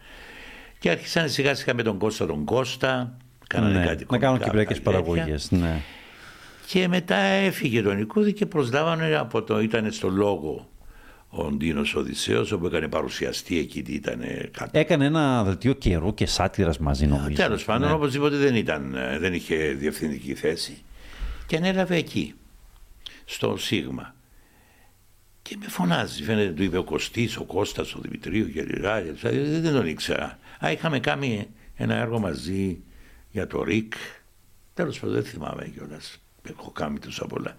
Και 0.78 0.90
άρχισαν 0.90 1.28
σιγά 1.28 1.54
σιγά 1.54 1.74
με 1.74 1.82
τον 1.82 1.98
Κώστα 1.98 2.26
τον 2.26 2.44
Κώστα. 2.44 3.16
Κάνανε 3.46 3.78
ναι, 3.78 3.86
κάτι 3.86 4.06
να 4.10 4.18
κάνουν 4.18 4.40
κυπριακές 4.40 4.80
παραγωγές. 4.80 5.50
Ναι. 5.50 5.80
Και 6.70 6.88
μετά 6.88 7.16
έφυγε 7.16 7.82
τον 7.82 7.96
Νικούδη 7.96 8.32
και 8.32 8.46
προσλάβανε 8.46 9.16
από 9.16 9.42
το, 9.42 9.60
ήταν 9.60 9.92
στο 9.92 10.08
λόγο 10.08 10.68
ο 11.28 11.50
Ντίνος 11.50 11.94
Οδυσσέος, 11.94 12.52
όπου 12.52 12.66
έκανε 12.66 12.88
παρουσιαστή 12.88 13.58
εκεί. 13.58 13.84
Ήταν 13.88 14.20
κάτι. 14.50 14.78
Έκανε 14.78 15.04
ένα 15.04 15.44
δελτίο 15.44 15.72
καιρού 15.72 16.14
και 16.14 16.26
σάτυρας 16.26 16.78
μαζί, 16.78 17.06
νομίζω. 17.06 17.42
Τέλος 17.42 17.64
πάντων, 17.64 17.88
ναι. 17.88 17.94
οπωσδήποτε 17.94 18.36
δεν, 18.36 18.54
ήταν, 18.54 18.96
δεν 19.18 19.34
είχε 19.34 19.56
διευθυντική 19.56 20.34
θέση. 20.34 20.82
Και 21.46 21.56
ανέλαβε 21.56 21.96
εκεί, 21.96 22.34
στο 23.24 23.56
Σίγμα. 23.56 24.14
Και 25.42 25.56
με 25.60 25.68
φωνάζει. 25.68 26.22
Φαίνεται, 26.22 26.52
του 26.52 26.62
είπε 26.62 26.78
ο 26.78 26.84
Κωστής, 26.84 27.36
ο 27.36 27.44
Κώστας, 27.44 27.94
ο 27.94 27.98
Δημητρίου 28.02 28.50
και 28.52 28.64
Δεν 29.22 29.72
τον 29.72 29.86
ήξερα. 29.86 30.38
Α, 30.64 30.70
είχαμε 30.70 31.00
κάνει 31.00 31.48
ένα 31.74 31.94
έργο 31.94 32.18
μαζί 32.18 32.82
για 33.30 33.46
το 33.46 33.62
ΡΙΚ. 33.62 33.94
Τέλος 34.74 35.00
πάντων, 35.00 35.14
δεν 35.14 35.24
θυμάμαι 35.24 35.72
κιόλας 35.74 36.18
έχω 36.48 36.70
κάνει 36.70 36.98
τόσα 36.98 37.26
πολλά. 37.26 37.56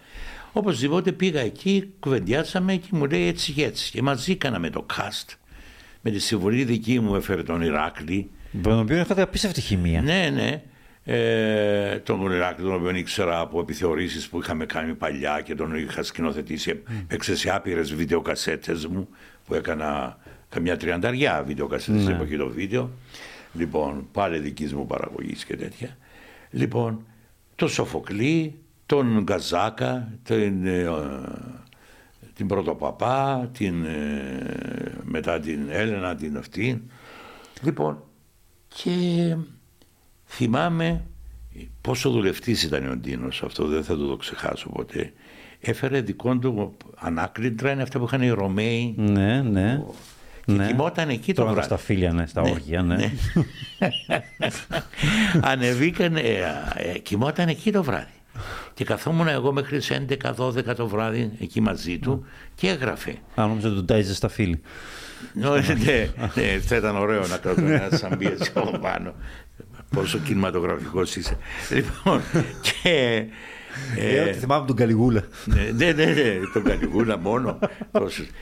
Οπωσδήποτε 0.53 1.11
πήγα 1.11 1.39
εκεί, 1.39 1.93
κουβεντιάσαμε 1.99 2.75
και 2.75 2.87
μου 2.91 3.05
λέει 3.05 3.27
έτσι 3.27 3.51
και 3.51 3.63
έτσι. 3.63 3.91
Και 3.91 4.01
μαζί 4.01 4.35
κάναμε 4.35 4.69
το 4.69 4.85
cast. 4.93 5.35
Με 6.01 6.11
τη 6.11 6.19
συμβολή 6.19 6.63
δική 6.63 6.99
μου 6.99 7.15
έφερε 7.15 7.43
τον 7.43 7.61
Ηράκλη. 7.61 8.29
Με 8.51 8.61
τον 8.61 8.79
οποίο 8.79 8.97
είχατε 8.97 9.21
απίστευτη 9.21 9.61
χημεία. 9.61 10.01
Ναι, 10.01 10.29
ναι. 10.33 10.61
Ε, 11.03 11.99
τον 11.99 12.31
Ηράκλη, 12.31 12.65
τον 12.65 12.73
οποίο 12.73 12.95
ήξερα 12.95 13.39
από 13.39 13.59
επιθεωρήσεις 13.59 14.29
που 14.29 14.39
είχαμε 14.39 14.65
κάνει 14.65 14.93
παλιά 14.93 15.41
και 15.41 15.55
τον 15.55 15.75
είχα 15.75 16.03
σκηνοθετήσει. 16.03 16.84
Mm. 16.88 16.91
Έξε 17.07 17.36
σε 17.36 17.49
άπειρες 17.49 17.93
βιντεοκασέτες 17.93 18.86
μου 18.86 19.07
που 19.45 19.53
έκανα 19.53 20.17
καμιά 20.49 20.77
τριανταριά 20.77 21.43
βιντεοκασέτες 21.47 21.95
ναι. 21.95 22.01
στην 22.01 22.15
εποχή 22.15 22.38
το 22.38 22.49
βίντεο. 22.49 22.89
Λοιπόν, 23.53 24.07
πάλι 24.11 24.39
δικής 24.39 24.73
μου 24.73 24.86
παραγωγής 24.86 25.45
και 25.45 25.55
τέτοια. 25.55 25.97
Λοιπόν, 26.49 27.05
τον 27.55 27.69
Σοφοκλή, 27.69 28.59
τον 28.91 29.23
Γκαζάκα, 29.23 30.07
την, 30.23 30.65
ε, 30.65 30.89
την 32.33 32.47
Πρωτοπαπά, 32.47 33.49
την, 33.53 33.85
ε, 33.85 34.91
μετά 35.03 35.39
την 35.39 35.59
Έλενα 35.69 36.15
την 36.15 36.37
αυτή. 36.37 36.83
Λοιπόν, 37.61 38.03
και 38.67 38.91
θυμάμαι 40.25 41.03
πόσο 41.81 42.09
δουλευτής 42.09 42.63
ήταν 42.63 42.89
ο 42.89 42.95
Ντίνος, 42.95 43.43
αυτό 43.43 43.67
δεν 43.67 43.83
θα 43.83 43.97
το, 43.97 44.17
ξεχάσω 44.17 44.69
ποτέ. 44.69 45.13
Έφερε 45.59 46.01
δικό 46.01 46.37
του 46.37 46.77
ανάκριτρα, 46.95 47.71
είναι 47.71 47.81
αυτά 47.81 47.99
που 47.99 48.05
είχαν 48.05 48.21
οι 48.21 48.29
Ρωμαίοι. 48.29 48.93
Ναι, 48.97 49.41
ναι. 49.41 49.83
Και 50.45 50.51
ναι. 50.51 50.67
κοιμόταν 50.67 51.09
εκεί 51.09 51.33
το 51.33 51.43
βράδυ. 51.43 51.61
στα 51.61 51.77
φίλια, 51.77 52.11
ναι, 52.11 52.25
στα 52.25 52.41
ναι, 52.41 52.49
όργια, 52.49 52.81
ναι. 52.81 52.95
ναι. 52.95 53.11
Ανεβήκαν, 55.51 56.15
ε, 56.15 56.21
ε, 56.75 56.97
κοιμόταν 56.97 57.47
εκεί 57.47 57.71
το 57.71 57.83
βράδυ. 57.83 58.20
Και 58.73 58.84
καθόμουν 58.84 59.27
εγώ 59.27 59.51
μέχρι 59.51 59.77
τις 59.77 59.91
11-12 60.36 60.75
το 60.75 60.88
βράδυ 60.88 61.32
εκεί 61.39 61.61
μαζί 61.61 61.99
του 61.99 62.25
και 62.55 62.67
έγραφε. 62.67 63.11
Α, 63.36 63.47
νόμιζα 63.47 63.67
ότι 63.67 63.75
τον 63.75 63.86
τάιζε 63.86 64.13
στα 64.13 64.29
φίλη. 64.29 64.61
Ναι, 65.34 65.49
ναι, 65.49 66.09
ναι, 66.36 66.59
θα 66.59 66.75
ήταν 66.75 66.95
ωραίο 66.95 67.27
να 67.27 67.38
κρατώ 67.38 67.65
ένα 67.65 67.97
σαμπίεση 67.97 68.51
από 68.53 68.77
πάνω. 68.77 69.13
Πόσο 69.89 70.17
κινηματογραφικός 70.17 71.15
είσαι. 71.15 71.38
Λοιπόν, 71.69 72.21
και 72.61 73.25
ε, 73.97 74.19
ότι 74.19 74.34
θυμάμαι 74.34 74.67
τον 74.67 74.76
Καλιγούλα. 74.76 75.24
Ναι, 75.45 75.91
ναι, 75.91 76.03
ναι, 76.03 76.39
τον 76.53 76.63
Καλιγούλα 76.63 77.17
μόνο. 77.17 77.59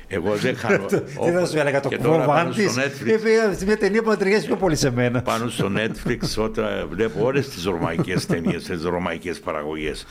Εγώ 0.08 0.36
δεν 0.36 0.58
χάνω. 0.58 0.86
Τι 0.86 1.32
θα 1.32 1.46
σου 1.46 1.58
έλεγα, 1.58 1.80
το 1.80 1.90
Κροβάντη. 1.90 2.64
Ε, 2.64 3.66
μια 3.66 3.78
ταινία 3.78 4.04
που 4.04 4.16
ταιριάζει 4.18 4.46
πιο 4.46 4.56
πολύ 4.56 4.76
σε 4.76 4.92
μένα. 4.92 5.22
Πάνω 5.22 5.50
στο 5.50 5.72
Netflix, 5.76 6.20
όταν 6.38 6.88
βλέπω 6.90 7.26
όλες 7.26 7.50
τις 7.50 7.64
ρωμαϊκές 7.64 8.26
ταινίες, 8.26 8.64
τις 8.64 8.84
ρωμαϊκές 8.84 9.40
παραγωγές. 9.40 10.06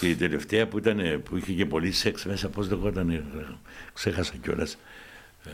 Και 0.00 0.08
η 0.08 0.14
τελευταία 0.14 0.66
που, 0.66 0.78
ήταν, 0.78 1.22
που 1.24 1.36
είχε 1.36 1.52
και 1.52 1.66
πολύ 1.66 1.92
σεξ 1.92 2.24
μέσα, 2.24 2.48
πώς 2.48 2.70
λεγόταν, 2.70 3.24
ξέχασα 3.92 4.32
κιόλας. 4.42 4.78
Ε, 5.44 5.50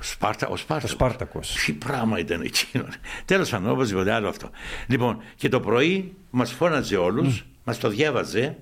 Σπάρτα, 0.00 0.48
ο 0.48 0.56
Σπάρτακος. 0.56 0.90
Σπάρτακος. 0.90 1.52
Τι 1.64 1.72
πράγμα 1.72 2.18
ήταν 2.18 2.40
εκείνο. 2.40 2.84
Τέλος 3.24 3.50
πάντων, 3.50 3.70
οπωσδήποτε 3.70 4.12
άλλο 4.12 4.28
αυτό. 4.28 4.50
Λοιπόν, 4.86 5.22
και 5.36 5.48
το 5.48 5.60
πρωί 5.60 6.14
μας 6.30 6.52
φώναζε 6.52 6.96
όλους, 6.96 7.40
mm. 7.40 7.55
Μας 7.66 7.78
το 7.78 7.88
διάβαζε 7.88 8.56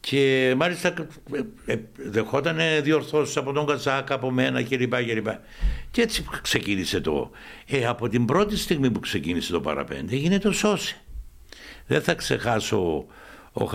και 0.00 0.54
μάλιστα 0.56 0.94
ε, 1.32 1.72
ε, 1.72 1.78
δεχόταν 1.96 2.58
διορθώσεις 2.82 3.36
από 3.36 3.52
τον 3.52 3.66
Κατσάκα, 3.66 4.14
από 4.14 4.30
μένα 4.30 4.62
κλπ. 4.62 4.94
Και, 4.94 5.22
και 5.90 6.02
έτσι 6.02 6.24
ξεκίνησε 6.42 7.00
το. 7.00 7.30
Ε, 7.66 7.86
από 7.86 8.08
την 8.08 8.24
πρώτη 8.24 8.56
στιγμή 8.56 8.90
που 8.90 9.00
ξεκίνησε 9.00 9.52
το 9.52 9.60
παραπέντε 9.60 10.14
έγινε 10.14 10.38
το 10.38 10.52
σώσε. 10.52 10.96
Δεν 11.86 12.02
θα 12.02 12.14
ξεχάσω, 12.14 13.06
ο 13.52 13.70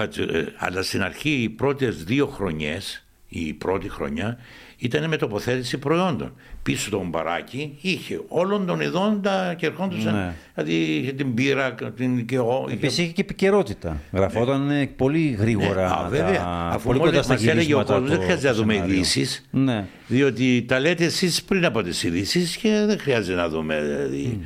αλλά 0.57 0.83
στην 0.83 1.03
αρχή 1.03 1.29
οι 1.29 1.49
πρώτες 1.49 2.03
δύο 2.03 2.27
χρονιές, 2.27 3.02
η 3.33 3.53
πρώτη 3.53 3.89
χρονιά, 3.89 4.37
ήταν 4.77 5.07
με 5.07 5.17
τοποθέτηση 5.17 5.77
προϊόντων. 5.77 6.33
Πίσω 6.63 6.89
το 6.89 7.05
μπαράκι 7.05 7.77
είχε 7.81 8.21
όλων 8.27 8.65
των 8.65 8.81
ειδών 8.81 9.21
τα 9.21 9.53
και 9.57 9.65
ερχόντουσαν. 9.65 10.15
Ναι. 10.15 10.33
Δηλαδή 10.53 10.73
είχε 10.73 11.11
την 11.11 11.33
πύρα, 11.33 11.73
την 11.95 12.25
και 12.25 12.35
εγώ. 12.35 12.67
Επίσης 12.71 12.97
είχε 12.97 13.11
και 13.11 13.21
επικαιρότητα. 13.21 14.01
Γραφόταν 14.11 14.65
ναι. 14.65 14.87
πολύ 14.87 15.29
γρήγορα. 15.39 15.87
Ναι, 15.87 16.05
α, 16.05 16.07
βέβαια. 16.09 16.37
Τα... 16.37 16.69
Αφού 16.71 16.87
πολύ 16.87 16.99
κοντά 16.99 17.23
μας 17.27 17.45
έλεγε 17.45 17.75
ο 17.75 17.83
κόσμος, 17.83 18.09
δεν 18.09 18.21
χρειάζεται 18.21 18.47
να 18.47 18.53
δούμε 18.53 18.75
ειδήσεις. 18.75 19.45
Ναι. 19.51 19.85
Διότι 20.07 20.65
τα 20.67 20.79
λέτε 20.79 21.05
εσείς 21.05 21.43
πριν 21.43 21.65
από 21.65 21.81
τις 21.81 22.03
ειδήσεις 22.03 22.57
και 22.57 22.83
δεν 22.87 22.99
χρειάζεται 22.99 23.37
να 23.37 23.49
δούμε. 23.49 23.81
Δηλαδή. 23.81 24.39
Mm. 24.41 24.45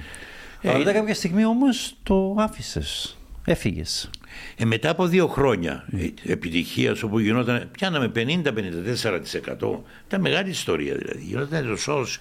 Ε, 0.61 0.69
Αλλά 0.69 0.91
κάποια 0.91 1.13
στιγμή 1.13 1.45
όμως 1.45 1.95
το 2.03 2.35
άφησες. 2.37 3.17
Έφυγες. 3.45 4.09
Ε, 4.57 4.65
μετά 4.65 4.89
από 4.89 5.07
δύο 5.07 5.27
χρόνια 5.27 5.85
mm. 5.91 6.11
επιτυχίας 6.23 7.03
όπου 7.03 7.19
γινόταν, 7.19 7.69
πιάναμε 7.71 8.11
50-54%. 8.15 9.79
Ήταν 10.07 10.21
μεγάλη 10.21 10.49
ιστορία 10.49 10.95
δηλαδή. 10.95 11.23
Γινόταν 11.23 11.67
το 11.67 11.75
σώσ. 11.75 12.19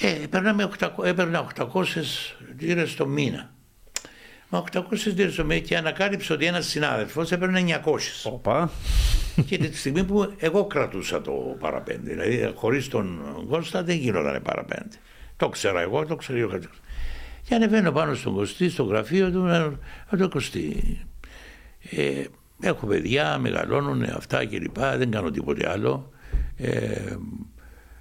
Ε, 0.00 0.16
έπαιρνα 1.04 1.46
800 1.56 1.86
λίρες 2.58 2.94
το 2.94 3.06
μήνα. 3.06 3.52
Μα 4.48 4.64
800 4.72 4.80
λίρες 5.04 5.34
το 5.34 5.44
μήνα 5.44 5.60
και 5.60 5.76
ανακάλυψε 5.76 6.32
ότι 6.32 6.46
ένας 6.46 6.66
συνάδελφος 6.66 7.32
έπαιρνε 7.32 7.80
900. 7.84 7.98
Οπα. 8.24 8.70
Και 9.46 9.58
τη 9.58 9.76
στιγμή 9.76 10.04
που 10.04 10.34
εγώ 10.38 10.66
κρατούσα 10.66 11.20
το 11.20 11.32
παραπέντε. 11.58 12.10
Δηλαδή 12.10 12.52
χωρίς 12.54 12.88
τον 12.88 13.20
Κώστα 13.48 13.82
δεν 13.82 13.96
γινόταν 13.96 14.42
παραπέντε. 14.42 14.96
Το 15.36 15.48
ξέρα 15.48 15.80
εγώ, 15.80 16.06
το 16.06 16.16
ξέρω 16.16 16.46
ο 16.46 16.58
και 17.44 17.54
ανεβαίνω 17.54 17.92
πάνω 17.92 18.14
στον 18.14 18.34
Κωστή, 18.34 18.70
στο 18.70 18.82
γραφείο 18.82 19.30
του, 19.30 19.42
να 20.10 20.18
το 20.18 20.28
Κωστή. 20.28 20.98
Ε, 21.90 22.24
έχω 22.60 22.86
παιδιά, 22.86 23.38
μεγαλώνουν 23.38 24.02
αυτά 24.02 24.46
κλπ. 24.46 24.78
Δεν 24.78 25.10
κάνω 25.10 25.30
τίποτε 25.30 25.70
άλλο. 25.70 26.12
Ε, 26.56 27.16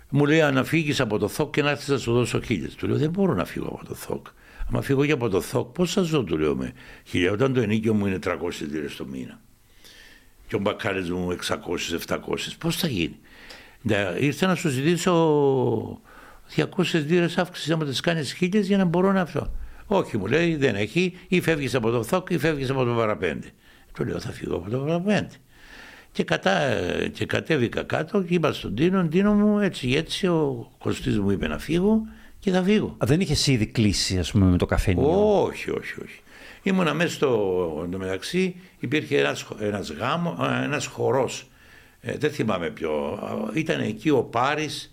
μου 0.09 0.25
λέει 0.25 0.41
αν 0.41 0.65
φύγεις 0.65 0.99
από 0.99 1.17
το 1.17 1.27
ΘΟΚ 1.27 1.53
και 1.53 1.61
να 1.61 1.69
έρθεις 1.69 1.87
να 1.87 1.97
σου 1.97 2.13
δώσω 2.13 2.41
χίλιες. 2.41 2.75
Του 2.75 2.87
λέω 2.87 2.97
δεν 2.97 3.09
μπορώ 3.09 3.33
να 3.33 3.45
φύγω 3.45 3.67
από 3.67 3.85
το 3.85 3.95
ΘΟΚ. 3.95 4.27
Αν 4.73 4.81
φύγω 4.81 5.05
και 5.05 5.11
από 5.11 5.29
το 5.29 5.41
ΘΟΚ, 5.41 5.73
πώς 5.73 5.93
θα 5.93 6.01
ζω, 6.01 6.23
του 6.23 6.37
λέω 6.37 6.55
με 6.55 6.73
χίλια. 7.03 7.31
Όταν 7.31 7.53
το 7.53 7.61
ενίκιο 7.61 7.93
μου 7.93 8.05
είναι 8.05 8.19
300 8.23 8.35
λίρες 8.71 8.95
το 8.95 9.05
μήνα 9.05 9.41
και 10.47 10.55
ο 10.55 10.59
μπακάλι 10.59 11.11
μου 11.11 11.35
600-700, 12.07 12.17
πώς 12.57 12.75
θα 12.75 12.87
γίνει. 12.87 13.19
Ήρθα 14.19 14.47
να 14.47 14.55
σου 14.55 14.69
ζητήσω 14.69 16.01
200 16.55 16.65
λίρες 17.07 17.37
αύξησης 17.37 17.71
άμα 17.71 17.85
τις 17.85 17.99
κάνεις 17.99 18.33
χίλιες 18.33 18.67
για 18.67 18.77
να 18.77 18.85
μπορώ 18.85 19.11
να 19.11 19.21
αυτό. 19.21 19.51
Όχι, 19.85 20.17
μου 20.17 20.25
λέει, 20.25 20.55
δεν 20.55 20.75
έχει, 20.75 21.13
ή 21.27 21.41
φεύγεις 21.41 21.75
από 21.75 21.89
το 21.89 22.03
ΘΟΚ 22.03 22.29
ή 22.29 22.37
φεύγεις 22.37 22.69
από 22.69 22.83
το 22.83 22.93
παραπέντε. 22.93 23.47
Του 23.93 24.05
λέω, 24.05 24.19
θα 24.19 24.31
φύγω 24.31 24.55
από 24.55 24.69
το 24.69 24.77
παραπέντε. 24.77 25.29
Και, 26.11 26.23
κατά, 26.23 26.59
και 27.11 27.25
κατέβηκα 27.25 27.83
κάτω 27.83 28.21
και 28.21 28.33
είπα 28.33 28.53
στον 28.53 28.75
Τίνο, 28.75 29.07
Τίνο 29.07 29.33
μου, 29.33 29.59
έτσι 29.59 29.91
έτσι, 29.91 30.27
ο 30.27 30.71
Κωστής 30.77 31.19
μου 31.19 31.31
είπε 31.31 31.47
να 31.47 31.59
φύγω 31.59 32.01
και 32.39 32.51
θα 32.51 32.63
φύγω. 32.63 32.87
Α, 32.87 33.05
δεν 33.05 33.19
είχες 33.19 33.47
ήδη 33.47 33.65
κλείσει, 33.67 34.19
ας 34.19 34.31
πούμε, 34.31 34.45
με 34.45 34.57
το 34.57 34.65
καφενείο; 34.65 35.41
Όχι, 35.43 35.71
όχι, 35.71 35.93
όχι. 36.03 36.19
Ήμουνα 36.63 36.93
μέσα 36.93 37.13
στο 37.13 37.87
μεταξύ, 37.97 38.55
υπήρχε 38.79 39.19
ένας, 39.19 39.47
ένας, 39.59 39.91
γάμο, 39.91 40.37
ένας 40.63 40.85
χορός, 40.85 41.47
ε, 42.01 42.17
δεν 42.17 42.31
θυμάμαι 42.31 42.69
ποιο, 42.69 43.19
ήταν 43.53 43.79
εκεί 43.79 44.09
ο 44.09 44.23
Πάρης 44.23 44.92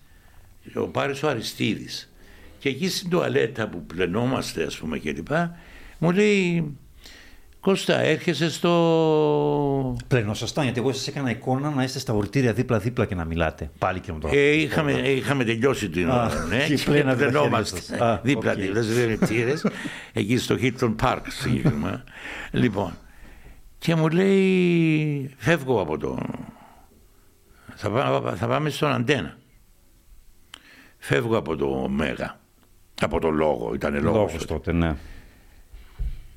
ο 0.75 0.87
Πάρης 0.89 1.23
ο 1.23 1.29
Αριστίδης. 1.29 2.13
Και 2.59 2.69
εκεί 2.69 2.89
στην 2.89 3.11
τουαλέτα 3.11 3.69
που 3.69 3.85
πλενόμαστε 3.85 4.65
ας 4.65 4.77
πούμε 4.77 4.99
και 4.99 5.13
λοιπά, 5.13 5.59
μου 5.99 6.11
λέει 6.11 6.77
Κώστα, 7.61 8.01
έρχεσαι 8.01 8.51
στο. 8.51 9.97
Πλενόσασταν, 10.09 10.65
γιατί 10.65 10.81
εγώ 10.81 10.93
σας 10.93 11.07
έκανα 11.07 11.31
εικόνα 11.31 11.71
να 11.71 11.83
είστε 11.83 11.99
στα 11.99 12.13
ορτήρια 12.13 12.53
δίπλα-δίπλα 12.53 13.05
και 13.05 13.15
να 13.15 13.25
μιλάτε. 13.25 13.71
Πάλι 13.79 14.01
και 14.01 14.13
με 14.13 14.19
το 14.19 14.29
ε, 14.33 14.51
είχαμε, 14.51 14.93
είχαμε 14.93 15.45
τελειώσει 15.45 15.89
την 15.89 16.09
ώρα. 16.09 16.47
Ναι, 16.49 16.67
και 16.67 16.79
πλενόμαστε 16.85 17.81
δίπλα-δίπλα 18.23 18.83
στι 18.83 19.03
ορτήρε, 19.03 19.53
εκεί 20.13 20.39
στο 20.39 20.57
Hilton 20.61 20.95
Park 21.03 21.21
συγκεκριμένα. 21.29 22.05
λοιπόν, 22.51 22.99
και 23.79 23.95
μου 23.95 24.09
λέει, 24.09 25.35
φεύγω 25.37 25.81
από 25.81 25.99
το. 25.99 26.19
Θα, 27.75 28.23
θα 28.37 28.47
πάμε 28.47 28.71
στον 28.71 28.93
Αντένα 28.93 29.37
φεύγω 31.01 31.37
από 31.37 31.57
το 31.57 31.89
Μέγα. 31.89 32.39
Από 33.01 33.21
το 33.21 33.31
λόγο, 33.31 33.75
ήταν 33.75 33.95
λόγος. 33.95 34.15
Λόγος 34.15 34.47
τότε, 34.47 34.73
ναι. 34.73 34.97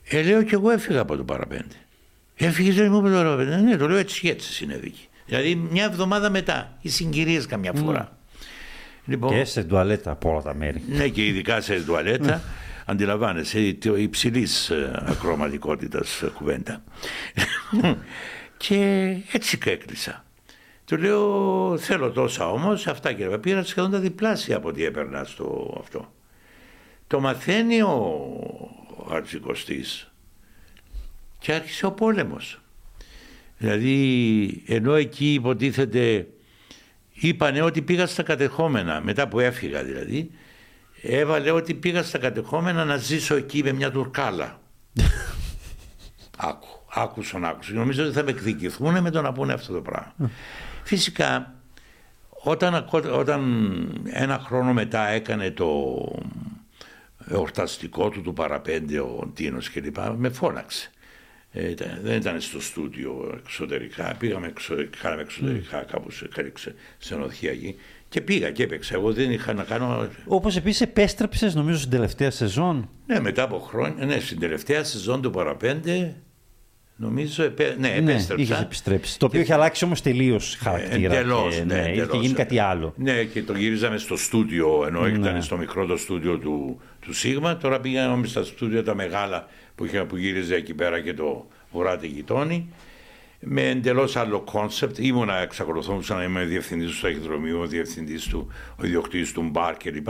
Ε, 0.04 0.22
λέω 0.22 0.44
και 0.44 0.56
εγώ 0.56 0.70
έφυγα 0.70 1.00
από 1.00 1.16
το 1.16 1.24
παραπέντε. 1.24 1.76
Έφυγε, 2.36 2.72
δεν 2.72 2.92
μου 2.92 2.98
είπε 2.98 3.10
το 3.10 3.16
παραπέντε. 3.16 3.58
Ναι, 3.58 3.78
το 3.78 3.88
λέω 3.88 3.98
έτσι 3.98 4.20
και 4.20 4.30
έτσι 4.30 4.54
συνέβη. 4.54 4.94
Δηλαδή 5.26 5.56
μια 5.56 5.84
εβδομάδα 5.84 6.30
μετά, 6.30 6.78
οι 6.82 6.90
συγκυρίες 6.90 7.46
καμιά 7.46 7.74
φορά. 7.74 8.10
Mm. 8.10 8.18
Λοιπόν, 9.06 9.30
και 9.30 9.44
σε 9.44 9.64
τουαλέτα 9.64 10.12
από 10.12 10.30
όλα 10.30 10.42
τα 10.42 10.56
μέρη. 10.56 10.84
Ναι, 10.88 11.08
και 11.08 11.26
ειδικά 11.26 11.62
σε 11.62 11.82
τουαλέτα. 11.82 12.42
Αντιλαμβάνεσαι, 12.86 13.60
υψηλής 13.98 14.70
ε, 14.70 15.04
ακροματικότητας 15.06 16.24
κουβέντα. 16.34 16.84
και 18.58 19.08
έτσι 19.32 19.58
έκλεισα. 19.66 20.23
Του 20.86 20.98
λέω 20.98 21.78
θέλω 21.78 22.12
τόσα 22.12 22.50
όμως, 22.50 22.88
αυτά 22.88 23.14
και 23.14 23.26
πήρα 23.26 23.64
σχεδόν 23.64 23.92
τα 23.92 24.00
διπλάσια 24.00 24.58
από 24.58 24.68
ό,τι 24.68 24.86
έπαιρνα 24.86 25.24
στο 25.24 25.78
αυτό. 25.80 26.14
Το 27.08 27.20
μαθαίνει 27.20 27.82
ο 27.82 29.08
Αρχικοστής 29.10 30.12
και 31.40 31.54
άρχισε 31.54 31.86
ο 31.86 31.92
πόλεμος. 31.92 32.62
Δηλαδή 33.58 34.64
ενώ 34.68 34.94
εκεί 34.94 35.34
υποτίθεται 35.34 36.28
είπανε 37.14 37.62
ότι 37.62 37.82
πήγα 37.82 38.06
στα 38.06 38.24
κατεχόμενα 38.24 39.02
μετά 39.02 39.28
που 39.28 39.40
έφυγα 39.40 39.84
δηλαδή 39.84 40.32
έβαλε 41.02 41.52
ότι 41.52 41.74
πήγα 41.74 42.04
στα 42.04 42.18
κατεχόμενα 42.18 42.86
να 42.86 42.98
ζήσω 42.98 43.36
εκεί 43.36 43.64
με 43.64 43.72
μια 43.72 43.92
τουρκάλα. 43.92 44.60
Άκου, 46.38 46.68
άκουσαν, 46.94 47.46
άκουσαν. 47.46 47.76
Νομίζω 47.76 48.04
ότι 48.04 48.14
θα 48.14 48.24
με 48.24 48.30
εκδικηθούν 48.30 49.02
με 49.02 49.10
το 49.10 49.22
να 49.22 49.32
πούνε 49.32 49.54
αυτό 49.54 49.74
το 49.74 49.82
πράγμα. 49.82 50.32
Φυσικά, 50.84 51.54
όταν, 52.30 52.88
όταν 53.12 53.42
ένα 54.06 54.40
χρόνο 54.40 54.74
μετά 54.74 55.08
έκανε 55.08 55.52
το 55.52 55.96
εορταστικό 57.28 58.10
του 58.10 58.22
του 58.22 58.34
παραπέντε 58.34 59.00
ο 59.00 59.32
Τίνος 59.34 59.70
κλπ. 59.70 59.98
με 60.18 60.30
φώναξε. 60.30 60.92
Ε, 61.56 61.74
δεν 62.04 62.18
ήταν 62.18 62.42
στο 62.42 62.62
στούντιο 62.62 63.40
εξωτερικά. 63.44 64.16
Πήγαμε 64.20 64.48
εξω, 64.48 64.76
κάναμε 65.02 65.22
εξωτερικά 65.22 65.84
mm. 65.84 65.88
κάπου 65.92 66.12
σε 66.12 66.30
ξενοδοχεία 67.00 67.52
εκεί. 67.52 67.76
Και 68.10 68.22
πήγα 68.22 68.52
και 68.52 68.64
έπαιξα. 68.64 68.96
Εγώ 68.96 69.14
δεν 69.14 69.32
είχα 69.32 69.54
να 69.54 69.64
κάνω. 69.64 70.08
Όπως 70.28 70.56
επίσης 70.56 70.82
επέστρεψες, 70.82 71.56
νομίζω, 71.56 71.78
στην 71.78 71.90
τελευταία 71.92 72.32
σεζόν. 72.32 72.90
Ναι, 73.06 73.20
μετά 73.20 73.44
από 73.44 73.60
χρόνια. 73.60 74.06
Ναι, 74.06 74.20
στην 74.20 74.40
τελευταία 74.40 74.84
σεζόν 74.84 75.22
του 75.22 75.30
Παραπέντε. 75.30 76.16
Νομίζω, 76.96 77.44
επέ... 77.44 77.76
ναι, 77.80 77.88
ναι 77.88 78.12
επέστρεψα. 78.12 78.44
Είχες 78.44 78.62
επιστρέψει. 78.62 79.20
Το 79.20 79.26
οποίο 79.26 79.42
είχε 79.42 79.54
αλλάξει 79.54 79.86
όμως 79.86 80.02
τελείως 80.02 80.58
χαρακτήρα. 80.60 81.16
Εντελώς. 81.16 81.56
Και, 81.56 81.64
ναι, 81.64 81.76
ναι, 81.76 81.92
είχε 81.92 82.18
γίνει 82.18 82.34
κάτι 82.34 82.60
άλλο. 82.60 82.94
Ναι, 82.98 83.24
και 83.24 83.44
το 83.44 83.54
γύριζαμε 83.54 83.98
στο 83.98 84.18
στούντιο, 84.18 84.84
ενώ 84.88 85.02
ναι. 85.02 85.10
ήταν 85.10 85.42
στο 85.42 85.58
μικρό 85.58 85.86
το 85.86 85.98
στούντιο 85.98 86.38
του, 86.38 86.82
του 87.00 87.14
Σίγμα. 87.14 87.58
Τώρα 87.58 87.80
πήγαμε 87.80 88.28
στα 88.28 88.44
στούντιο 88.44 88.84
τα 88.84 88.96
μεγάλα 88.96 89.48
που, 89.76 89.86
είχε, 89.86 90.00
που 90.04 90.18
γύριζε 90.18 90.56
εκεί 90.56 90.74
πέρα 90.74 91.00
και 91.02 91.14
το 91.14 91.48
βουράτε 91.72 92.08
γειτόνι 92.08 92.70
με 93.40 93.70
εντελώς 93.70 94.16
άλλο 94.16 94.40
concept. 94.40 94.98
Ήμουνα, 95.00 95.38
εξακολουθούσα 95.38 96.16
να 96.16 96.24
είμαι 96.24 96.44
διευθυντής 96.44 96.96
του 96.96 97.02
ταχυδρομείου, 97.02 97.68
διευθυντής 97.68 98.28
του, 98.28 98.52
ο 98.76 98.86
ιδιοκτήτης 98.86 99.32
του 99.32 99.42
μπαρ 99.42 99.78
κλπ. 99.78 100.08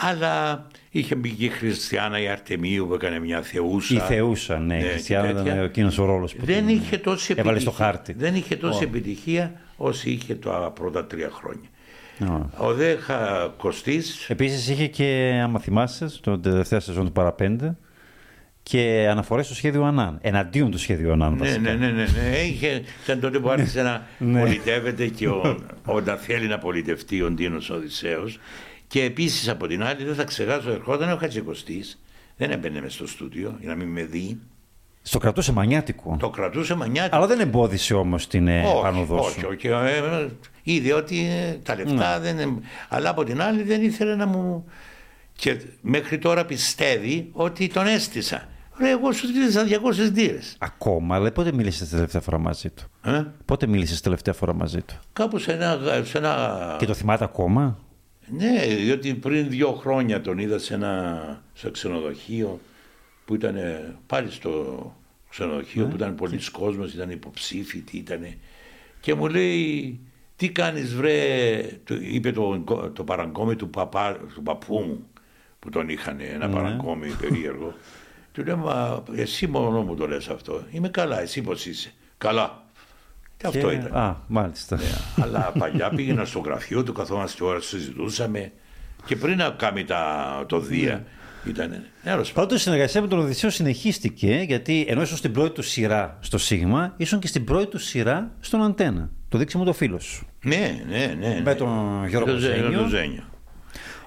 Αλλά 0.00 0.66
είχε 0.90 1.14
μπει 1.14 1.30
και 1.30 1.44
η 1.44 1.48
Χριστιανά 1.48 2.20
η 2.20 2.28
Αρτεμίου 2.28 2.86
που 2.86 2.94
έκανε 2.94 3.18
μια 3.18 3.42
θεούσα. 3.42 3.94
Η 3.94 3.98
θεούσα, 3.98 4.58
ναι. 4.58 4.76
ναι 4.76 4.84
η 4.84 4.88
Χριστιανά 4.88 5.30
ήταν 5.30 5.46
εκείνος 5.46 5.98
ο 5.98 6.04
ρόλος 6.04 6.34
που 6.34 6.44
δεν 6.44 6.68
είχε 6.68 6.98
τόση 6.98 7.34
έβαλε 7.36 7.58
στο 7.58 7.70
χάρτη. 7.70 8.12
Δεν 8.12 8.34
είχε 8.34 8.56
τόση 8.56 8.78
oh. 8.82 8.86
επιτυχία 8.86 9.52
όσο 9.76 10.08
είχε 10.08 10.34
τα 10.34 10.72
πρώτα 10.74 11.06
τρία 11.06 11.30
χρόνια. 11.32 11.68
Oh. 12.20 12.66
Ο 12.66 12.74
Δέχα 12.74 13.54
Κωστή. 13.56 14.02
Επίσης 14.28 14.68
είχε 14.68 14.86
και, 14.86 15.40
άμα 15.42 15.58
θυμάσαι, 15.58 16.06
το 16.20 16.38
τελευταίο 16.38 16.80
σεζόν 16.80 17.04
του 17.04 17.12
Παραπέντε, 17.12 17.76
και 18.62 19.08
αναφορές 19.10 19.46
στο 19.46 19.54
σχέδιο 19.54 19.84
Ανάν. 19.84 20.18
Εναντίον 20.20 20.70
του 20.70 20.78
σχέδιου 20.78 21.12
Ανάν. 21.12 21.34
Ναι, 21.34 21.56
ναι, 21.56 21.72
ναι, 21.72 21.86
ναι, 21.86 22.06
ναι. 22.06 22.36
Είχε, 22.38 22.82
ήταν 23.04 23.20
τότε 23.20 23.38
που 23.38 23.50
άρχισε 23.50 23.82
να 23.82 24.06
ναι. 24.18 24.40
πολιτεύεται 24.40 25.06
και 25.06 25.28
ο, 25.28 25.58
όταν 25.84 26.16
θέλει 26.16 26.46
να 26.46 26.58
πολιτευτεί 26.58 27.22
ο 27.22 27.30
Ντίνος 27.30 27.70
Οδυσσέος. 27.70 28.38
Και 28.88 29.02
επίσης 29.02 29.48
από 29.48 29.66
την 29.66 29.82
άλλη, 29.82 30.04
δεν 30.04 30.14
θα 30.14 30.24
ξεχάσω, 30.24 30.70
ερχόταν 30.70 31.12
ο 31.12 31.16
Χατζικοστής, 31.16 32.00
δεν 32.36 32.50
έμπαινε 32.50 32.80
μες 32.80 32.94
στο 32.94 33.06
στούντιο 33.06 33.56
για 33.60 33.68
να 33.68 33.74
μην 33.74 33.88
με 33.88 34.02
δει. 34.02 34.38
Στο 35.02 35.18
κρατούσε 35.18 35.52
μανιάτικο. 35.52 36.16
Το 36.18 36.30
κρατούσε 36.30 36.74
μανιάτικο. 36.74 37.16
Αλλά 37.16 37.26
δεν 37.26 37.40
εμπόδισε 37.40 37.94
όμως 37.94 38.26
την 38.26 38.48
ε, 38.48 38.64
όχι, 38.64 39.06
Όχι, 39.12 39.46
όχι. 39.46 39.66
Ε, 39.66 40.28
είδε 40.62 40.92
ότι 40.92 41.26
ε, 41.26 41.58
τα 41.62 41.74
λεφτά 41.76 42.18
ναι. 42.18 42.32
δεν. 42.32 42.62
Αλλά 42.88 43.10
από 43.10 43.24
την 43.24 43.42
άλλη 43.42 43.62
δεν 43.62 43.82
ήθελε 43.82 44.14
να 44.14 44.26
μου. 44.26 44.64
Και 45.32 45.60
μέχρι 45.80 46.18
τώρα 46.18 46.44
πιστεύει 46.44 47.28
ότι 47.32 47.68
τον 47.68 47.86
έστησα. 47.86 48.48
Ρε, 48.78 48.90
εγώ 48.90 49.12
σου 49.12 49.26
ζήτησα 49.26 49.64
200 50.08 50.12
λίρε. 50.14 50.38
Ακόμα, 50.58 51.14
αλλά 51.14 51.32
πότε 51.32 51.52
μίλησες 51.52 51.88
τελευταία 51.88 52.20
φορά 52.20 52.38
μαζί 52.38 52.70
του; 52.70 52.84
Ε; 53.04 53.24
Πότε 53.44 53.66
μίλησες 53.66 54.00
τελευταία 54.00 54.34
φορά 54.34 54.54
μαζί 54.54 54.80
του; 54.82 54.94
Κάπου 55.12 55.38
σε 55.38 55.52
ένα, 55.52 55.78
σε 56.04 56.18
ένα. 56.18 56.76
Και 56.78 56.86
το 56.86 56.94
θυμάται 56.94 57.24
ακόμα; 57.24 57.78
Ναι, 58.30 58.66
διότι 58.66 59.14
πριν 59.14 59.48
δύο 59.48 59.72
χρόνια 59.72 60.20
τον 60.20 60.38
είδα 60.38 60.58
σε 60.58 60.74
ένα 60.74 61.42
σε 61.54 61.70
ξενοδοχείο 61.70 62.60
που 63.24 63.34
ήταν 63.34 63.56
πάλι 64.06 64.30
στο 64.30 64.94
ξενοδοχείο 65.28 65.82
ναι. 65.84 65.90
που 65.90 65.96
ήταν 65.96 66.14
πολλοί 66.14 66.36
και... 66.36 66.50
κόσμος, 66.52 66.94
ήταν 66.94 67.10
υποψήφοι, 67.10 67.78
τι 67.80 67.98
ήταν. 67.98 68.34
Και 69.00 69.14
μου 69.14 69.26
λέει, 69.26 70.00
τι 70.36 70.50
κάνεις 70.50 70.94
βρε, 70.94 71.60
είπε 72.00 72.32
το, 72.32 72.64
το 72.92 73.04
παραγκόμι 73.04 73.56
του, 73.56 73.70
παπά, 73.70 74.16
του 74.34 74.42
παππού 74.42 74.78
μου 74.78 75.06
που 75.58 75.70
τον 75.70 75.88
είχαν 75.88 76.20
ένα 76.20 76.46
ναι. 76.46 76.54
παραγκόμι 76.54 77.08
περίεργο. 77.20 77.74
Του 78.32 78.44
λέω, 78.44 78.56
μα 78.56 79.02
εσύ 79.14 79.46
μόνο 79.46 79.82
μου 79.82 79.94
το 79.94 80.06
λες 80.06 80.28
αυτό. 80.28 80.62
Είμαι 80.70 80.88
καλά, 80.88 81.20
εσύ 81.20 81.42
πώς 81.42 81.66
είσαι. 81.66 81.92
Καλά. 82.18 82.66
Και 83.38 83.46
αυτό 83.46 83.70
ήταν. 83.70 83.96
Α, 83.96 84.16
μάλιστα. 84.26 84.76
Ναι, 84.76 85.22
αλλά 85.24 85.52
παλιά 85.58 85.88
πήγαινα 85.88 86.24
στο 86.24 86.38
γραφείο 86.38 86.82
του, 86.82 86.92
καθόμαστε 86.92 87.44
ώρα, 87.44 87.60
συζητούσαμε 87.60 88.52
και 89.04 89.16
πριν 89.16 89.36
να 89.36 89.50
κάνει 89.50 89.84
τα, 89.84 90.44
το 90.48 90.60
Δία. 90.60 91.04
Ήταν 91.44 91.84
Πάντως 92.34 92.58
η 92.58 92.62
συνεργασία 92.62 93.00
με 93.00 93.08
τον 93.08 93.18
Οδυσσέο 93.18 93.50
συνεχίστηκε 93.50 94.44
γιατί 94.46 94.86
ενώ 94.88 95.02
ήσουν 95.02 95.16
στην 95.16 95.32
πρώτη 95.32 95.54
του 95.54 95.62
σειρά 95.62 96.18
στο 96.20 96.38
Σίγμα, 96.38 96.94
ήσουν 96.96 97.18
και 97.20 97.26
στην 97.26 97.44
πρώτη 97.44 97.66
του 97.66 97.78
σειρά 97.78 98.30
στον 98.40 98.62
Αντένα. 98.62 99.10
Το 99.28 99.38
δείξε 99.38 99.58
μου 99.58 99.64
το 99.64 99.72
φίλο 99.72 100.00
σου. 100.00 100.26
Ναι, 100.42 100.84
ναι, 100.88 101.14
ναι. 101.18 101.40
Με 101.44 101.54
τον 101.54 102.06
Γιώργο 102.06 102.36
Ζένιο. 102.36 103.24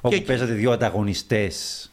Όπου 0.02 0.16
και... 0.16 0.22
παίζατε 0.22 0.54
δύο 0.54 0.72
ανταγωνιστές 0.72 1.86
ναι, 1.86 1.91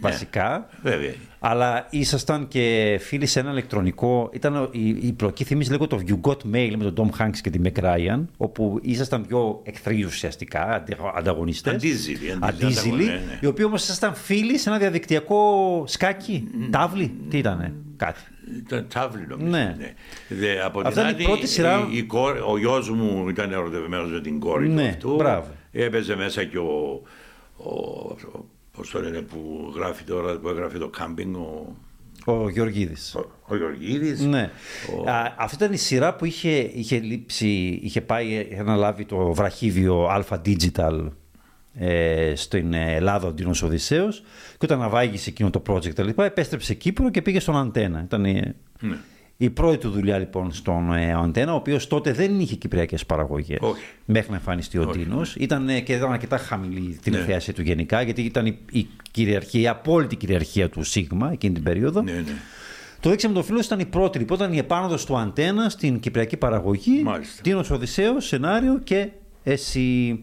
βασικά. 0.00 0.68
Βέβαια. 0.82 1.14
Αλλά 1.38 1.86
ήσασταν 1.90 2.48
και 2.48 2.96
φίλοι 3.00 3.26
σε 3.26 3.40
ένα 3.40 3.50
ηλεκτρονικό. 3.50 4.30
Ήταν 4.32 4.68
η, 4.72 4.88
η 4.88 5.12
πλοκή 5.12 5.44
θυμίζει 5.44 5.70
λίγο 5.70 5.86
το 5.86 6.00
You 6.08 6.20
Got 6.20 6.54
Mail 6.54 6.72
με 6.76 6.90
τον 6.90 7.12
Tom 7.18 7.20
Hanks 7.20 7.36
και 7.42 7.50
τη 7.50 7.58
McRyan, 7.64 8.24
όπου 8.36 8.78
ήσασταν 8.82 9.26
πιο 9.26 9.60
εχθροί 9.64 10.04
ουσιαστικά, 10.04 10.84
ανταγωνιστές. 11.16 11.72
Αντίζηλοι. 11.72 12.36
Αντίζηλοι. 12.40 13.04
Ναι, 13.04 13.12
ναι. 13.12 13.38
Οι 13.40 13.46
οποίοι 13.46 13.64
όμως 13.68 13.82
ήσασταν 13.82 14.14
φίλοι 14.14 14.58
σε 14.58 14.68
ένα 14.68 14.78
διαδικτυακό 14.78 15.84
σκάκι. 15.86 16.48
Τάβλι. 16.70 17.14
Τι 17.30 17.38
ήταν, 17.38 17.74
κάτι. 17.96 18.20
Ήταν 18.66 18.86
τάβλι 18.94 19.26
νομίζω. 19.28 19.50
Ναι. 19.50 19.74
ναι. 19.78 19.94
Δε, 20.28 20.62
από 20.64 20.82
την 20.82 21.00
άλλη, 21.00 21.22
η 21.22 21.24
πρώτη 21.24 21.46
σειρά... 21.46 21.88
η, 21.90 21.96
η 21.96 22.06
ο 22.50 22.58
γιος 22.58 22.90
μου 22.90 23.28
ήταν 23.28 23.52
ερωτευμένος 23.52 24.10
με 24.10 24.20
την 24.20 24.40
κόρη 24.40 24.68
ναι, 24.68 24.82
του 24.82 24.88
αυτού. 24.88 25.14
Μπράβο. 25.14 25.46
Έπαιζε 25.72 26.16
μέσα 26.16 26.44
και 26.44 26.58
ο, 26.58 27.02
ο, 27.56 27.68
Πώς 28.72 28.90
το 28.90 29.00
λένε 29.00 29.20
που 29.20 29.72
γράφει 29.74 30.04
τώρα, 30.04 30.38
που 30.38 30.48
έγραφε 30.48 30.78
το 30.78 30.88
κάμπινγκ, 30.88 31.34
ο... 31.34 31.76
Ο 32.24 32.48
Γεωργίδης. 32.48 33.14
Ο, 33.14 33.30
ο 33.46 33.56
Γεωργίδης. 33.56 34.20
Ναι. 34.20 34.50
Ο... 34.98 35.10
Α, 35.10 35.34
αυτή 35.38 35.54
ήταν 35.54 35.72
η 35.72 35.76
σειρά 35.76 36.14
που 36.14 36.24
είχε, 36.24 36.70
είχε 36.74 36.98
λείψει, 36.98 37.78
είχε 37.82 38.00
πάει 38.00 38.48
να 38.64 38.76
λάβει 38.76 39.04
το 39.04 39.32
βραχίδιο 39.32 40.08
Alpha 40.10 40.38
Digital 40.46 41.08
ε, 41.74 42.32
στην 42.36 42.74
Ελλάδα 42.74 43.28
ο 43.28 43.32
Ντίνος 43.32 43.62
Οδυσσέος 43.62 44.22
και 44.50 44.64
όταν 44.64 44.82
αβάγησε 44.82 45.30
εκείνο 45.30 45.50
το 45.50 45.62
project 45.66 46.04
λοιπά, 46.04 46.24
επέστρεψε 46.24 46.74
Κύπρο 46.74 47.10
και 47.10 47.22
πήγε 47.22 47.40
στον 47.40 47.56
Αντένα. 47.56 48.02
Ήταν 48.02 48.20
ναι. 48.20 48.98
Η 49.42 49.50
πρώτη 49.50 49.78
του 49.78 49.90
δουλειά 49.90 50.18
λοιπόν 50.18 50.52
στον 50.52 50.92
ε, 50.92 51.12
Αντένα, 51.12 51.52
ο 51.52 51.56
οποίος 51.56 51.86
τότε 51.86 52.12
δεν 52.12 52.40
είχε 52.40 52.54
κυπριακές 52.54 53.06
παραγωγές. 53.06 53.58
Μέχρι 54.04 54.30
να 54.30 54.36
εμφανιστεί 54.36 54.78
ο 54.78 54.86
Ντίνο. 54.86 55.22
Ήταν 55.36 55.68
ε, 55.68 55.80
και 55.80 55.92
ήταν 55.92 56.12
αρκετά 56.12 56.38
χαμηλή 56.38 56.98
την 57.02 57.12
ναι. 57.12 57.38
του 57.54 57.62
γενικά, 57.62 58.02
γιατί 58.02 58.22
ήταν 58.22 58.46
η, 58.46 58.58
η 58.70 58.86
κυριαρχία, 59.10 59.60
η 59.60 59.68
απόλυτη 59.68 60.16
κυριαρχία 60.16 60.68
του 60.68 60.82
Σίγμα 60.82 61.32
εκείνη 61.32 61.54
την 61.54 61.62
περίοδο. 61.62 62.02
Ναι, 62.02 62.12
ναι. 62.12 62.22
Το 63.00 63.10
δείξαμε 63.10 63.34
το 63.34 63.42
φίλο 63.42 63.60
ήταν 63.60 63.80
η 63.80 63.86
πρώτη 63.86 64.18
λοιπόν, 64.18 64.36
ήταν 64.36 64.52
η 64.52 64.58
επάνωδος 64.58 65.04
του 65.04 65.18
Αντένα 65.18 65.68
στην 65.68 66.00
κυπριακή 66.00 66.36
παραγωγή. 66.36 67.04
Ντίνο 67.42 67.64
Οδυσσέος, 67.70 68.26
σενάριο 68.26 68.80
και 68.84 69.08
εσύ 69.42 70.20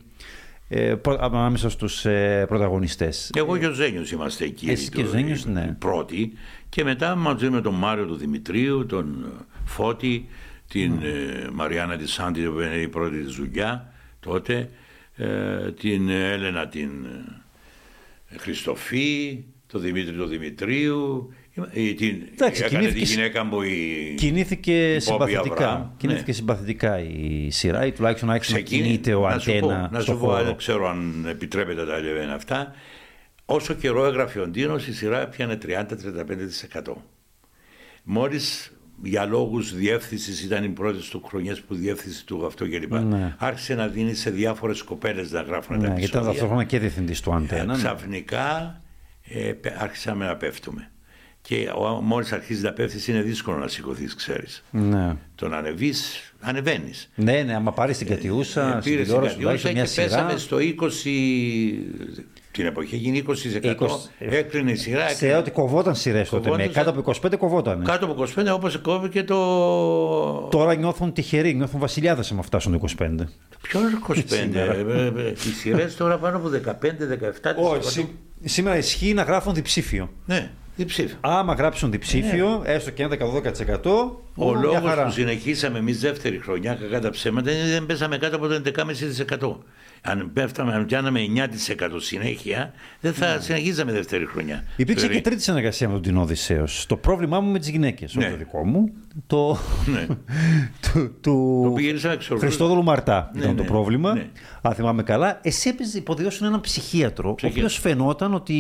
ε, 0.70 0.96
ανάμεσα 1.20 1.70
στους 1.70 2.06
ε, 2.06 2.46
πρωταγωνιστές. 2.48 3.32
Εγώ 3.36 3.58
και 3.58 3.68
ο 3.68 3.72
Ζένιος 3.72 4.12
είμαστε 4.12 4.46
εκεί. 4.46 4.70
Εσύ 4.70 4.90
και 4.90 5.02
ο 5.02 5.06
Ζένιος, 5.06 5.46
ναι. 5.46 5.76
Πρώτοι. 5.80 6.34
Και 6.70 6.84
μετά 6.84 7.16
μαζί 7.16 7.50
με 7.50 7.62
τον 7.62 7.74
Μάριο 7.74 8.06
του 8.06 8.16
Δημητρίου, 8.16 8.86
τον 8.86 9.24
ε, 9.24 9.44
Φώτη, 9.66 10.28
την 10.68 11.00
mm. 11.00 11.04
ε, 11.04 11.48
Μαριάννα 11.54 11.98
τη 11.98 12.08
Σάντι, 12.08 12.42
που 12.42 12.60
είναι 12.60 12.76
η 12.76 12.88
πρώτη 12.88 13.24
της 13.24 13.36
δουλειά 13.36 13.94
τότε, 14.20 14.70
ε, 15.16 15.72
την 15.72 16.10
Έλενα 16.10 16.68
την 16.68 16.90
ε, 18.30 18.38
Χριστοφή, 18.38 19.44
τον 19.68 19.82
Δημήτρη 19.82 20.16
του 20.16 20.26
Δημητρίου, 20.26 21.34
η, 21.72 21.94
την, 21.94 22.22
Εντάξει, 22.34 22.64
έκανε 22.64 22.88
τη 22.88 23.00
γυναίκα 23.00 23.44
μου 23.44 23.62
η 23.62 24.14
Κινήθηκε 24.18 24.94
η 24.96 25.00
συμπαθητικά. 25.00 25.94
Κινήθηκε 25.98 26.32
ναι. 26.32 26.34
συμπαθητικά 26.34 27.00
η 27.00 27.48
σειρά 27.52 27.86
ή 27.86 27.92
τουλάχιστον 27.92 28.30
άρχισε 28.30 28.54
να 28.54 28.60
κινείται 28.60 29.14
ο 29.14 29.28
Αντένα 29.28 29.90
Να 29.92 30.00
σου 30.00 30.18
πω, 30.18 30.44
δεν 30.44 30.56
ξέρω 30.56 30.90
αν 30.90 31.26
επιτρέπετε 31.30 31.86
τα 31.86 32.00
λεβένα 32.00 32.34
αυτά. 32.34 32.74
Όσο 33.50 33.74
καιρό 33.74 34.06
έγραφε 34.06 34.40
ο 34.40 34.48
Ντίνος, 34.48 34.88
η 34.88 34.94
σειρά 34.94 35.28
πιανε 35.28 35.58
30-35%. 35.66 36.94
Μόλις 38.04 38.72
για 39.04 39.26
λόγους 39.26 39.76
διεύθυνσης 39.76 40.44
ήταν 40.44 40.64
οι 40.64 40.70
πρώτες 40.70 41.10
του 41.10 41.24
χρονιές 41.26 41.62
που 41.62 41.76
διεύθυνση 41.76 42.26
του 42.26 42.46
αυτό 42.46 42.70
κλπ. 42.70 42.94
Ναι. 42.94 43.36
Άρχισε 43.38 43.76
να 43.76 43.88
δίνει 43.88 44.14
σε 44.14 44.30
διάφορες 44.30 44.84
κοπέλες 44.84 45.32
να 45.32 45.42
γράφουν 45.42 45.78
ναι, 45.78 45.88
τα 45.88 45.94
Γιατί 45.94 46.10
ήταν 46.10 46.24
ταυτόχρονα 46.24 46.64
και 46.64 46.80
διευθυντής 46.80 47.22
του 47.22 47.34
Αντένα. 47.34 47.64
Ναι. 47.64 47.74
Ξαφνικά 47.74 48.82
ε, 49.24 49.54
άρχισαμε 49.78 50.26
να 50.26 50.36
πέφτουμε. 50.36 50.92
Και 51.48 51.70
μόλις 52.02 52.32
αρχίζεις 52.32 52.64
να 52.64 52.72
πέφτεις, 52.72 53.08
είναι 53.08 53.22
δύσκολο 53.22 53.58
να 53.58 53.68
σηκωθείς, 53.68 54.16
ξέρεις. 54.16 54.64
Ναι. 54.72 55.16
Το 55.36 55.48
να 55.48 55.58
ανεβείς, 55.58 56.34
ανεβαίνεις. 56.40 57.10
Ναι, 57.16 57.42
ναι, 57.42 57.56
άμα 57.56 57.72
πάρεις 57.72 57.98
την 57.98 58.08
κατιούσα, 58.08 58.78
ε, 58.78 58.82
στην 58.82 59.22
κατιούσα 59.22 59.72
και 59.72 59.86
σειρά... 59.86 60.08
πέσαμε 60.08 60.38
στο 60.38 60.58
20. 60.58 60.62
Την 62.52 62.66
εποχή 62.66 62.98
γίνει 62.98 63.24
20%. 63.28 63.32
20... 63.64 63.88
Έκρινε 64.20 64.72
η 64.72 64.76
σειρά. 64.76 65.08
Σε 65.10 65.36
ότι 65.36 65.52
κοβόταν 65.52 65.96
σειρές 65.96 66.30
τότε. 66.30 66.50
Με 66.56 66.68
κάτω 66.68 66.90
από 66.90 67.12
25 67.24 67.38
κοβόταν. 67.38 67.84
Κάτω 67.84 68.06
από 68.06 68.26
25 68.36 68.46
όπως 68.54 68.78
κόβει 68.78 69.10
και 69.10 69.24
το. 69.24 69.38
Τώρα 70.52 70.76
νιώθουν 70.76 71.14
τυχεροί, 71.14 71.54
νιώθουν 71.54 71.80
βασιλιάδες 71.80 72.32
άμα 72.32 72.42
φτάσουν 72.42 72.80
το 72.80 72.88
25. 73.00 73.10
Ποιος 73.62 73.84
25. 74.08 74.16
Ε, 74.54 75.12
ε, 75.18 75.32
οι 75.32 75.50
σειρές 75.60 75.96
τώρα 75.96 76.18
πάνω 76.18 76.38
από 76.38 76.50
15-17%. 76.50 76.76
Όχι, 77.56 78.10
σήμερα 78.44 78.78
ισχύει 78.78 79.14
να 79.14 79.24
γράφουν 79.24 79.54
διψήφιο. 79.54 80.10
Ναι. 80.26 80.52
Διψήφιο. 80.78 81.18
Άμα 81.22 81.54
γράψουν 81.54 81.92
διψήφιο, 81.92 82.62
ναι. 82.64 82.74
έστω 82.74 82.92
και 82.92 83.04
ένα 83.04 83.18
10-12%. 83.84 84.12
Ο 84.36 84.54
λόγος 84.54 84.94
που 85.06 85.12
συνεχίσαμε 85.12 85.78
εμείς 85.78 86.00
δεύτερη 86.00 86.40
χρονιά, 86.40 86.74
κακά 86.74 87.00
τα 87.00 87.10
ψέματα, 87.10 87.52
είναι 87.52 87.68
δεν 87.68 87.86
πέσαμε 87.86 88.18
κάτω 88.18 88.36
από 88.36 88.48
το 88.48 88.62
11,5%. 88.66 89.56
Αν 90.02 90.30
πέφταμε, 90.34 90.74
αν 90.74 90.86
πιάναμε 90.86 91.20
9% 91.36 91.88
συνέχεια, 91.98 92.74
δεν 93.02 93.14
θα 93.14 93.36
ναι. 93.36 93.42
συνεχίζαμε 93.42 93.92
δεύτερη 93.92 94.26
χρονιά. 94.26 94.64
Υπήρξε 94.76 95.08
και 95.08 95.22
τρίτη 95.22 95.42
συνεργασία 95.42 95.88
με 95.88 95.94
τον 95.94 96.02
Τινό 96.02 96.28
Το 96.88 96.98
πρόβλημά 96.98 97.40
μου 97.40 97.52
με 97.52 97.60
τις 97.60 97.70
γυναίκες, 97.70 98.16
ναι. 98.16 98.30
το 98.30 98.38
δικό 98.38 98.66
μου. 98.66 98.94
Το. 99.28 99.58
Ναι. 99.86 100.06
του, 100.82 101.16
του... 101.22 101.76
το 102.30 102.38
Χριστόδουλου 102.38 102.84
Μαρτά 102.84 103.32
ναι, 103.34 103.42
ήταν 103.42 103.56
το 103.56 103.62
ναι, 103.62 103.68
πρόβλημα. 103.68 104.14
Ναι. 104.14 104.28
Αν 104.62 104.74
θυμάμαι 104.74 105.04
καλά. 105.04 105.40
Εσύ 105.44 105.70
έπαιζε 105.70 105.98
υποδίωσουν 105.98 106.48
έναν 106.48 106.62
ψυχίατρο, 106.62 107.36
ψυχίατρο, 107.36 107.48
ο 107.48 107.52
οποίος 107.52 107.80
φαινόταν 107.80 108.34
ότι 108.34 108.54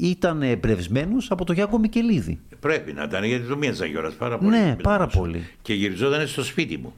ήταν 0.00 0.42
εμπνευσμένος 0.42 1.30
από 1.30 1.44
τον 1.44 1.54
Γιάνκο 1.54 1.78
Μικελίδη. 1.78 2.40
Πρέπει 2.60 2.92
να 2.92 3.02
ήταν, 3.02 3.24
γιατί 3.24 3.46
το 3.46 3.56
μίαζα 3.56 3.88
κιόλας 3.88 4.14
πάρα 4.14 4.38
πολύ. 4.38 4.50
Ναι, 4.50 4.76
πάρα 4.82 5.06
πολύ. 5.06 5.46
Και 5.62 5.74
γυριζόταν 5.74 6.26
στο 6.26 6.44
σπίτι 6.44 6.76
μου. 6.76 6.92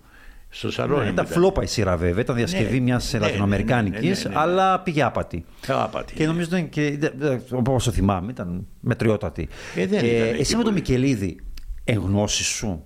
Στο 0.56 0.70
σαλόνι. 0.70 1.04
Ναι, 1.04 1.10
ήταν 1.10 1.26
φλόπα 1.26 1.62
η 1.62 1.66
σειρά 1.66 1.96
βέβαια. 1.96 2.20
Ήταν 2.20 2.36
διασκευή 2.36 2.74
ναι, 2.78 2.80
μιας 2.80 3.12
ναι, 3.12 3.18
Λατινοαμερικάνικης, 3.18 4.24
ναι, 4.24 4.30
ναι, 4.30 4.38
αλλά 4.38 4.80
πήγε 4.80 5.02
άπατη. 5.02 5.44
άπατη. 5.66 6.14
Και 6.14 6.26
νομίζω 6.26 6.46
ήταν 6.46 6.68
και. 6.68 6.98
Όπως 7.50 7.84
το 7.84 7.90
θυμάμαι, 7.90 8.30
ήταν 8.30 8.66
μετριότατη. 8.80 9.48
Ε, 9.74 9.86
δεν 9.86 10.04
ε, 10.04 10.28
εσύ 10.28 10.56
με 10.56 10.62
τον 10.62 10.72
Μικελίδη, 10.72 11.40
εγνώσεις 11.84 12.46
σου; 12.46 12.84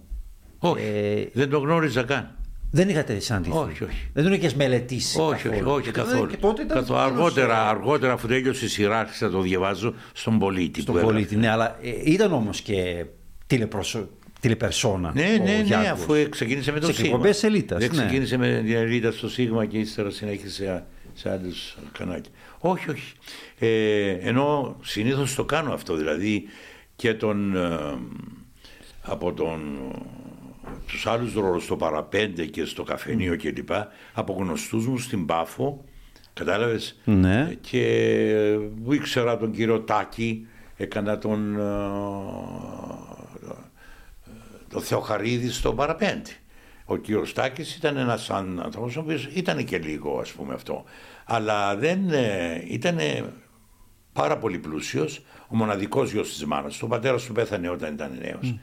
Όχι. 0.58 0.82
Ε, 0.84 1.24
δεν 1.32 1.50
το 1.50 1.58
γνώριζα 1.58 2.02
καν. 2.02 2.30
Δεν 2.70 2.88
είχατε 2.88 3.18
συναντηθεί. 3.18 3.56
Όχι, 3.56 3.84
όχι. 3.84 4.10
Δεν 4.12 4.24
τον 4.24 4.32
είχες 4.32 4.54
μελετήσει. 4.54 5.20
Όχι, 5.20 5.48
όχι, 5.48 5.62
όχι 5.62 5.90
καθόλου. 5.90 6.26
Και 6.26 6.36
τότε 6.36 6.62
ήταν 6.62 6.76
καθόλου. 6.76 6.98
Αργότερα, 6.98 7.68
αργότερα, 7.68 8.12
αφού 8.12 8.26
τέλειωσε 8.26 8.64
η 8.64 8.68
σειρά, 8.68 8.98
άρχισα 8.98 9.30
το 9.30 9.40
διαβάζω 9.40 9.94
στον 10.12 10.38
πολίτη. 10.38 10.80
Στον 10.80 11.00
πολίτη, 11.00 11.36
ναι, 11.36 11.48
αλλά 11.48 11.76
ε, 11.82 11.90
ήταν 12.04 12.32
όμως 12.32 12.60
και 12.60 13.04
τηλεπροσωπικό 13.46 14.17
τηλεπερσόνα. 14.40 15.12
Ναι, 15.14 15.38
ναι, 15.44 15.64
ναι, 15.68 15.88
αφού 15.88 16.28
ξεκίνησε 16.28 16.72
με 16.72 16.80
το 16.80 16.86
σε 16.86 16.92
Σίγμα. 16.92 17.32
Σε 17.32 17.46
Ελίτα. 17.46 17.76
Δεν 17.76 17.90
ναι. 17.94 18.02
ξεκίνησε 18.02 18.36
με 18.36 18.62
την 18.66 18.74
Ελίτα 18.74 19.12
στο 19.12 19.28
Σίγμα 19.28 19.66
και 19.66 19.78
ύστερα 19.78 20.10
συνέχισε 20.10 20.84
σε 21.14 21.30
άλλους 21.30 21.76
κανάλια. 21.92 22.30
Όχι, 22.58 22.90
όχι. 22.90 23.12
Ε, 23.58 24.10
ενώ 24.10 24.76
συνήθως 24.82 25.34
το 25.34 25.44
κάνω 25.44 25.72
αυτό, 25.72 25.94
δηλαδή 25.94 26.44
και 26.96 27.14
τον, 27.14 27.56
ε, 27.56 27.98
από 29.02 29.32
τον, 29.32 29.60
τους 30.86 31.06
άλλους 31.06 31.34
ρόλους 31.34 31.64
στο 31.64 31.76
παραπέντε 31.76 32.44
και 32.44 32.64
στο 32.64 32.82
καφενείο 32.82 33.32
mm. 33.32 33.36
κλπ. 33.36 33.70
Από 34.12 34.32
γνωστούς 34.32 34.86
μου 34.86 34.98
στην 34.98 35.26
Πάφο, 35.26 35.84
κατάλαβες, 36.32 37.00
ναι. 37.04 37.54
και 37.60 38.58
που 38.84 38.92
ήξερα 38.92 39.36
τον 39.38 39.52
κύριο 39.52 39.80
Τάκη, 39.80 40.46
έκανα 40.76 41.18
τον 41.18 41.56
το 44.70 44.80
Θεοχαρίδης 44.80 45.56
στο 45.56 45.72
παραπέντε. 45.72 46.30
Ο 46.84 46.96
κύριος 46.96 47.32
Τάκης 47.32 47.76
ήταν 47.76 47.96
ένας 47.96 48.30
άνθρωπος 48.30 48.96
ο 48.96 49.00
οποίος 49.00 49.28
ήταν 49.32 49.64
και 49.64 49.78
λίγο, 49.78 50.18
ας 50.18 50.30
πούμε 50.30 50.54
αυτό. 50.54 50.84
Αλλά 51.24 51.76
δεν 51.76 52.10
ε, 52.10 52.64
ήταν 52.68 52.98
πάρα 54.12 54.38
πολύ 54.38 54.58
πλούσιος, 54.58 55.22
ο 55.48 55.56
μοναδικός 55.56 56.12
γιος 56.12 56.28
της 56.28 56.44
μάνας 56.44 56.76
του. 56.76 56.84
Ο 56.84 56.88
πατέρας 56.88 57.24
του 57.24 57.32
πέθανε 57.32 57.68
όταν 57.68 57.92
ήταν 57.92 58.18
νέος. 58.20 58.54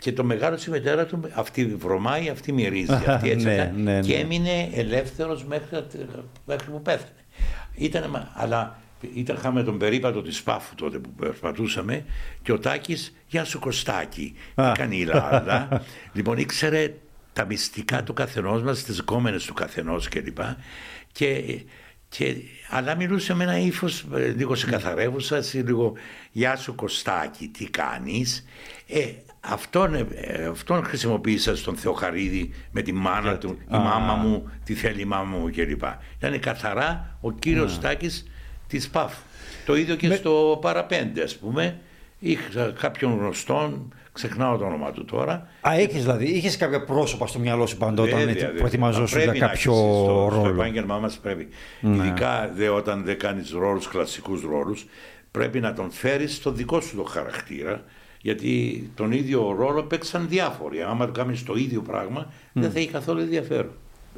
Και 0.00 0.12
το 0.12 0.24
μεγάλο 0.24 0.58
η 0.66 0.70
μητέρα 0.70 1.06
του, 1.06 1.20
αυτή 1.34 1.66
βρωμάει, 1.66 2.28
αυτή 2.28 2.52
μυρίζει. 2.52 2.92
Αυτή 3.06 3.30
έτσι 3.30 3.46
ναι, 3.46 3.72
ναι, 3.76 4.00
Και 4.00 4.14
ναι. 4.14 4.20
έμεινε 4.20 4.70
ελεύθερος 4.74 5.44
μέχρι, 5.44 5.86
μέχρι 6.44 6.70
που 6.70 6.82
πέθανε. 6.82 7.24
Ήταν, 7.74 8.30
αλλά 8.34 8.78
είχαμε 9.00 9.62
τον 9.62 9.78
περίπατο 9.78 10.22
της 10.22 10.42
Πάφου 10.42 10.74
τότε 10.74 10.98
που 10.98 11.10
περπατούσαμε 11.10 12.04
και 12.42 12.52
ο 12.52 12.58
Τάκης, 12.58 13.16
γεια 13.26 13.44
σου 13.44 13.58
Κωστάκη, 13.58 14.34
τι 14.54 14.72
κάνει 14.74 14.96
η 14.96 15.04
Λάρδα. 15.04 15.82
λοιπόν 16.16 16.36
ήξερε 16.36 16.94
τα 17.32 17.44
μυστικά 17.44 18.02
του 18.02 18.12
καθενός 18.12 18.62
μας, 18.62 18.82
τις 18.82 19.02
κόμενες 19.02 19.44
του 19.44 19.54
καθενός 19.54 20.08
κλπ. 20.08 20.38
Και, 21.12 21.60
και, 22.08 22.36
αλλά 22.68 22.94
μιλούσε 22.94 23.34
με 23.34 23.44
ένα 23.44 23.58
ύφος 23.58 24.06
ε, 24.14 24.28
λίγο 24.28 24.54
σε 24.54 24.66
καθαρεύουσα, 24.66 25.42
λίγο 25.52 25.92
«Γεια 26.32 26.56
σου 26.56 26.74
Κωστάκη, 26.74 27.48
τι 27.48 27.64
κάνεις» 27.64 28.44
ε, 28.86 29.12
αυτόν, 29.40 29.94
ε, 29.94 30.06
αυτόν 30.50 30.84
χρησιμοποίησα 30.84 31.56
στον 31.56 31.76
Θεοχαρίδη 31.76 32.54
με 32.70 32.82
τη 32.82 32.92
μάνα 32.92 33.38
του, 33.38 33.58
η 33.60 33.76
μάμα 33.76 34.14
μου, 34.14 34.50
τη 34.64 34.74
θέλει 34.74 35.00
η 35.00 35.04
μάμα 35.04 35.36
μου 35.36 35.50
κλπ. 35.50 35.82
Ήταν 36.18 36.40
καθαρά 36.40 37.18
ο 37.20 37.32
κύριος 37.32 37.72
Στάκης 37.72 38.26
της 38.68 38.88
ΠΑΦ. 38.88 39.14
Το 39.66 39.76
ίδιο 39.76 39.96
και 39.96 40.14
στο 40.14 40.58
παραπέντε 40.60 41.22
ας 41.22 41.36
πούμε. 41.36 41.78
Είχα 42.18 42.74
κάποιον 42.80 43.18
γνωστόν, 43.18 43.94
ξεχνάω 44.12 44.56
το 44.56 44.64
όνομα 44.64 44.90
του 44.90 45.04
τώρα. 45.04 45.48
Α, 45.68 45.74
έχεις 45.74 46.00
δηλαδή, 46.00 46.24
είχες 46.24 46.56
κάποια 46.56 46.84
πρόσωπα 46.84 47.26
στο 47.26 47.38
μυαλό 47.38 47.66
σου 47.66 47.76
πάντα 47.76 48.02
όταν 48.02 48.36
προετοιμαζόσουν 48.56 49.20
για 49.20 49.32
κάποιο 49.32 49.72
στο, 49.72 50.28
ρόλο. 50.30 50.40
Στο 50.40 50.48
επάγγελμά 50.48 50.98
μας 50.98 51.18
πρέπει. 51.18 51.48
Ναι. 51.80 51.96
Ειδικά 51.96 52.52
δε, 52.54 52.68
όταν 52.68 53.04
δεν 53.04 53.18
κάνεις 53.18 53.50
ρόλους, 53.50 53.88
κλασικούς 53.88 54.42
ρόλους, 54.42 54.86
πρέπει 55.30 55.60
να 55.60 55.72
τον 55.72 55.90
φέρεις 55.90 56.34
στο 56.34 56.52
δικό 56.52 56.80
σου 56.80 56.96
το 56.96 57.02
χαρακτήρα. 57.02 57.84
Γιατί 58.20 58.82
τον 58.94 59.12
ίδιο 59.12 59.54
ρόλο 59.58 59.82
παίξαν 59.82 60.28
διάφοροι. 60.28 60.82
Άμα 60.82 61.06
το 61.06 61.12
κάνεις 61.12 61.44
το 61.44 61.54
ίδιο 61.54 61.82
πράγμα, 61.82 62.32
δεν 62.52 62.70
θα 62.70 62.78
έχει 62.78 62.88
καθόλου 62.88 63.20
ενδιαφέρον. 63.20 63.70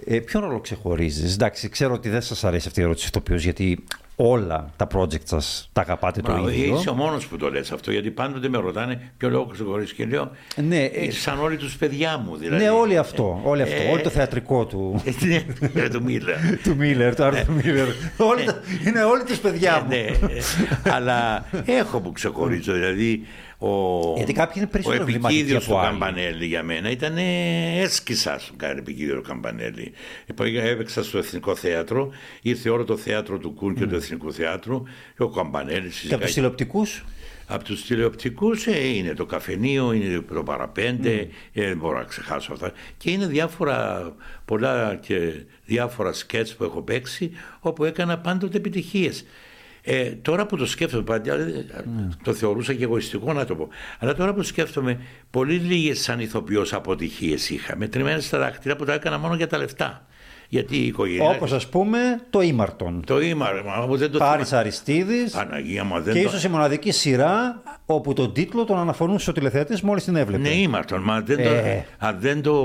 Ε, 0.04 0.18
ποιο 0.18 0.40
ρόλο 0.40 0.60
ξεχωρίζεις, 0.60 1.34
Εντάξει, 1.34 1.68
ξέρω 1.68 1.94
ότι 1.94 2.08
δεν 2.08 2.20
σας 2.20 2.44
αρέσει 2.44 2.68
αυτή 2.68 2.80
η 2.80 2.82
ερώτηση 2.82 3.06
ηθοποιό, 3.06 3.36
γιατί 3.36 3.84
όλα 4.22 4.70
τα 4.76 4.86
project 4.94 5.24
σας 5.24 5.70
τα 5.72 5.80
αγαπάτε 5.80 6.20
το 6.20 6.48
ίδιο; 6.48 6.76
Είσαι 6.76 6.90
ο 6.90 6.94
μόνος 6.94 7.26
που 7.26 7.36
το 7.36 7.50
λες 7.50 7.72
αυτό, 7.72 7.90
γιατί 7.90 8.10
πάντοτε 8.10 8.48
με 8.48 8.58
ρωτάνε 8.58 9.12
ποιο 9.16 9.28
λόγο 9.28 9.44
ξεχωρίζει 9.44 9.94
και 9.94 10.04
λέω. 10.04 10.30
Ναι, 10.56 10.84
ε, 10.84 11.10
σαν 11.10 11.38
όλοι 11.38 11.56
τους 11.56 11.76
παιδιά 11.76 12.18
μου 12.18 12.36
δηλαδή. 12.36 12.62
Ναι, 12.64 12.70
όλοι 12.70 12.96
αυτό. 12.96 13.40
Όλοι 13.44 13.62
αυτό. 13.62 13.82
Ε, 13.82 13.90
όλο 13.90 14.02
το 14.02 14.10
θεατρικό 14.10 14.66
του. 14.66 15.02
ναι, 15.72 15.88
του 15.92 16.02
Μίλλερ. 16.02 16.36
του 16.62 16.76
Μίλλερ, 16.76 17.14
του 17.14 17.24
Άρθου 17.24 17.52
Μίλλερ. 17.52 17.86
Είναι 18.86 19.02
όλοι 19.02 19.24
τους 19.24 19.38
παιδιά 19.38 19.80
μου. 19.80 19.88
ναι, 19.88 20.06
αλλά 20.94 21.44
έχω 21.64 22.00
που 22.00 22.12
ξεχωρίζω. 22.12 22.72
Δηλαδή, 22.72 23.26
ο, 23.62 24.14
Γιατί 24.16 24.32
κάποιοι 24.32 24.54
είναι 24.56 24.66
περισσότερο 24.66 25.04
Ο 25.04 25.08
επικίδιο 25.08 25.60
του 25.60 25.78
Καμπανέλη 25.82 26.46
για 26.46 26.62
μένα 26.62 26.90
ήταν 26.90 27.16
έσκησας 27.82 28.42
σου 28.42 28.54
κάνει 28.56 28.78
επικίδιο 28.78 29.20
Καμπανέλη. 29.20 29.92
Έπαιξα 30.54 31.02
στο 31.04 31.18
Εθνικό 31.18 31.54
Θέατρο, 31.54 32.10
ήρθε 32.42 32.70
όλο 32.70 32.84
το 32.84 32.96
θέατρο 32.96 33.38
του 33.38 33.54
Κούν 33.54 33.74
και 33.74 33.84
mm. 33.84 33.88
Του 34.16 34.26
Εθνικού 34.26 34.32
Θέατρου 34.32 34.82
και 35.16 35.22
ο 35.22 35.28
Καμπανέλης. 35.28 35.98
Και 36.08 36.14
από 36.14 36.24
τους 36.24 36.34
τηλεοπτικούς; 36.34 37.04
Από 37.46 37.64
τους 37.64 37.84
τηλεοπτικούς 37.84 38.66
ε, 38.66 38.86
είναι 38.86 39.14
το 39.14 39.26
καφενείο, 39.26 39.92
είναι 39.92 40.20
το 40.20 40.42
παραπέντε, 40.42 41.28
mm. 41.30 41.34
ε, 41.52 41.66
δεν 41.66 41.76
μπορώ 41.76 41.98
να 41.98 42.04
ξεχάσω 42.04 42.52
αυτά. 42.52 42.72
Και 42.96 43.10
είναι 43.10 43.26
διάφορα, 43.26 44.12
πολλά 44.44 44.94
και 44.94 45.32
διάφορα 45.64 46.12
σκέτς 46.12 46.54
που 46.54 46.64
έχω 46.64 46.82
παίξει, 46.82 47.30
όπου 47.60 47.84
έκανα 47.84 48.18
πάντοτε 48.18 48.56
επιτυχίες. 48.56 49.24
Ε, 49.82 50.10
τώρα 50.10 50.46
που 50.46 50.56
το 50.56 50.66
σκέφτομαι, 50.66 51.02
πάντα, 51.02 51.36
ναι. 51.36 52.08
το 52.22 52.32
θεωρούσα 52.32 52.74
και 52.74 52.84
εγωιστικό 52.84 53.32
να 53.32 53.44
το 53.44 53.54
πω. 53.54 53.68
Αλλά 53.98 54.14
τώρα 54.14 54.30
που 54.32 54.38
το 54.38 54.46
σκέφτομαι, 54.46 55.00
πολύ 55.30 55.54
λίγες 55.54 56.00
σαν 56.00 56.20
ηθοποιός 56.20 56.72
αποτυχίες 56.72 57.50
είχα. 57.50 57.76
Μετρημένε 57.76 58.20
στα 58.20 58.38
δάχτυλα 58.38 58.76
που 58.76 58.84
τα 58.84 58.92
έκανα 58.92 59.18
μόνο 59.18 59.34
για 59.34 59.46
τα 59.46 59.58
λεφτά. 59.58 60.06
Γιατί 60.52 60.76
η 60.76 60.86
οικογένεια. 60.86 61.28
Όπως 61.28 61.52
ας 61.52 61.68
πούμε 61.68 61.98
το 62.30 62.40
Ήμαρτον. 62.40 63.02
Το 63.06 63.20
Ήμαρτον. 63.20 63.96
Δεν 63.96 64.10
το 64.10 64.18
Πάρης 64.18 64.52
Αριστίδης. 64.52 65.32
Παναγία 65.32 65.84
μου, 65.84 66.00
δεν 66.00 66.14
Και 66.14 66.20
ίσως 66.20 66.44
η 66.44 66.48
μοναδική 66.48 66.90
σειρά 66.90 67.62
όπου 67.86 68.12
τον 68.12 68.32
τίτλο 68.32 68.64
τον 68.64 68.78
αναφορούσε 68.78 69.30
ο 69.30 69.32
τηλεθεατής 69.32 69.80
μόλις 69.80 70.04
την 70.04 70.16
έβλεπε. 70.16 70.42
Ναι, 70.42 70.54
Ήμαρτον. 70.54 71.02
Μα 71.02 71.20
δεν 71.20 71.38
ε. 71.38 71.42
το... 71.42 71.50
Αν 71.98 72.16
δεν 72.20 72.42
το 72.42 72.56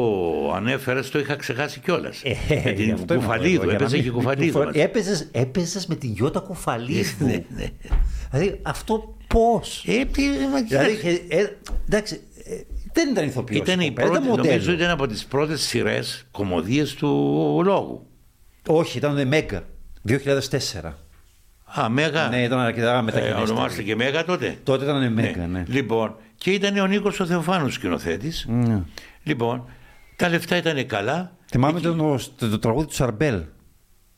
ανέφερες, 0.56 1.10
το 1.10 1.20
είχα 1.20 1.36
ξεχάσει 1.36 1.80
κιόλας. 1.80 2.22
Ε, 2.24 2.36
με 2.66 2.72
την 2.72 3.08
Κουφαλίδου. 3.08 3.70
Έπαιζε 3.70 4.00
και 4.00 4.12
Κουφαλίδου. 4.12 4.70
Έπαιζε 5.32 5.86
με 5.88 5.96
την 5.96 6.12
Γιώτα 6.12 6.40
Κουφαλίδου. 6.40 7.26
ναι, 7.26 7.44
ναι. 7.56 7.66
Δηλαδή 8.32 8.60
αυτό 8.62 9.16
πώς; 9.28 9.84
Ε, 9.88 10.04
δηλαδή, 10.68 11.26
ε, 11.28 11.46
εντάξει, 11.86 12.22
δεν 12.96 13.10
ήταν 13.10 13.26
ηθοποιός. 13.26 13.60
Ήταν 13.60 13.80
η 13.80 13.92
πρώτη, 13.92 14.28
νομίζω 14.28 14.72
ήταν 14.72 14.90
από 14.90 15.08
τις 15.08 15.26
πρώτες 15.26 15.62
σειρές 15.62 16.26
κομμωδίες 16.32 16.94
του 16.94 17.08
λόγου. 17.66 18.08
Όχι, 18.68 18.98
ήταν 18.98 19.28
Μέγκα. 19.28 19.64
2004. 20.08 20.94
Α, 21.80 21.90
Μέγα. 21.90 22.28
Ναι, 22.28 22.44
ήταν 22.44 22.60
αρκετά 22.60 23.02
μετακινητή. 23.02 23.40
Ε, 23.40 23.42
ονομάστηκε 23.42 23.96
Μέγα 23.96 24.26
τότε; 24.26 24.58
Τότε 24.64 24.84
ήταν 24.84 25.14
Μέγα, 25.14 25.38
ναι. 25.38 25.46
ναι. 25.48 25.66
Λοιπόν, 25.68 26.16
και 26.38 26.52
ήταν 26.52 26.78
ο 26.78 26.86
Νίκος 26.86 27.20
ο 27.20 27.26
Θεοφάνου 27.26 27.70
σκηνοθέτης. 27.70 28.46
Ναι. 28.50 28.82
Λοιπόν, 29.24 29.70
τα 30.16 30.30
λεφτά 30.30 30.58
ήταν 30.58 30.86
καλά. 30.86 31.32
Θυμάμαι 31.46 31.78
Εκεί... 31.78 31.88
το, 31.88 32.20
το, 32.38 32.50
το, 32.50 32.60
τραγούδι 32.60 32.88
του 32.88 32.94
Σαρμπέλ. 32.94 33.42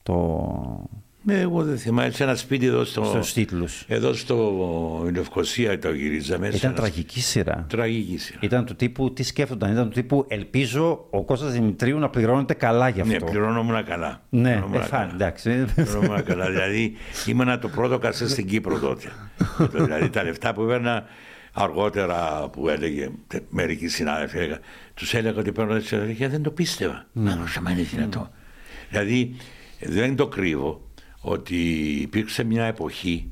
Το... 0.04 0.14
Ναι, 1.28 1.40
εγώ 1.40 1.64
δεν 1.64 1.78
θυμάμαι. 1.78 2.10
Σε 2.10 2.24
ένα 2.24 2.36
σπίτι 2.36 2.66
εδώ 2.66 2.84
στο. 2.84 3.04
Στους 3.04 3.34
τίτλους. 3.34 3.86
Εδώ 3.88 4.14
στο 4.14 5.10
Λευκοσία 5.16 5.80
το 5.80 5.94
γυρίζαμε. 5.94 6.48
Ήταν 6.48 6.74
τραγική 6.74 7.22
σειρά. 7.22 7.66
Τραγική 7.70 8.18
σειρά. 8.18 8.40
Ήταν 8.42 8.66
του 8.66 8.76
τύπου 8.76 9.14
τι 9.14 9.24
σκέφτονταν. 9.24 9.72
Ήταν 9.72 9.90
του 9.90 9.94
τύπου 9.94 10.26
ελπίζω 10.28 11.08
ο 11.10 11.24
Κώστας 11.24 11.52
Δημητρίου 11.52 12.00
να 12.00 12.10
πληρώνεται 12.10 12.54
καλά 12.54 12.90
γι' 12.90 13.02
αυτό. 13.02 13.14
Ναι, 13.14 13.32
πληρώνομουν 13.32 13.84
καλά. 13.84 14.22
Ναι, 14.30 14.64
εφάν, 14.74 15.10
εντάξει. 15.14 15.66
Πληρώνομουν 15.76 16.24
καλά. 16.24 16.50
Δηλαδή 16.50 16.94
ήμουν 17.26 17.60
το 17.60 17.68
πρώτο 17.68 17.98
κασέ 17.98 18.30
στην 18.30 18.48
Κύπρο 18.48 18.80
τότε. 18.80 19.08
δηλαδή 19.84 20.10
τα 20.10 20.24
λεφτά 20.24 20.54
που 20.54 20.64
έπαιρνα 20.64 21.04
αργότερα 21.54 22.50
που 22.52 22.70
έλεγε 22.70 23.10
μερικοί 23.50 23.88
συνάδελφοι, 23.88 24.38
έλεγα, 24.38 24.60
τους 24.94 25.14
έλεγα 25.14 25.40
ότι 25.40 25.52
παίρνω 25.52 25.76
έτσι 25.76 26.16
και 26.18 26.28
δεν 26.28 26.42
το 26.42 26.52
πίστευα. 26.52 27.06
Ναι. 27.12 27.38
Μα 27.62 27.72
είναι 27.72 27.82
δυνατό. 27.82 28.30
Δηλαδή 28.90 29.36
δεν 29.80 30.16
το 30.16 30.28
κρύβω 30.28 30.87
ότι 31.20 31.56
υπήρξε 32.02 32.44
μια 32.44 32.66
εποχή, 32.66 33.32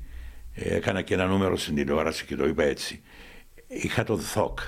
ε, 0.54 0.76
έκανα 0.76 1.02
και 1.02 1.14
ένα 1.14 1.26
νούμερο 1.26 1.58
στην 1.58 1.76
τηλεόραση 1.76 2.26
και 2.26 2.36
το 2.36 2.48
είπα 2.48 2.64
έτσι, 2.64 3.02
είχα 3.68 4.04
το 4.04 4.16
ΔΟΚ 4.16 4.60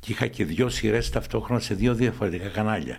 και 0.00 0.12
είχα 0.12 0.26
και 0.26 0.44
δύο 0.44 0.68
σειρές 0.68 1.10
ταυτόχρονα 1.10 1.60
σε 1.60 1.74
δύο 1.74 1.94
διαφορετικά 1.94 2.48
κανάλια 2.48 2.98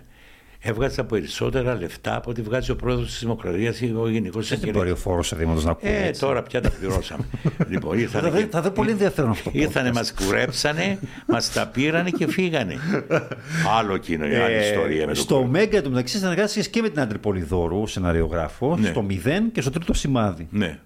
έβγαζα 0.66 1.04
περισσότερα 1.04 1.74
λεφτά 1.74 2.16
από 2.16 2.30
ό,τι 2.30 2.42
βγάζει 2.42 2.70
ο 2.70 2.76
πρόεδρος 2.76 3.06
της 3.06 3.18
Δημοκρατίας 3.18 3.80
ή 3.80 3.94
ο 3.96 4.08
Γενικός 4.08 4.44
Εισαγγελέα. 4.44 4.72
Δεν 4.72 4.82
μπορεί 4.82 4.92
ο 4.92 4.96
φόρος 4.96 5.34
Δήμοτο 5.36 5.60
να 5.60 5.70
ακούει. 5.70 5.90
Ε, 5.90 6.10
τώρα 6.10 6.42
πια 6.42 6.60
τα 6.60 6.70
πληρώσαμε. 6.70 7.24
λοιπόν, 7.70 7.98
ήρθανε 7.98 8.30
θα, 8.30 8.38
και... 8.38 8.46
θα 8.50 8.62
δω 8.62 8.70
πολύ 8.70 8.90
ενδιαφέρον 8.90 9.30
αυτό. 9.30 9.50
Ήρθανε, 9.52 9.92
μας 9.92 10.14
κουρέψανε, 10.14 10.98
μας 11.26 11.52
τα 11.52 11.66
πήρανε 11.66 12.10
και 12.10 12.26
φύγανε. 12.26 12.74
Άλλο 13.78 13.94
εκείνο, 13.94 14.24
ε, 14.24 14.42
άλλη 14.42 14.56
ιστορία. 14.56 15.06
Με 15.06 15.12
το 15.12 15.20
στο 15.20 15.44
Μέγκα 15.44 15.82
του 15.82 15.90
μεταξύ 15.90 16.18
συνεργάστηκε 16.18 16.68
και 16.68 16.82
με 16.82 16.88
την 16.88 17.00
Άντρη 17.00 17.18
Πολυδόρου, 17.18 17.86
σεναριογράφο, 17.86 18.76
ναι. 18.76 18.88
στο 18.88 19.06
0 19.10 19.14
και 19.52 19.60
στο 19.60 19.70
τρίτο 19.70 19.94
σημάδι. 19.94 20.48
Ναι. 20.50 20.78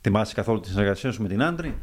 Θυμάσαι 0.00 0.34
καθόλου 0.34 0.60
τη 0.60 0.68
συνεργασία 0.68 1.12
σου 1.12 1.22
με 1.22 1.28
την 1.28 1.42
Άντρη; 1.42 1.74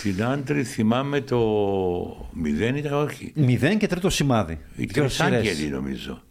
Στην 0.00 0.24
Άντρη 0.24 0.64
θυμάμαι 0.64 1.20
το 1.20 2.30
μηδέν 2.32 2.76
ήταν 2.76 2.92
όχι. 2.92 3.32
Μηδέν 3.34 3.78
και 3.78 3.86
τρίτο 3.86 4.10
σημάδι. 4.10 4.58
Οι 4.76 4.86
τρεις 4.86 5.20
άγγελοι 5.20 5.68
νομίζω. 5.68 6.22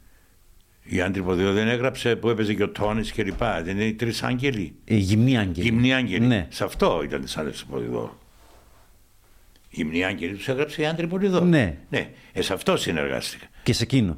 Η 0.83 1.01
Άντρη 1.01 1.21
Ποδηλό 1.21 1.53
δεν 1.53 1.67
έγραψε 1.67 2.15
που 2.15 2.29
έπαιζε 2.29 2.53
και 2.53 2.63
ο 2.63 2.69
Τόνι 2.69 3.01
και 3.01 3.23
λοιπά. 3.23 3.63
Δεν 3.63 3.75
είναι 3.75 3.85
οι 3.85 3.93
τρεις 3.93 4.23
άγγελοι. 4.23 4.75
Οι 4.83 4.95
γυμνοί 4.95 5.37
άγγελοι. 5.37 5.67
Γυμνοί 5.67 5.93
άγγελοι. 5.93 6.25
Ναι. 6.25 6.47
Σε 6.49 6.63
αυτό 6.63 7.01
ήταν 7.03 7.25
τη 7.25 7.33
Άντρη 7.35 7.53
Ποδηλό. 7.69 8.19
Οι 9.69 9.75
γυμνοί 9.75 10.05
άγγελοι 10.05 10.33
τους 10.33 10.47
έγραψε 10.47 10.81
η 10.81 10.85
Άντρη 10.85 11.07
Ποδηλό. 11.07 11.39
Ναι. 11.39 11.77
ναι. 11.89 12.09
Ε, 12.31 12.41
σε 12.41 12.53
αυτό 12.53 12.77
συνεργάστηκα. 12.77 13.45
Και 13.63 13.73
σε 13.73 13.83
εκείνο. 13.83 14.17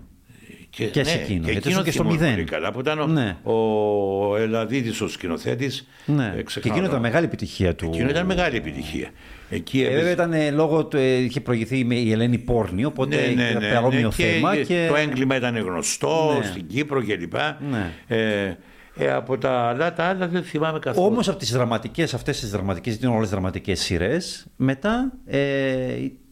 Και, 0.72 0.86
και 0.86 1.04
σε 1.04 1.16
ναι, 1.16 1.22
εκείνο. 1.22 1.46
Και 1.46 1.52
εκείνο 1.52 1.84
και 1.84 1.92
στο 1.92 2.04
μηδέν. 2.04 2.34
Πολύ 2.34 2.44
καλά, 2.44 2.72
που 2.72 2.80
ήταν 2.80 3.12
ναι. 3.12 3.38
ο 3.44 4.38
Ελαδίδης 4.38 5.02
ο 5.02 5.08
σκηνοθέτης. 5.08 5.88
Ναι. 6.06 6.34
Ε, 6.38 6.42
και 6.60 6.70
εκείνο 6.70 6.86
ήταν 6.86 7.00
μεγάλη 7.00 7.26
επιτυχία 7.26 7.76
του. 7.76 7.86
Εκείνο 7.94 8.10
ήταν 8.10 8.26
μεγάλη 8.26 8.56
επιτυχία. 8.58 9.10
Εκεί 9.50 9.82
ε, 9.82 9.96
βέβαια 9.96 10.12
ήταν 10.12 10.34
ε, 10.34 10.52
λόγω 10.52 10.86
του, 10.86 10.98
ε, 10.98 11.14
είχε 11.14 11.42
προηγηθεί 11.42 11.84
με 11.84 11.96
η 11.96 12.12
Ελένη 12.12 12.38
Πόρνη, 12.38 12.86
οπότε 12.86 13.16
ναι, 13.16 13.44
ναι, 13.44 13.60
ναι, 13.60 13.74
παρόμοιο 13.74 14.12
ναι, 14.18 14.26
θέμα. 14.26 14.56
Και, 14.56 14.64
και... 14.64 14.86
Το 14.90 14.96
έγκλημα 14.96 15.36
ήταν 15.36 15.58
γνωστό 15.58 16.38
ναι. 16.40 16.46
στην 16.46 16.68
Κύπρο 16.68 17.04
κλπ. 17.04 17.34
Ναι. 17.70 17.92
Ε, 18.08 18.58
ε, 18.96 19.12
από 19.12 19.38
τα 19.38 19.52
άλλα, 19.52 19.94
τα 19.94 20.04
άλλα 20.04 20.28
δεν 20.28 20.44
θυμάμαι 20.44 20.80
καθόλου. 20.80 21.08
Όμως 21.08 21.30
από 21.30 21.38
τις 21.38 21.52
δραματικές, 21.52 22.14
αυτές 22.14 22.40
τις 22.40 22.50
δραματικές, 22.50 22.92
γιατί 22.94 23.08
είναι 23.08 23.16
όλες 23.16 23.30
δραματικές 23.30 23.80
σειρές, 23.80 24.46
μετά 24.56 25.14
ε, 25.26 25.40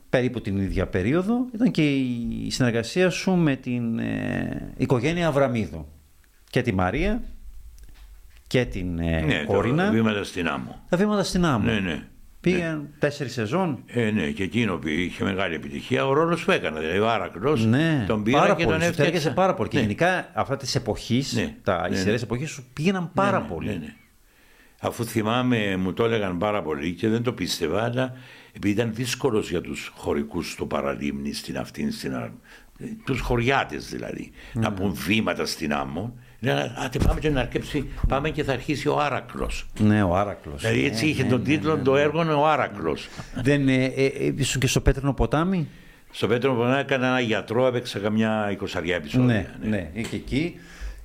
περίπου 0.10 0.42
την 0.42 0.58
ίδια 0.58 0.88
περίοδο 0.88 1.46
ήταν 1.54 1.72
και 1.72 1.96
η 1.96 2.48
συνεργασία 2.50 3.10
σου 3.10 3.32
με 3.32 3.56
την 3.56 4.00
ε, 4.00 4.74
οικογένεια 4.78 5.28
Αβραμίδου. 5.28 5.88
Και 6.50 6.62
τη 6.62 6.74
Μαρία 6.74 7.24
και 8.48 8.66
την 8.66 9.00
ε, 9.00 9.22
ναι, 9.22 9.44
Κόρινα. 9.44 9.86
Τα 9.86 9.92
βήματα 9.92 10.24
στην 10.24 10.48
άμμο. 10.48 10.84
Τα 10.90 10.98
βήματα 10.98 11.24
στην 11.24 11.46
άμμο. 11.46 11.72
Ναι, 11.72 11.80
ναι. 11.80 12.04
Πήγαν 12.42 12.78
ναι. 12.78 12.88
τέσσερις 13.00 13.34
σεζόν. 13.34 13.84
Ε, 13.86 14.12
ναι, 14.12 14.30
και 14.30 14.44
εκείνο 14.44 14.78
που 14.78 14.88
είχε 14.88 15.24
μεγάλη 15.24 15.56
επιτυχία. 15.56 16.08
Ο 16.08 16.14
ρόλος 16.14 16.46
που 16.46 16.52
έκανε. 16.52 16.80
Δηλαδή 16.80 17.00
ο 17.00 17.10
Άρακλος 17.10 17.66
ναι, 17.66 18.04
τον 18.08 18.24
πήρα 18.24 18.40
πάρα 18.40 18.56
και 18.56 18.64
πολύ, 18.64 18.78
τον 18.78 18.88
έφτιαξε. 18.88 19.30
πάρα 19.30 19.54
πολύ. 19.54 19.70
Ναι. 19.74 19.80
Και 19.80 19.86
γενικά 19.86 20.32
αυτά 20.34 20.58
τη 20.58 20.72
εποχή, 20.76 21.24
ναι, 21.34 21.56
τα 21.64 21.90
ναι, 21.90 22.04
ναι. 22.04 22.12
εποχή 22.12 22.46
σου 22.46 22.66
πήγαιναν 22.74 23.02
ναι, 23.02 23.10
πάρα 23.14 23.40
ναι, 23.40 23.48
πολύ. 23.48 23.68
Ναι, 23.68 23.74
ναι. 23.74 23.94
Αφού 24.82 25.06
θυμάμαι, 25.06 25.76
μου 25.76 25.94
το 25.94 26.06
έλεγαν 26.06 26.38
πάρα 26.38 26.62
πολύ 26.62 26.94
και 26.94 27.10
δεν 27.10 27.24
το 27.24 27.34
πίστευα, 27.34 27.84
αλλά 27.84 28.14
επειδή 28.60 28.74
ήταν 28.74 28.94
δύσκολος 28.94 29.50
για 29.50 29.62
τους 29.62 29.92
χωρικούς 29.96 30.52
στο 30.52 30.66
παραλίμνη, 30.66 31.34
στην 31.34 31.58
αυτήν, 31.58 31.92
στην. 31.92 32.32
τους 33.06 33.20
χωριάτες 33.20 33.90
δηλαδή, 33.90 34.32
να 34.54 34.74
πούν 34.74 34.94
βήματα 34.94 35.46
στην 35.46 35.74
άμμο. 35.74 36.18
Λένε, 36.40 36.76
άτε 36.78 37.00
πάμε 37.00 37.20
και 37.20 37.30
να 37.30 37.40
αρκέψει, 37.40 37.88
πάμε 38.08 38.30
και 38.30 38.44
θα 38.44 38.54
αρχίσει 38.54 38.88
ο 38.88 39.00
Άρακλος. 39.00 39.68
Ναι, 39.80 40.04
ο 40.04 40.16
Άρακλος. 40.16 40.62
Δηλαδή 40.62 40.86
έτσι 40.86 41.04
ναι, 41.04 41.12
είχε 41.12 41.24
ναι, 41.24 41.30
τον 41.30 41.40
ναι, 41.40 41.46
τίτλο 41.46 41.76
ναι, 41.76 41.82
το 41.82 41.98
έργο 41.98 42.22
είναι 42.22 42.34
ο 42.34 42.48
Άρακλος. 42.48 43.08
Δεν 43.36 43.68
ε, 43.68 43.84
ε, 43.84 44.06
ε, 44.06 44.34
ήσουν 44.36 44.62
και 44.62 44.68
στο 44.68 44.82
Πέτρινο 44.82 45.14
ποτάμι; 45.14 45.68
Στο 46.12 46.28
Πέτρινο 46.28 46.56
ποτάμι 46.56 46.80
έκανα 46.80 47.08
ένα 47.08 47.20
γιατρό, 47.20 47.68
έπαιξα 47.68 48.00
καμιά 48.00 48.52
εικοσαριά 48.52 48.96
επεισόδια. 48.96 49.26
Ναι, 49.26 49.50
ναι, 49.62 49.70
ναι. 49.70 49.90
είχε 49.94 50.16
εκεί. 50.16 50.56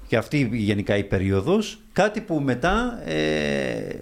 Και 0.06 0.16
αυτή 0.16 0.50
γενικά 0.52 0.96
η 0.96 1.04
περίοδος. 1.04 1.78
Κάτι 1.92 2.20
που 2.20 2.40
μετά 2.40 3.02
ε, 3.04 4.00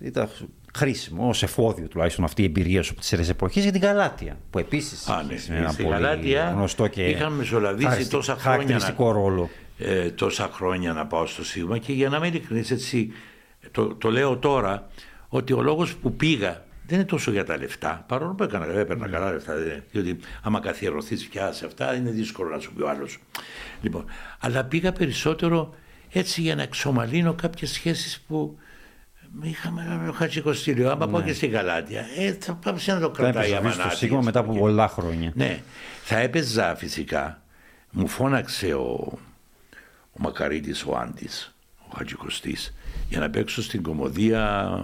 ήταν 0.00 0.28
χρήσιμο 0.76 1.28
ως 1.28 1.42
εφόδιο 1.42 1.88
τουλάχιστον 1.88 2.24
αυτή 2.24 2.42
η 2.42 2.44
εμπειρία 2.44 2.82
σου 2.82 2.92
από 2.92 3.00
τι 3.00 3.08
αιρέ 3.10 3.22
εποχέ 3.30 3.60
για 3.60 3.72
την 3.72 3.80
Γαλάτια. 3.80 4.38
Που 4.50 4.58
επίσης 4.58 5.08
ναι, 5.48 5.56
ένα 5.56 5.74
πολύ 5.74 5.88
Γαλάτια 5.88 6.50
γνωστό 6.50 6.86
και 6.86 7.06
είχαμε 7.06 7.36
μεσολαβήσει 7.36 8.10
τόσα 8.10 8.36
χρόνια. 8.36 8.78
Να, 8.98 9.12
ρόλο. 9.12 9.50
Ε, 9.78 10.10
τόσα 10.10 10.50
χρόνια 10.52 10.92
να 10.92 11.06
πάω 11.06 11.26
στο 11.26 11.44
Σίγμα 11.44 11.78
και 11.78 11.92
για 11.92 12.08
να 12.08 12.18
μην 12.18 12.28
ειλικρινή, 12.28 12.64
έτσι 12.70 13.12
το, 13.70 13.94
το 13.94 14.10
λέω 14.10 14.36
τώρα 14.36 14.88
ότι 15.28 15.52
ο 15.52 15.62
λόγος 15.62 15.94
που 15.94 16.12
πήγα 16.12 16.64
δεν 16.86 16.98
είναι 16.98 17.06
τόσο 17.06 17.30
για 17.30 17.44
τα 17.44 17.56
λεφτά, 17.56 18.04
παρόλο 18.08 18.34
που 18.34 18.42
έκανα, 18.42 18.66
έπαιρνα 18.66 19.08
καλά 19.08 19.32
λεφτά, 19.32 19.54
διότι 19.90 20.18
άμα 20.42 20.60
καθιερωθείς 20.60 21.26
πια 21.28 21.52
σε 21.52 21.66
αυτά 21.66 21.94
είναι 21.94 22.10
δύσκολο 22.10 22.50
να 22.50 22.58
σου 22.58 22.72
πει 22.72 22.82
ο 22.82 22.88
άλλος. 22.88 23.18
Λοιπόν, 23.80 24.04
αλλά 24.40 24.64
πήγα 24.64 24.92
περισσότερο 24.92 25.74
έτσι 26.10 26.40
για 26.40 26.54
να 26.54 26.62
εξομαλύνω 26.62 27.34
κάποιες 27.34 27.70
σχέσεις 27.70 28.20
που 28.28 28.58
Είχαμε 29.42 30.08
ο 30.08 30.12
Χατζικοστήλιο. 30.12 30.90
Άμα 30.90 31.06
ναι. 31.06 31.12
πάω 31.12 31.22
και 31.22 31.32
στην 31.32 31.50
Γαλάτια, 31.50 32.06
ε, 32.16 32.32
θα 32.40 32.54
πάμε 32.54 32.78
σε 32.78 32.92
να 32.92 33.00
το 33.00 33.10
κρατάει 33.10 33.50
η 33.50 33.70
Στο 33.70 33.90
Σίγμα 33.90 34.20
μετά 34.20 34.38
από 34.38 34.52
πολλά 34.52 34.88
χρόνια. 34.88 35.32
Ναι. 35.34 35.60
Θα 36.04 36.18
έπαιζα 36.18 36.76
φυσικά. 36.76 37.42
Μου 37.90 38.08
φώναξε 38.08 38.74
ο, 38.74 39.18
ο 40.12 40.18
Μακαρίτης 40.18 40.84
ο 40.84 40.96
Άντης, 40.96 41.54
ο 41.78 41.96
Χατζικοστής, 41.96 42.74
για 43.08 43.20
να 43.20 43.30
παίξω 43.30 43.62
στην 43.62 43.82
κομμωδία 43.82 44.80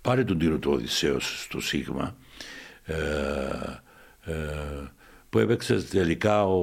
πάρε 0.00 0.24
τον 0.24 0.38
τύρο 0.38 0.58
του 0.58 0.70
Οδυσσέως 0.72 1.42
στο 1.42 1.60
Σίγμα 1.60 2.16
ε, 2.84 2.94
ε, 4.24 4.34
που 5.30 5.38
έπαιξε 5.38 5.82
τελικά 5.82 6.44
ο, 6.44 6.58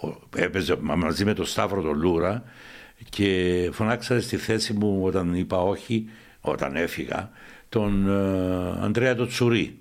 ο, 0.00 0.18
έπαιζε 0.36 0.76
μαζί 0.80 1.24
με 1.24 1.34
τον 1.34 1.44
Σταύρο 1.44 1.82
τον 1.82 1.98
Λούρα 1.98 2.42
και 3.14 3.70
φωνάξατε 3.72 4.20
στη 4.20 4.36
θέση 4.36 4.72
μου 4.72 5.00
όταν 5.02 5.34
είπα 5.34 5.62
όχι, 5.62 6.08
όταν 6.40 6.76
έφυγα, 6.76 7.30
τον 7.68 8.08
ε, 8.08 8.84
Ανδρέα 8.84 9.14
το 9.14 9.26
Τσουρί. 9.26 9.78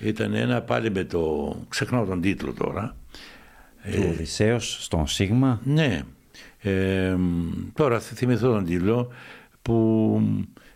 Ήταν 0.00 0.34
ένα 0.34 0.62
πάλι 0.62 0.90
με 0.90 1.04
το, 1.04 1.54
ξεχνάω 1.68 2.04
τον 2.04 2.20
τίτλο 2.20 2.52
τώρα. 2.52 2.96
Του 3.92 4.02
ε, 4.02 4.08
Οδυσσέως 4.08 4.78
στον 4.84 5.06
Σίγμα. 5.06 5.60
Ναι. 5.64 6.02
Ε, 6.60 7.16
τώρα 7.74 8.00
θα 8.00 8.14
θυμηθώ 8.14 8.52
τον 8.52 8.64
τίτλο 8.64 9.12
που 9.62 10.20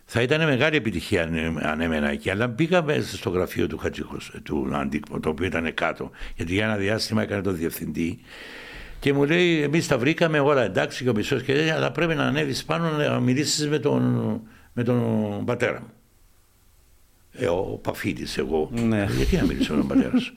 θα 0.04 0.22
ήταν 0.22 0.46
μεγάλη 0.46 0.76
επιτυχία 0.76 1.22
αν 1.62 1.80
έμενα 1.80 2.10
εκεί. 2.10 2.30
Αλλά 2.30 2.48
πήγα 2.48 2.82
μέσα 2.82 3.16
στο 3.16 3.30
γραφείο 3.30 3.66
του 3.66 3.78
Χατζίκος, 3.78 4.32
του 4.42 4.70
Αντίκπο, 4.72 5.20
το 5.20 5.28
οποίο 5.28 5.46
ήταν 5.46 5.74
κάτω. 5.74 6.10
Γιατί 6.36 6.52
για 6.52 6.64
ένα 6.64 6.76
διάστημα 6.76 7.22
έκανε 7.22 7.42
τον 7.42 7.56
διευθυντή 7.56 8.18
και 9.00 9.12
μου 9.12 9.24
λέει: 9.24 9.62
Εμείς 9.62 9.86
τα 9.86 9.98
βρήκαμε 9.98 10.40
όλα 10.40 10.62
εντάξει 10.62 11.02
και 11.04 11.10
ο 11.10 11.14
μισός 11.14 11.42
και 11.42 11.54
λέει: 11.54 11.70
Αλλά 11.70 11.92
πρέπει 11.92 12.14
να 12.14 12.24
ανέβεις 12.24 12.64
πάνω 12.64 12.90
να 12.90 13.20
μιλήσεις 13.20 13.68
με 13.68 13.78
τον, 13.78 14.40
με 14.72 14.82
τον 14.82 15.44
πατέρα 15.44 15.80
μου. 15.80 15.90
Ε, 17.32 17.46
ο 17.46 17.62
Παφίτη, 17.82 18.26
εγώ. 18.36 18.70
Ναι. 18.72 19.06
Γιατί 19.16 19.36
να 19.36 19.44
μιλήσω 19.44 19.72
με 19.74 19.78
τον 19.78 19.88
πατέρα 19.88 20.18
σου; 20.18 20.34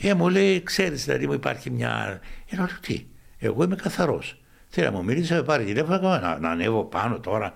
Ε, 0.00 0.14
μου 0.14 0.28
λέει: 0.28 0.62
Ξέρεις, 0.62 1.04
δηλαδή 1.04 1.26
μου 1.26 1.32
υπάρχει 1.32 1.70
μια. 1.70 2.20
Ε, 2.50 2.56
λέω: 2.56 2.68
Τι, 2.80 3.06
εγώ 3.38 3.64
είμαι 3.64 3.76
καθαρός. 3.76 4.40
Θέλει 4.68 4.86
να 4.86 4.92
μου 4.92 5.04
μιλήσεις, 5.04 5.30
να 5.30 5.42
πάρει 5.42 5.64
τηλέφωνο 5.64 6.08
να, 6.08 6.38
να 6.38 6.50
ανέβω 6.50 6.84
πάνω 6.84 7.20
τώρα. 7.20 7.52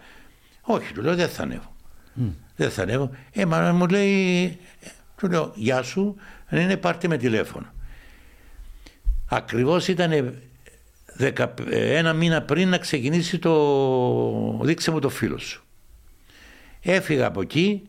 Όχι, 0.60 0.92
του 0.92 1.02
λέω: 1.02 1.14
Δεν 1.14 1.28
θα 1.28 1.42
ανέβω. 1.42 1.74
Mm. 2.20 2.30
Δεν 2.56 2.70
θα 2.70 2.82
ανέβω. 2.82 3.10
Ε, 3.32 3.46
μα 3.46 3.72
μου 3.72 3.86
λέει: 3.86 4.44
ε, 4.80 4.88
Του 5.16 5.28
λέω: 5.28 5.52
Γεια 5.54 5.82
σου, 5.82 6.16
αν 6.48 6.60
είναι 6.60 6.76
πάρτε 6.76 7.08
με 7.08 7.16
τηλέφωνο. 7.16 7.66
Ακριβώς 9.34 9.88
ήταν 9.88 10.34
ένα 11.70 12.12
μήνα 12.12 12.42
πριν 12.42 12.68
να 12.68 12.78
ξεκινήσει 12.78 13.38
το 13.38 14.60
δείξε 14.62 14.90
μου 14.90 14.98
το 14.98 15.08
φίλο 15.08 15.38
σου. 15.38 15.64
Έφυγα 16.80 17.26
από 17.26 17.40
εκεί, 17.40 17.82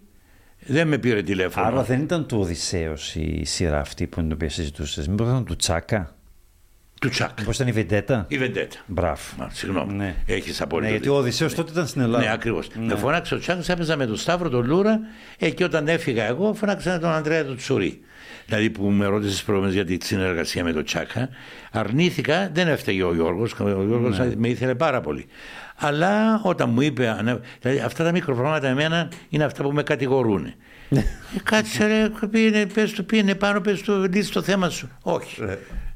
δεν 0.59 0.87
με 0.87 0.97
πήρε 0.97 1.21
τηλέφωνο. 1.21 1.65
Άρα 1.65 1.83
δεν 1.83 2.01
ήταν 2.01 2.27
του 2.27 2.39
Οδυσσέως 2.39 3.15
η 3.15 3.43
σειρά 3.45 3.79
αυτή 3.79 4.07
που 4.07 4.21
την 4.21 4.31
οποία 4.31 4.49
συζητούσες, 4.49 5.07
μήπως 5.07 5.27
ήταν 5.27 5.45
του 5.45 5.55
Τσάκα; 5.55 6.15
Του 7.01 7.09
Τσάκα. 7.09 7.33
Μήπως 7.39 7.55
ήταν 7.55 7.67
η 7.67 7.71
Βεντέτα; 7.71 8.25
Η 8.27 8.37
Βεντέτα. 8.37 8.77
Μπράβο. 8.85 9.21
Μα, 9.37 9.49
συγγνώμη. 9.51 9.93
Ναι. 9.93 10.15
Έχεις 10.25 10.61
απόλυτο. 10.61 10.87
Ναι, 10.87 10.93
γιατί 10.95 11.09
ο 11.09 11.15
Οδυσσέος 11.15 11.51
ναι. 11.51 11.57
τότε 11.57 11.71
ήταν 11.71 11.87
στην 11.87 12.01
Ελλάδα. 12.01 12.23
Ναι, 12.23 12.31
ακριβώς. 12.31 12.69
Ναι. 12.75 12.85
Με 12.85 12.95
φώναξε 12.95 13.35
ο 13.35 13.39
Τσάκας, 13.39 13.69
έπαιζα 13.69 13.95
με 13.95 14.05
τον 14.05 14.15
Σταύρο 14.15 14.49
τον 14.49 14.65
Λούρα 14.65 14.99
ε, 15.37 15.49
και 15.49 15.63
όταν 15.63 15.87
έφυγα 15.87 16.23
εγώ 16.23 16.53
φώναξα 16.53 16.99
τον 16.99 17.09
Ανδρέα 17.09 17.45
του 17.45 17.55
Τσουρί 17.55 18.01
δηλαδή 18.45 18.69
που 18.69 18.83
με 18.83 19.05
ρώτησες 19.05 19.43
προηγουμένω 19.43 19.73
για 19.73 19.85
τη 19.85 19.97
συνεργασία 20.05 20.63
με 20.63 20.71
τον 20.71 20.83
Τσάκα, 20.83 21.29
αρνήθηκα, 21.71 22.49
δεν 22.53 22.67
έφταιγε 22.67 23.03
ο 23.03 23.13
Γιώργος. 23.13 23.53
Ο 23.59 23.69
Γιώργος 23.69 24.17
ναι. 24.17 24.31
με 24.37 24.47
ήθελε 24.47 24.75
πάρα 24.75 25.01
πολύ. 25.01 25.25
Αλλά 25.75 26.41
όταν 26.43 26.69
μου 26.69 26.81
είπε, 26.81 27.15
δηλαδή 27.61 27.81
αυτά 27.81 28.03
τα 28.03 28.11
μικροπρογράμματα 28.11 28.67
εμένα 28.67 29.09
είναι 29.29 29.43
αυτά 29.43 29.63
που 29.63 29.71
με 29.71 29.83
κατηγορούν. 29.83 30.45
Ε, 30.89 31.01
κάτσε 31.43 31.85
ρε, 31.85 32.27
πήγαινε, 32.27 32.65
πες 32.65 32.91
του, 32.91 33.05
πήγαινε 33.05 33.35
πάνω, 33.35 33.61
πες 33.61 33.81
του, 33.81 34.07
λύσει 34.13 34.31
το 34.31 34.41
θέμα 34.41 34.69
σου. 34.69 34.89
Όχι. 35.01 35.41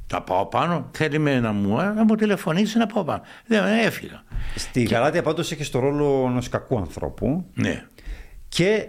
Τα 0.07 0.21
πάω 0.21 0.45
πάνω, 0.45 0.89
θέλει 0.91 1.19
με 1.19 1.39
να 1.39 1.51
μου, 1.51 1.75
να 1.75 2.03
μου 2.03 2.15
τηλεφωνήσει 2.15 2.77
να 2.77 2.85
πάω 2.85 3.03
πάνω. 3.03 3.21
Δεν 3.45 3.63
έφυγα. 3.85 4.23
Στη 4.55 4.83
και... 4.83 4.95
Γαλάτια 4.95 5.21
πάντως 5.21 5.51
έχει 5.51 5.71
το 5.71 5.79
ρόλο 5.79 6.25
ενός 6.29 6.49
κακού 6.49 6.77
ανθρώπου. 6.77 7.45
Ναι. 7.53 7.85
Και 8.49 8.87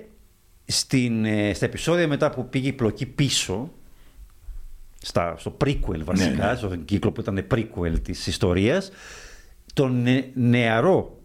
στην, 0.70 1.24
ε, 1.24 1.54
στα 1.54 1.64
επεισόδια 1.64 2.08
μετά 2.08 2.30
που 2.30 2.48
πήγε 2.48 2.68
η 2.68 2.72
πλοκή 2.72 3.06
πίσω, 3.06 3.70
στα, 4.98 5.34
στο 5.38 5.56
prequel 5.64 6.00
βασικά, 6.04 6.44
ναι, 6.44 6.50
ναι. 6.50 6.56
στον 6.56 6.84
κύκλο 6.84 7.12
που 7.12 7.20
ήταν 7.20 7.46
prequel 7.50 8.00
της 8.02 8.26
ιστορίας, 8.26 8.90
τον 9.74 10.06
νεαρό 10.34 11.20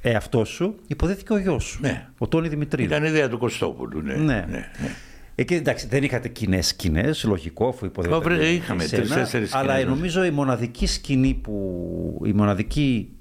εαυτό 0.00 0.44
σου 0.44 0.74
υποδέθηκε 0.86 1.32
ο 1.32 1.38
γιος 1.38 1.64
σου, 1.64 1.78
ναι. 1.80 2.08
ο 2.18 2.28
Τόνι 2.28 2.48
Δημητρίδη. 2.48 2.88
Ήταν 2.88 3.04
ιδέα 3.04 3.28
του 3.28 3.38
Κωστόπουλου, 3.38 4.00
ναι. 4.00 4.14
ναι. 4.14 4.24
ναι, 4.24 4.44
ναι. 4.48 4.94
Εκεί 5.34 5.54
εντάξει, 5.54 5.86
δεν 5.86 6.02
είχατε 6.02 6.28
κοινές 6.28 6.66
σκηνές, 6.66 7.24
λογικό 7.24 7.68
αφού 7.68 7.84
υποδέχεται. 7.84 8.46
Είχαμε 8.46 8.84
τρει-τέσσερι 8.84 9.26
σκηνές. 9.26 9.54
Αλλά 9.54 9.84
νομίζω 9.84 10.24
η 10.24 10.30
μοναδική 10.30 10.86
σκηνή 10.86 11.34
που, 11.34 12.22
η 12.24 12.32
μοναδική 12.32 13.12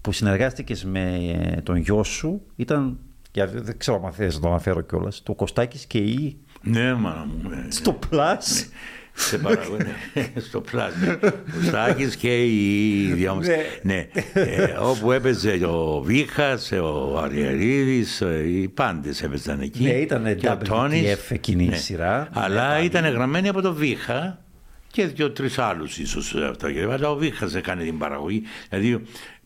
που 0.00 0.12
συνεργάστηκες 0.12 0.84
με 0.84 1.18
ε, 1.56 1.60
τον 1.60 1.76
γιο 1.76 2.04
σου 2.04 2.42
ήταν. 2.56 2.98
Και 3.30 3.44
δεν 3.44 3.78
ξέρω 3.78 4.02
αν 4.04 4.12
θες 4.12 4.34
να 4.34 4.40
το 4.40 4.48
αναφέρω 4.48 4.80
κιόλας. 4.80 5.22
Το 5.22 5.34
Κωστάκης 5.34 5.86
και 5.86 5.98
η. 5.98 6.36
Ναι, 6.62 6.94
μα 6.94 7.26
μου. 7.28 7.48
Ναι. 7.48 7.70
Στο 7.70 7.98
Plus. 8.10 8.66
σε 9.12 9.38
παραγωγή, 9.38 9.84
στο 10.48 10.60
πλάσμα. 10.60 11.18
Ο 11.22 11.62
Στάκης 11.66 12.16
και 12.16 12.44
οι 12.44 13.12
δυο 13.12 13.34
μας. 13.34 13.46
ναι. 13.82 14.08
Ε, 14.32 14.62
όπου 14.80 15.12
έπαιζε 15.12 15.64
ο 15.64 16.00
Βίχας, 16.04 16.72
ο 16.72 17.18
Αριαρίδης, 17.18 18.20
ε, 18.20 18.42
οι 18.48 18.68
πάντες 18.68 19.22
έπαιζαν 19.22 19.60
εκεί. 19.60 19.82
Ναι, 19.82 19.90
ήταν 19.90 20.38
WTF 20.42 21.18
εκείνη 21.28 21.64
η 21.64 21.68
ναι. 21.68 21.76
σειρά. 21.76 22.28
Αλλά 22.32 22.78
ναι, 22.78 22.84
ήταν 22.84 23.04
γραμμένη 23.04 23.48
από 23.48 23.60
το 23.60 23.74
Βίχα 23.74 24.44
και 24.86 25.06
δύο-τρεις 25.06 25.58
άλλους 25.58 25.98
ίσως 25.98 26.34
αυτά. 26.34 26.68
Αλλά 26.90 27.10
ο 27.10 27.16
Βίχας 27.16 27.54
έκανε 27.54 27.82
την 27.82 27.98
παραγωγή. 27.98 28.42
Δηλαδή 28.68 29.02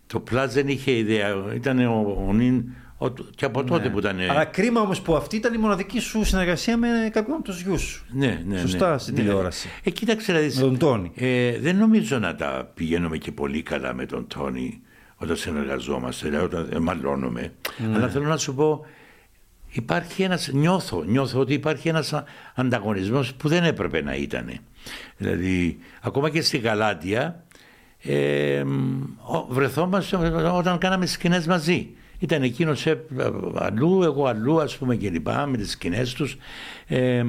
το 0.06 0.20
Πλάς 0.20 0.54
δεν 0.54 0.68
είχε 0.68 0.92
ιδέα. 0.92 1.34
Ήταν 1.54 1.86
ο, 1.86 2.24
ο 2.28 2.32
Νιν 2.32 2.64
και 3.34 3.44
από 3.44 3.64
τότε 3.64 3.86
ναι. 3.86 3.90
που 3.90 3.98
ήταν. 3.98 4.20
Αλλά 4.20 4.44
κρίμα 4.44 4.80
όμως 4.80 5.00
που 5.00 5.16
αυτή 5.16 5.36
ήταν 5.36 5.54
η 5.54 5.58
μοναδική 5.58 6.00
σου 6.00 6.24
συνεργασία 6.24 6.76
με 6.76 6.88
κάποιον 7.12 7.36
από 7.36 7.44
τους 7.44 7.60
γιους 7.60 7.82
σου. 7.82 8.04
Ναι, 8.10 8.42
ναι. 8.46 8.58
Σωστά 8.58 8.92
ναι, 8.92 8.98
στην 8.98 9.14
ναι. 9.14 9.20
τηλεόραση. 9.20 9.68
Ε, 9.82 9.90
κοίταξε 9.90 10.32
να 10.32 10.38
δεις, 10.38 10.56
Με 10.56 10.62
τον 10.62 10.78
Τόνι. 10.78 11.12
Ε, 11.14 11.58
δεν 11.58 11.76
νομίζω 11.76 12.18
να 12.18 12.34
τα 12.34 12.70
πηγαίνουμε 12.74 13.16
και 13.16 13.32
πολύ 13.32 13.62
καλά 13.62 13.94
με 13.94 14.06
τον 14.06 14.26
Τόνι 14.26 14.80
όταν 15.16 15.36
συνεργαζόμαστε, 15.36 16.28
δηλαδή 16.28 16.44
όταν 16.44 16.68
ε, 16.72 16.78
μαλώνουμε. 16.78 17.52
Ναι. 17.88 17.96
Αλλά 17.96 18.08
θέλω 18.08 18.26
να 18.26 18.36
σου 18.36 18.54
πω, 18.54 18.86
υπάρχει 19.70 20.22
ένας, 20.22 20.50
νιώθω, 20.52 21.02
νιώθω 21.04 21.40
ότι 21.40 21.52
υπάρχει 21.52 21.88
ένας 21.88 22.22
ανταγωνισμός 22.54 23.34
που 23.34 23.48
δεν 23.48 23.64
έπρεπε 23.64 24.02
να 24.02 24.14
ήταν. 24.14 24.58
Δηλαδή, 25.16 25.78
ακόμα 26.00 26.30
και 26.30 26.42
στη 26.42 26.58
Γαλάτια, 26.58 27.44
ε, 28.02 28.64
βρεθόμαστε 29.48 30.16
όταν 30.52 30.78
κάναμε 30.78 31.06
σκηνές 31.06 31.46
μαζί. 31.46 31.88
Ήταν 32.24 32.42
εκείνος 32.42 32.86
αλλού, 33.54 34.02
εγώ 34.02 34.26
αλλού, 34.26 34.60
ας 34.60 34.76
πούμε 34.76 34.96
και 34.96 35.10
λοιπά, 35.10 35.46
με 35.46 35.56
τις 35.56 35.70
σκηνές 35.70 36.12
τους. 36.14 36.36
Ε, 36.86 37.24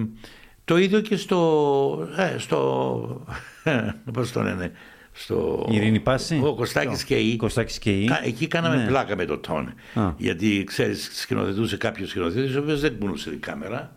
το 0.65 0.77
ίδιο 0.77 1.01
και 1.01 1.15
στο. 1.15 2.09
Ε, 2.17 2.37
στο 2.37 3.25
Πώς 4.13 4.31
το 4.31 4.41
λένε. 4.41 4.71
Στο... 5.11 5.67
Ειρήνη 5.71 5.99
Πάση; 5.99 6.41
Ο 6.43 6.55
Κωστάκης 6.55 7.03
και 7.03 7.15
η. 7.15 7.35
Κωστάκης 7.35 7.79
και 7.79 7.91
η. 7.91 8.09
Εκεί 8.23 8.47
κάναμε 8.47 8.75
ναι. 8.75 8.87
πλάκα 8.87 9.15
με 9.15 9.25
το 9.25 9.37
τόν. 9.37 9.73
Γιατί 10.17 10.63
ξέρεις, 10.63 11.09
σκηνοθετούσε 11.13 11.77
κάποιος 11.77 12.09
σκηνοθέτης, 12.09 12.55
ο 12.55 12.59
οποίος 12.59 12.79
δεν 12.81 12.99
κουνούσε 12.99 13.29
την 13.29 13.41
κάμερα. 13.41 13.95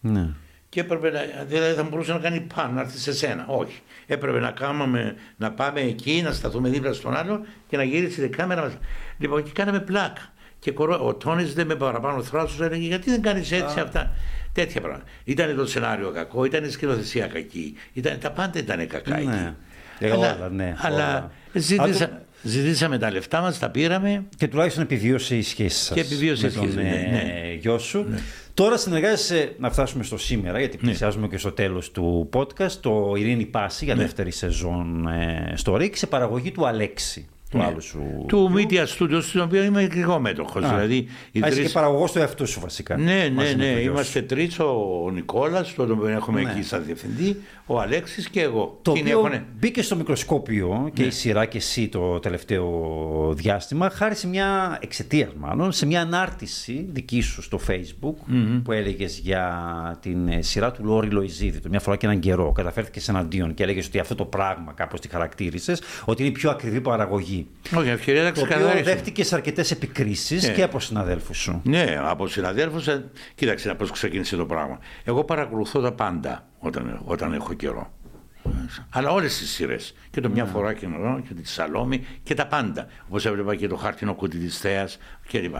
Ναι. 0.00 0.28
Και 0.68 0.80
έπρεπε 0.80 1.10
να. 1.10 1.20
Δηλαδή 1.44 1.74
θα 1.74 1.82
μπορούσε 1.82 2.12
να 2.12 2.18
κάνει 2.18 2.46
πάνω, 2.54 2.72
να 2.72 2.80
έρθει 2.80 2.98
σε 2.98 3.12
σένα. 3.12 3.46
Όχι. 3.46 3.80
Έπρεπε 4.06 4.40
να, 4.40 4.50
κάνουμε, 4.50 5.14
να 5.36 5.52
πάμε 5.52 5.80
εκεί, 5.80 6.22
να 6.24 6.32
σταθούμε 6.32 6.68
δίπλα 6.68 6.92
στον 6.92 7.16
άλλο 7.16 7.44
και 7.68 7.76
να 7.76 7.82
γυρίσει 7.82 8.20
την 8.20 8.32
κάμερα 8.32 8.62
μας. 8.62 8.78
Λοιπόν, 9.18 9.38
εκεί 9.38 9.50
κάναμε 9.50 9.80
πλάκα. 9.80 10.34
Και 10.58 10.72
ο 11.00 11.14
Τόνι 11.14 11.44
δεν 11.44 11.66
με 11.66 11.74
παραπάνω 11.74 12.22
θράσος 12.22 12.60
έλεγε 12.60 12.86
γιατί 12.86 13.10
δεν 13.10 13.22
κάνεις 13.22 13.52
έτσι 13.52 13.80
αυτά; 13.80 14.12
Τέτοια 14.52 14.80
πράγματα. 14.80 15.04
Ήταν 15.24 15.56
το 15.56 15.66
σενάριο 15.66 16.10
κακό, 16.10 16.44
ήταν 16.44 16.64
η 16.64 16.70
σκηνοθεσία 16.70 17.26
κακή. 17.26 17.74
Ήταν, 17.92 18.18
τα 18.18 18.30
πάντα 18.30 18.58
ήταν 18.58 18.86
κακά 18.86 19.16
εκεί. 19.16 19.26
Ναι. 19.26 19.54
Ε, 19.98 20.10
αλλά, 20.10 20.48
ναι, 20.52 20.74
αλλά 20.78 21.30
ζήτησα, 21.52 22.22
ζητήσαμε 22.42 22.98
τα 22.98 23.10
λεφτά 23.10 23.40
μας, 23.40 23.58
τα 23.58 23.70
πήραμε. 23.70 24.24
Και 24.36 24.48
τουλάχιστον 24.48 24.82
επιβίωσε 24.82 25.36
η 25.36 25.42
σχέση 25.42 25.78
σας. 25.78 25.94
Και 25.94 26.00
επιβίωσε 26.00 26.46
η 26.46 26.50
σχέση. 26.50 26.74
Ναι, 26.74 26.82
ναι. 26.82 27.56
γιο 27.60 27.78
σου. 27.78 28.06
Ναι. 28.08 28.18
Τώρα 28.54 28.76
συνεργάζεσαι, 28.76 29.54
να 29.58 29.70
φτάσουμε 29.70 30.04
στο 30.04 30.18
σήμερα, 30.18 30.58
γιατί 30.58 30.76
ναι. 30.76 30.82
πλησιάζουμε 30.82 31.28
και 31.28 31.38
στο 31.38 31.52
τέλος 31.52 31.90
του 31.90 32.28
podcast, 32.32 32.72
το 32.80 33.14
Ειρήνη 33.16 33.46
Πάση 33.46 33.84
για 33.84 33.94
ναι. 33.94 34.02
δεύτερη 34.02 34.30
σεζόν 34.30 35.08
ε, 35.08 35.52
στο 35.56 35.76
ΡΙΚ 35.76 35.96
σε 35.96 36.06
παραγωγή 36.06 36.52
του 36.52 36.66
Αλέξη 36.66 37.28
του 37.56 37.62
ναι. 37.62 37.68
άλλου 37.68 37.82
σου. 37.82 38.24
Του 38.28 38.52
Media 38.54 38.84
Studios, 38.98 39.22
στον 39.22 39.40
οποίο 39.40 39.62
είμαι 39.62 39.84
και 39.86 40.00
εγώ 40.00 40.18
μέτοχο. 40.18 40.60
Δηλαδή, 40.60 41.08
Α, 41.38 41.40
τρεις... 41.40 41.66
και 41.66 41.68
παραγωγός 41.68 42.12
του 42.12 42.18
εαυτού 42.18 42.46
σου 42.46 42.60
βασικά. 42.60 42.96
Ναι, 42.96 43.32
ναι, 43.34 43.52
ναι. 43.56 43.64
Είμαστε 43.64 44.22
τρεις, 44.22 44.58
ο 44.58 45.10
Νικόλας, 45.12 45.74
τον 45.74 45.90
οποίο 45.90 46.08
έχουμε 46.08 46.42
ναι. 46.42 46.50
εκεί 46.50 46.62
σαν 46.62 46.84
διευθυντή, 46.84 47.36
ο 47.66 47.80
Αλέξης 47.80 48.28
και 48.28 48.40
εγώ. 48.40 48.78
Το 48.82 48.90
οποίο 48.90 49.26
έχουν... 49.26 49.44
μπήκε 49.58 49.82
στο 49.82 49.96
μικροσκόπιο 49.96 50.90
και 50.92 51.02
ναι. 51.02 51.08
η 51.08 51.10
σειρά 51.10 51.44
και 51.44 51.56
εσύ 51.56 51.88
το 51.88 52.18
τελευταίο 52.18 53.32
διάστημα, 53.34 53.90
χάρη 53.90 54.14
σε 54.14 54.28
μια 54.28 54.78
εξαιτίας 54.80 55.30
μάλλον, 55.38 55.72
σε 55.72 55.86
μια 55.86 56.00
ανάρτηση 56.00 56.86
δική 56.92 57.20
σου 57.20 57.42
στο 57.42 57.60
Facebook 57.68 58.32
mm-hmm. 58.32 58.60
που 58.64 58.72
έλεγες 58.72 59.18
για 59.18 59.98
την 60.02 60.28
ε, 60.28 60.42
σειρά 60.42 60.72
του 60.72 60.84
Λόρι 60.84 61.08
Λοϊζίδη. 61.08 61.60
Το 61.60 61.68
μια 61.68 61.80
φορά 61.80 61.96
και 61.96 62.06
έναν 62.06 62.18
καιρό 62.18 62.52
καταφέρθηκες 62.52 63.08
εναντίον 63.08 63.54
και 63.54 63.62
έλεγες 63.62 63.86
ότι 63.86 63.98
αυτό 63.98 64.14
το 64.14 64.24
πράγμα 64.24 64.72
κάπως 64.72 65.00
τη 65.00 65.08
χαρακτήρισες, 65.08 65.82
ότι 66.04 66.22
είναι 66.22 66.30
η 66.30 66.34
πιο 66.34 66.50
ακριβή 66.50 66.80
παραγωγή. 66.80 67.45
Όχι, 67.74 67.88
ευκαιρία 67.88 68.22
να 68.22 68.30
ξεκαθαρίσει. 68.30 68.82
Δέχτηκες 68.82 69.32
αρκετές 69.32 69.70
επικρίσεις 69.70 70.46
ναι. 70.46 70.52
και 70.52 70.62
από 70.62 70.80
συναδέλφους 70.80 71.38
σου. 71.38 71.60
Ναι, 71.64 71.98
από 72.02 72.28
συναδέλφους. 72.28 72.86
Ε, 72.86 73.10
κοίταξε 73.34 73.74
πώς 73.74 73.90
ξεκίνησε 73.90 74.36
το 74.36 74.46
πράγμα. 74.46 74.78
Εγώ 75.04 75.24
παρακολουθώ 75.24 75.80
τα 75.80 75.92
πάντα 75.92 76.48
όταν, 76.58 77.00
όταν 77.04 77.32
έχω 77.32 77.52
καιρό. 77.52 77.90
Αλλά 78.90 79.10
όλες 79.10 79.38
τις 79.38 79.50
σειρές. 79.50 79.94
Και 80.10 80.20
το 80.20 80.28
μια 80.28 80.44
ναι. 80.44 80.50
φορά 80.50 80.74
και 80.74 80.86
και 81.28 81.34
τη 81.34 81.48
Σαλόμη 81.48 82.04
και 82.22 82.34
τα 82.34 82.46
πάντα. 82.46 82.86
Όπως 83.08 83.26
έβλεπα 83.26 83.54
και 83.54 83.68
το 83.68 83.76
χάρτινο 83.76 84.14
κουτί 84.14 84.38
της 84.38 84.58
Θέα 84.58 84.88
κλπ. 85.28 85.54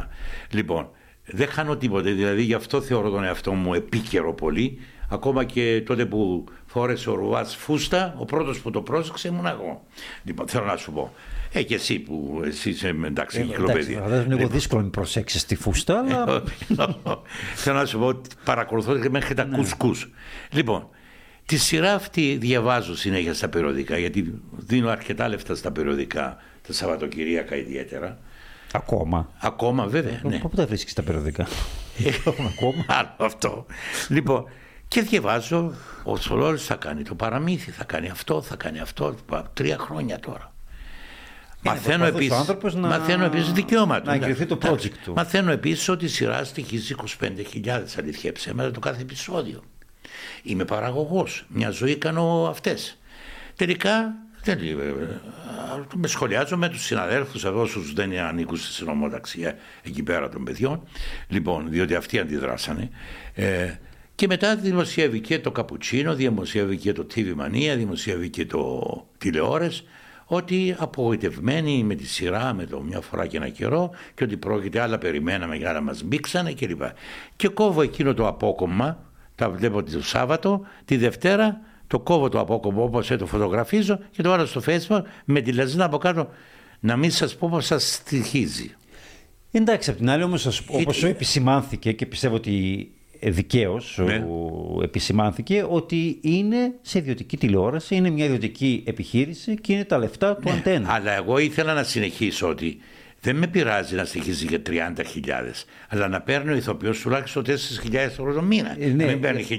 Λοιπόν, 0.50 0.90
δεν 1.24 1.48
χάνω 1.48 1.76
τίποτε. 1.76 2.10
Δηλαδή 2.10 2.42
γι' 2.42 2.54
αυτό 2.54 2.80
θεωρώ 2.80 3.10
τον 3.10 3.24
εαυτό 3.24 3.52
μου 3.52 3.74
επίκαιρο 3.74 4.34
πολύ. 4.34 4.78
Ακόμα 5.08 5.44
και 5.44 5.82
τότε 5.86 6.06
που 6.06 6.44
φόρεσε 6.76 7.10
ο 7.10 7.14
Ρουβάτ 7.14 7.48
φούστα, 7.48 8.14
ο 8.18 8.24
πρώτος 8.24 8.58
που 8.58 8.70
το 8.70 8.80
πρόσεξε 8.82 9.28
ήμουν 9.28 9.46
εγώ. 9.46 9.86
Λοιπόν, 10.24 10.48
θέλω 10.48 10.64
να 10.64 10.76
σου 10.76 10.92
πω. 10.92 11.12
Ε, 11.52 11.62
και 11.62 11.74
εσύ 11.74 11.98
που 11.98 12.42
εσύ 12.44 12.70
είσαι 12.70 12.88
εντάξει, 13.04 13.42
κυκλοπαίδια. 13.42 14.04
Ε, 14.10 14.22
είναι 14.24 14.34
λίγο 14.34 14.48
δύσκολο 14.48 14.82
να 14.82 14.88
προσέξεις 14.88 15.44
τη 15.44 15.54
φούστα, 15.54 15.98
αλλά. 15.98 16.42
Θέλω 17.54 17.78
να 17.78 17.84
σου 17.84 17.98
πω 17.98 18.06
ότι 18.06 18.28
παρακολουθώ 18.44 18.98
και 18.98 19.10
μέχρι 19.10 19.34
τα 19.34 19.44
ναι. 19.44 19.56
κουσκούς. 19.56 20.10
Λοιπόν, 20.50 20.88
τη 21.46 21.56
σειρά 21.56 21.94
αυτή 21.94 22.36
διαβάζω 22.40 22.96
συνέχεια 22.96 23.34
στα 23.34 23.48
περιοδικά, 23.48 23.98
γιατί 23.98 24.40
δίνω 24.56 24.88
αρκετά 24.88 25.28
λεφτά 25.28 25.54
στα 25.54 25.70
περιοδικά, 25.70 26.36
τα 26.66 26.72
Σαββατοκυριακά 26.72 27.56
ιδιαίτερα. 27.56 28.18
Ακόμα. 28.72 29.30
Ακόμα, 29.40 29.86
βέβαια. 29.86 30.20
Ναι. 30.22 30.38
Πού 30.38 30.48
τα 30.56 30.66
βρίσκεις 30.66 30.92
τα 30.92 31.02
περιοδικά; 31.02 31.46
Ε, 32.04 32.10
Ακόμα. 32.54 32.84
Άλλο 32.86 33.14
αυτό. 33.16 33.66
Λοιπόν, 34.08 34.44
και 34.88 35.00
διαβάζω, 35.00 35.72
ο 36.02 36.16
Σολόρης 36.16 36.64
θα 36.64 36.74
κάνει 36.74 37.02
το 37.02 37.14
παραμύθι, 37.14 37.70
θα 37.70 37.84
κάνει 37.84 38.08
αυτό, 38.08 38.42
θα 38.42 38.56
κάνει 38.56 38.80
αυτό. 38.80 39.14
Τρία 39.52 39.78
χρόνια 39.78 40.20
τώρα. 40.20 40.54
Μαθαίνω 41.62 42.04
επίσης, 42.04 42.74
να... 42.74 42.88
μαθαίνω 42.88 43.24
επίσης 43.24 43.52
δικαίωμα 43.52 44.00
του. 44.00 44.06
Να 44.06 44.14
εγκριθεί 44.14 44.46
το 44.46 44.58
project 44.62 44.92
του. 45.04 45.12
Μαθαίνω 45.12 45.50
επίσης 45.50 45.88
ότι 45.88 46.04
η 46.04 46.08
σειρά 46.08 46.44
στοιχίζει 46.44 46.94
25.000 47.20 47.82
αλήθεια 47.98 48.32
ψέματα 48.32 48.70
το 48.70 48.80
κάθε 48.80 49.00
επεισόδιο. 49.00 49.62
Είμαι 50.42 50.64
παραγωγός. 50.64 51.44
Μια 51.48 51.70
ζωή 51.70 51.96
κάνω 51.96 52.46
αυτές. 52.50 52.98
Τελικά 53.56 54.14
δεν, 54.42 54.58
με 55.94 56.06
σχολιάζω 56.06 56.56
με 56.56 56.68
τους 56.68 56.84
συναδέλφους 56.84 57.44
εδώ 57.44 57.60
όσους 57.60 57.92
δεν 57.92 58.18
ανήκουν 58.18 58.56
στη 58.56 58.72
συνομοταξία 58.72 59.56
εκεί 59.82 60.02
πέρα 60.02 60.28
των 60.28 60.44
παιδιών. 60.44 60.82
Λοιπόν, 61.28 61.70
διότι 61.70 61.94
αυτοί 61.94 62.18
αντιδράσανε. 62.18 62.90
Ε, 63.34 63.74
και 64.16 64.26
μετά 64.26 64.56
δημοσιεύει 64.56 65.20
και 65.20 65.38
το 65.38 65.50
Καπουτσίνο, 65.50 66.14
δημοσιεύει 66.14 66.76
και 66.76 66.92
το 66.92 67.06
TV 67.14 67.26
Mania, 67.26 67.74
δημοσιεύει 67.76 68.30
και 68.30 68.46
το 68.46 68.82
τηλεόρες 69.18 69.84
ότι 70.24 70.74
απογοητευμένοι 70.78 71.82
με 71.84 71.94
τη 71.94 72.06
σειρά 72.06 72.54
με 72.54 72.64
το 72.64 72.80
μια 72.80 73.00
φορά 73.00 73.26
και 73.26 73.36
ένα 73.36 73.48
καιρό 73.48 73.90
και 74.14 74.24
ότι 74.24 74.36
πρόκειται 74.36 74.80
άλλα 74.80 74.98
περιμέναμε 74.98 75.56
και 75.56 75.68
άλλα 75.68 75.80
μας 75.80 76.02
μπήξανε 76.02 76.52
κλπ. 76.52 76.82
Και 77.36 77.48
κόβω 77.48 77.82
εκείνο 77.82 78.14
το 78.14 78.26
απόκομμα, 78.26 78.98
τα 79.34 79.50
βλέπω 79.50 79.82
το 79.82 80.02
Σάββατο, 80.02 80.66
τη 80.84 80.96
Δευτέρα 80.96 81.60
το 81.86 81.98
κόβω 81.98 82.28
το 82.28 82.40
απόκομμα 82.40 82.82
όπως 82.82 83.06
το 83.06 83.26
φωτογραφίζω 83.26 83.98
και 84.10 84.22
το 84.22 84.28
βάλω 84.28 84.46
στο 84.46 84.62
facebook 84.66 85.02
με 85.24 85.40
τη 85.40 85.52
λαζίνα 85.52 85.84
από 85.84 85.98
κάτω 85.98 86.28
να 86.80 86.96
μην 86.96 87.10
σας 87.10 87.36
πω 87.36 87.48
πως 87.48 87.66
σας 87.66 87.92
στοιχίζει. 87.92 88.74
Εντάξει, 89.50 89.90
απ' 89.90 89.96
την 89.96 90.10
άλλη 90.10 90.22
όμως 90.22 90.62
όπως 90.66 91.04
ε, 91.04 91.08
επισημάνθηκε 91.08 91.92
και 91.92 92.06
πιστεύω 92.06 92.34
ότι 92.34 92.90
δικαίως 93.22 94.00
ναι. 94.04 94.24
επισημάνθηκε 94.82 95.66
ότι 95.68 96.18
είναι 96.20 96.72
σε 96.80 96.98
ιδιωτική 96.98 97.36
τηλεόραση, 97.36 97.94
είναι 97.94 98.10
μια 98.10 98.24
ιδιωτική 98.24 98.82
επιχείρηση 98.86 99.54
και 99.54 99.72
είναι 99.72 99.84
τα 99.84 99.98
λεφτά 99.98 100.36
του 100.36 100.42
ναι, 100.44 100.50
αντένα. 100.50 100.92
Αλλά 100.92 101.12
εγώ 101.12 101.38
ήθελα 101.38 101.74
να 101.74 101.82
συνεχίσω 101.82 102.48
ότι 102.48 102.78
δεν 103.20 103.36
με 103.36 103.46
πειράζει 103.46 103.94
να 103.94 104.04
στοιχίζει 104.04 104.46
για 104.46 104.62
30.000, 104.66 104.82
αλλά 105.88 106.08
να 106.08 106.20
παίρνει 106.20 106.52
ο 106.52 106.56
ηθοποιός 106.56 107.00
τουλάχιστον 107.00 107.44
4.000 107.46 107.94
ευρώ 107.94 108.32
το 108.32 108.42
μήνα. 108.42 108.76
Ε, 108.78 108.86
ναι, 108.86 109.04
να 109.04 109.10
μην 109.10 109.20
παίρνει 109.20 109.46
1.500. 109.50 109.56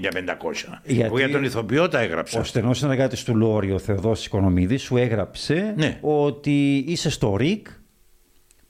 Γιατί 0.83 1.03
Εγώ 1.03 1.17
για 1.17 1.29
τον 1.29 1.43
ηθοποιό 1.43 1.87
τα 1.87 1.99
έγραψα. 1.99 2.39
Ο 2.39 2.43
στενός 2.43 2.77
συνεργάτης 2.77 3.23
του 3.23 3.35
Λόρι, 3.35 3.71
ο 3.71 3.79
Θεοδόση 3.79 4.25
Οικονομίδης, 4.27 4.81
σου 4.81 4.97
έγραψε 4.97 5.73
ναι. 5.77 5.97
ότι 6.01 6.83
είσαι 6.87 7.09
στο 7.09 7.35
ΡΙΚ 7.35 7.67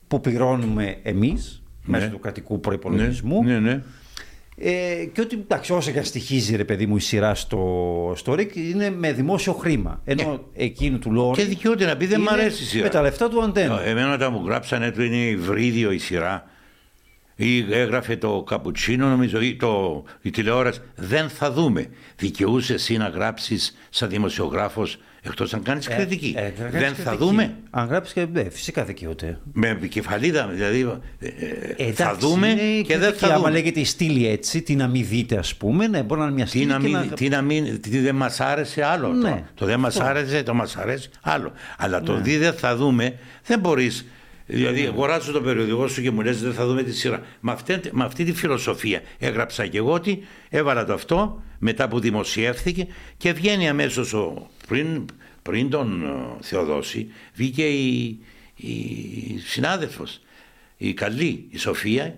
που 0.07 0.21
πληρώνουμε 0.21 0.97
εμείς 1.03 1.63
ναι. 1.85 1.97
μέσω 1.97 2.09
του 2.09 2.19
κρατικού 2.19 2.59
προπολογισμού. 2.59 3.43
Ναι, 3.43 3.59
ναι. 3.59 3.83
Ε, 4.59 5.05
και 5.13 5.21
ότι 5.21 5.35
εντάξει, 5.35 5.73
όσο 5.73 5.91
και 5.91 5.97
αν 5.97 6.05
στοιχίζει 6.05 6.55
ρε 6.55 6.63
παιδί 6.63 6.85
μου 6.85 6.95
η 6.95 6.99
σειρά 6.99 7.35
στο, 7.35 8.13
στο 8.15 8.33
ΡΙΚ 8.33 8.55
είναι 8.55 8.89
με 8.89 9.13
δημόσιο 9.13 9.53
χρήμα. 9.53 10.01
Ενώ 10.05 10.33
yeah. 10.33 10.41
εκείνου 10.53 10.99
του 10.99 11.11
λόγου. 11.11 11.31
Και 11.31 11.43
δικαιούται 11.43 11.85
να 11.85 11.97
πει 11.97 12.05
δεν 12.05 12.21
μ' 12.21 12.29
αρέσει 12.29 12.63
η 12.63 12.65
σειρά. 12.65 12.83
Με 12.83 12.89
τα 12.89 13.01
λεφτά 13.01 13.29
του 13.29 13.41
αντένα. 13.41 13.81
Εμένα 13.81 14.13
όταν 14.13 14.33
μου 14.33 14.43
γράψανε 14.45 14.91
του 14.91 15.01
είναι 15.01 15.15
υβρίδιο 15.15 15.91
η 15.91 15.97
σειρά 15.97 16.49
ή 17.39 17.73
έγραφε 17.73 18.15
το 18.15 18.43
καπουτσίνο 18.43 19.07
νομίζω 19.07 19.41
ή 19.41 19.55
το, 19.55 20.03
η 20.21 20.29
τηλεόραση 20.29 20.79
δεν 20.95 21.29
θα 21.29 21.51
δούμε 21.51 21.87
δικαιούσε 22.15 22.73
εσύ 22.73 22.97
να 22.97 23.07
γράψεις 23.07 23.77
σαν 23.89 24.09
δημοσιογράφος 24.09 24.97
εκτός 25.27 25.53
αν 25.53 25.63
κάνεις 25.63 25.87
ε, 25.87 25.93
κριτική. 25.93 26.35
ε, 26.37 26.51
δεν 26.69 26.93
θα 26.93 27.17
δούμε. 27.17 27.55
Αν 27.69 27.87
γράψεις 27.87 28.13
και 28.13 28.27
ναι, 28.33 28.49
φυσικά 28.49 28.83
δικαιούται. 28.83 29.39
Με 29.53 29.67
επικεφαλίδα 29.67 30.47
δηλαδή 30.47 30.99
ε, 31.19 31.27
ε 31.77 31.91
θα 31.91 32.15
δούμε 32.15 32.55
και 32.85 32.97
δεν 32.97 33.13
θα 33.13 33.33
άμα 33.33 33.49
λέγεται 33.49 33.79
η 33.79 33.85
στήλη 33.85 34.27
έτσι 34.27 34.61
τι 34.61 34.75
να 34.75 34.87
μην 34.87 35.05
δείτε 35.07 35.37
ας 35.37 35.55
πούμε 35.55 35.87
ναι, 35.87 36.03
μπορεί 36.03 36.19
να 36.19 36.25
είναι 36.25 36.35
μια 36.35 36.45
στήλη 36.45 36.65
τι, 36.65 36.71
να 36.71 36.79
μην, 36.79 36.91
να... 36.91 37.05
τι, 37.05 37.29
να 37.29 37.41
μην, 37.41 37.81
τι 37.81 37.99
δεν 37.99 38.15
μας 38.15 38.39
άρεσε 38.39 38.83
άλλο 38.83 39.13
ναι, 39.13 39.29
το, 39.29 39.43
το 39.53 39.65
δεν 39.65 39.79
μας 39.79 39.99
άρεσε 39.99 40.43
το 40.43 40.53
μας 40.53 40.77
αρέσει 40.77 41.09
άλλο. 41.21 41.51
Αλλά 41.77 42.01
το 42.01 42.13
ναι. 42.13 42.21
δει 42.21 42.37
δεν 42.37 42.53
θα 42.53 42.75
δούμε 42.75 43.13
δεν 43.45 43.59
μπορείς 43.59 44.05
Δηλαδή, 44.49 44.85
αγοράζω 44.85 45.31
το 45.31 45.41
περιοδικό 45.41 45.87
σου 45.87 46.01
και 46.01 46.11
μου 46.11 46.21
λες: 46.21 46.41
Δεν 46.41 46.53
θα 46.53 46.65
δούμε 46.65 46.83
τη 46.83 46.93
σειρά. 46.93 47.25
Με 47.39 47.51
αυτή, 47.51 47.79
με 47.91 48.03
αυτή 48.03 48.23
τη 48.23 48.33
φιλοσοφία 48.33 49.01
έγραψα 49.17 49.67
και 49.67 49.77
εγώ 49.77 49.91
ότι 49.91 50.23
έβαλα 50.49 50.85
το 50.85 50.93
αυτό 50.93 51.43
μετά 51.59 51.87
που 51.87 51.99
δημοσιεύθηκε 51.99 52.87
και 53.17 53.33
βγαίνει 53.33 53.69
αμέσως 53.69 54.15
πριν, 54.67 55.05
πριν 55.41 55.69
τον 55.69 56.03
ε, 56.03 56.43
Θεοδόση, 56.43 57.11
βγήκε 57.33 57.67
η, 57.67 58.19
η 58.55 58.73
συνάδελφος, 59.45 60.21
η 60.77 60.93
καλή, 60.93 61.47
η 61.49 61.57
Σοφία, 61.57 62.17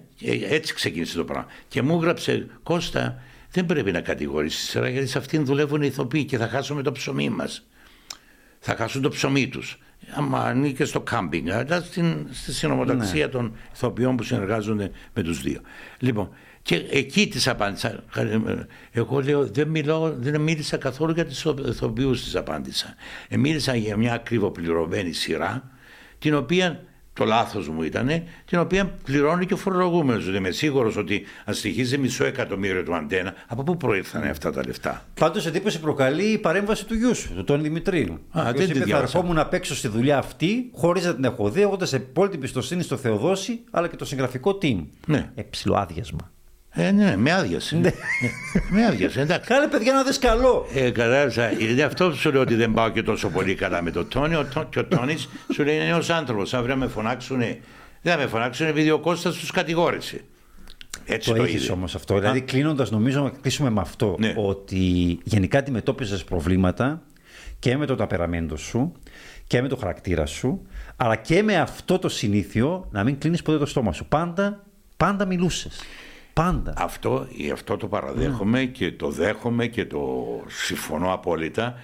έτσι 0.50 0.74
ξεκίνησε 0.74 1.18
το 1.18 1.24
πράγμα. 1.24 1.48
Και 1.68 1.82
μου 1.82 1.96
έγραψε 1.96 2.48
Κώστα, 2.64 3.22
δεν 3.52 3.66
πρέπει 3.66 3.92
να 3.92 4.02
κατηγορήσεις 4.02 4.60
τη 4.60 4.66
σειρά 4.66 4.90
γιατί 4.90 5.08
σε 5.08 5.18
αυτήν 5.18 5.46
δουλεύουν 5.46 5.82
οι 5.82 5.88
ηθοποιοί 5.92 6.26
και 6.26 6.38
θα 6.38 6.48
χάσουμε 6.48 6.82
το 6.82 6.92
ψωμί 6.92 7.30
μας. 7.30 7.68
Θα 8.60 8.76
χάσουν 8.76 9.02
το 9.02 9.10
ψωμί 9.10 9.48
τους 9.48 9.80
άμα 10.14 10.43
ανήκε 10.43 10.86
στο 10.86 11.01
κάμπινγκ, 11.01 11.49
αλλά 11.49 11.82
στην, 11.82 12.28
στη 12.32 12.53
συνομοταξία 12.53 13.26
ναι. 13.26 13.32
των 13.32 13.55
ηθοποιών 13.74 14.16
που 14.16 14.24
συνεργάζονται 14.24 14.91
με 15.14 15.24
τους 15.24 15.41
δύο. 15.41 15.62
Λοιπόν, 15.99 16.30
και 16.62 16.76
εκεί 16.76 17.28
της 17.28 17.47
απάντησα. 17.47 18.03
Εγώ 18.91 19.20
λέω, 19.20 19.47
δεν, 19.47 19.68
μιλώ, 19.68 20.16
δεν 20.20 20.41
μίλησα 20.41 20.78
καθόλου 20.78 21.12
για 21.12 21.26
τις 21.26 21.45
ηθοποιούς 21.68 22.24
της 22.24 22.36
απάντησα. 22.36 22.95
Ε, 23.28 23.38
μίλησα 23.38 23.76
για 23.76 23.97
μια 23.97 24.14
ακριβοπληρωμένη 24.14 25.12
σειρά, 25.12 25.72
την 26.20 26.36
οποία 26.36 26.84
το 27.20 27.26
λάθος 27.26 27.68
μου 27.68 27.84
ήταν, 27.84 28.10
την 28.46 28.60
οποία 28.60 28.92
πληρώνει 29.04 29.46
και 29.46 29.54
ο 29.54 29.58
φορολογούμενος. 29.58 30.20
Δηλαδή 30.24 30.38
είμαι 30.38 30.52
σίγουρος 30.52 30.98
ότι 30.98 31.24
αν 31.46 31.54
στοιχίζει 31.54 31.98
μισό 31.98 32.26
εκατομμύριο 32.26 32.84
του 32.84 32.96
αντένα, 32.96 33.34
από 33.48 33.64
πού 33.64 33.78
προήρθαν 33.78 34.24
αυτά 34.24 34.52
τα 34.52 34.62
λεφτά; 34.66 35.06
Πάντως 35.20 35.46
εντύπωση 35.46 35.80
προκαλεί 35.80 36.24
η 36.24 36.38
παρέμβαση 36.38 36.86
του 36.86 36.94
γιού 36.94 37.16
σου, 37.16 37.34
του 37.36 37.44
Τόνι 37.44 37.62
Δημητρίου. 37.62 38.20
Α, 38.32 38.52
δεν 38.56 38.70
είπε, 38.70 38.86
θα 38.86 38.98
ερχόμουν 38.98 39.36
να 39.36 39.46
παίξω 39.46 39.76
στη 39.76 39.88
δουλειά 39.88 40.18
αυτή, 40.18 40.70
χωρίς 40.76 41.06
να 41.06 41.16
την 41.16 41.24
έχω 41.24 41.50
δει, 41.50 41.62
έχοντας 41.62 41.94
απόλυτη 41.94 42.38
πιστοσύνη 42.38 42.84
στο 42.84 42.98
Θεοδόση, 42.98 43.60
αλλά 43.72 43.88
και 43.88 43.96
το 43.96 44.06
συγγραφικό 44.06 44.58
team. 44.62 44.86
Ναι. 45.06 45.32
Εψηλό 45.36 45.76
άδειασμα. 45.76 46.32
Ε, 46.72 46.92
ναι, 46.92 47.18
με 47.18 47.32
άδειασε. 47.32 47.76
Ναι. 47.78 47.92
με 48.70 48.86
άδειασε, 48.86 49.22
εντάξει. 49.22 49.50
Κάνε 49.50 49.68
παιδιά 49.68 49.94
να 49.94 50.04
δεις 50.04 50.20
καλό. 50.20 50.68
Ε, 50.74 50.90
κατάλαβα. 50.90 51.62
Είναι 51.62 51.84
αυτό 51.84 52.10
που 52.10 52.16
σου 52.16 52.32
λέω 52.32 52.42
ότι 52.42 52.56
δεν 52.56 52.74
πάω 52.74 52.90
και 52.90 53.04
τόσο 53.04 53.30
πολύ 53.30 53.56
καλά 53.56 53.82
με 53.82 53.92
τον 53.92 54.08
Τόνι. 54.08 54.36
Ο, 54.36 54.48
και 54.70 54.80
ο 54.80 54.86
Τόνις 54.86 55.30
σου 55.54 55.64
λέει 55.64 55.76
είναι 55.76 55.86
νέο 55.86 56.02
άνθρωπος. 56.10 56.54
Αύριο 56.54 56.76
με 56.76 56.88
φωνάξουν. 56.88 57.40
Δεν 58.02 58.14
θα 58.14 58.18
με 58.18 58.28
φωνάξουν 58.28 58.68
επειδή 58.68 58.92
ο 58.92 59.00
Κώστας 59.00 59.36
τους 59.36 59.52
κατηγόρησε. 59.52 60.24
Έτσι 61.06 61.34
το, 61.34 61.36
το 61.36 61.74
όμως 61.74 61.96
αυτό. 61.96 62.14
Α. 62.14 62.20
Δηλαδή, 62.20 62.42
κλείνοντας, 62.42 62.92
νομίζω 62.92 63.22
να 63.22 63.30
κλείσουμε 63.30 63.70
με 63.70 63.82
αυτό. 63.82 64.16
Ναι. 64.20 64.34
Ότι 64.38 64.78
γενικά 65.24 65.58
αντιμετώπιζες 65.58 66.24
προβλήματα 66.24 67.02
και 67.60 67.78
με 67.78 67.86
το 67.86 67.96
ταπεραμέντο 67.96 68.58
σου 68.58 68.92
και 69.48 69.62
με 69.62 69.68
το 69.68 69.76
χαρακτήρα 69.76 70.26
σου, 70.26 70.62
αλλά 70.96 71.16
και 71.16 71.44
με 71.44 71.56
αυτό 71.56 72.00
το 72.00 72.10
συνήθειο 72.10 72.88
να 72.92 73.04
μην 73.04 73.20
κλείνεις 73.20 73.42
ποτέ 73.42 73.58
το 73.58 73.66
στόμα 73.66 73.92
σου. 73.92 74.06
Πάντα, 74.06 74.66
πάντα 74.98 75.26
μιλούσες. 75.26 75.80
Πάντα. 76.34 76.74
Αυτό, 76.78 77.28
αυτό 77.54 77.78
το 77.78 77.88
παραδέχομαι 77.88 78.64
mm. 78.64 78.72
και 78.72 78.92
το 78.92 79.10
δέχομαι 79.10 79.68
και 79.68 79.86
το 79.86 80.26
συμφωνώ 80.48 81.14
απόλυτα. 81.14 81.80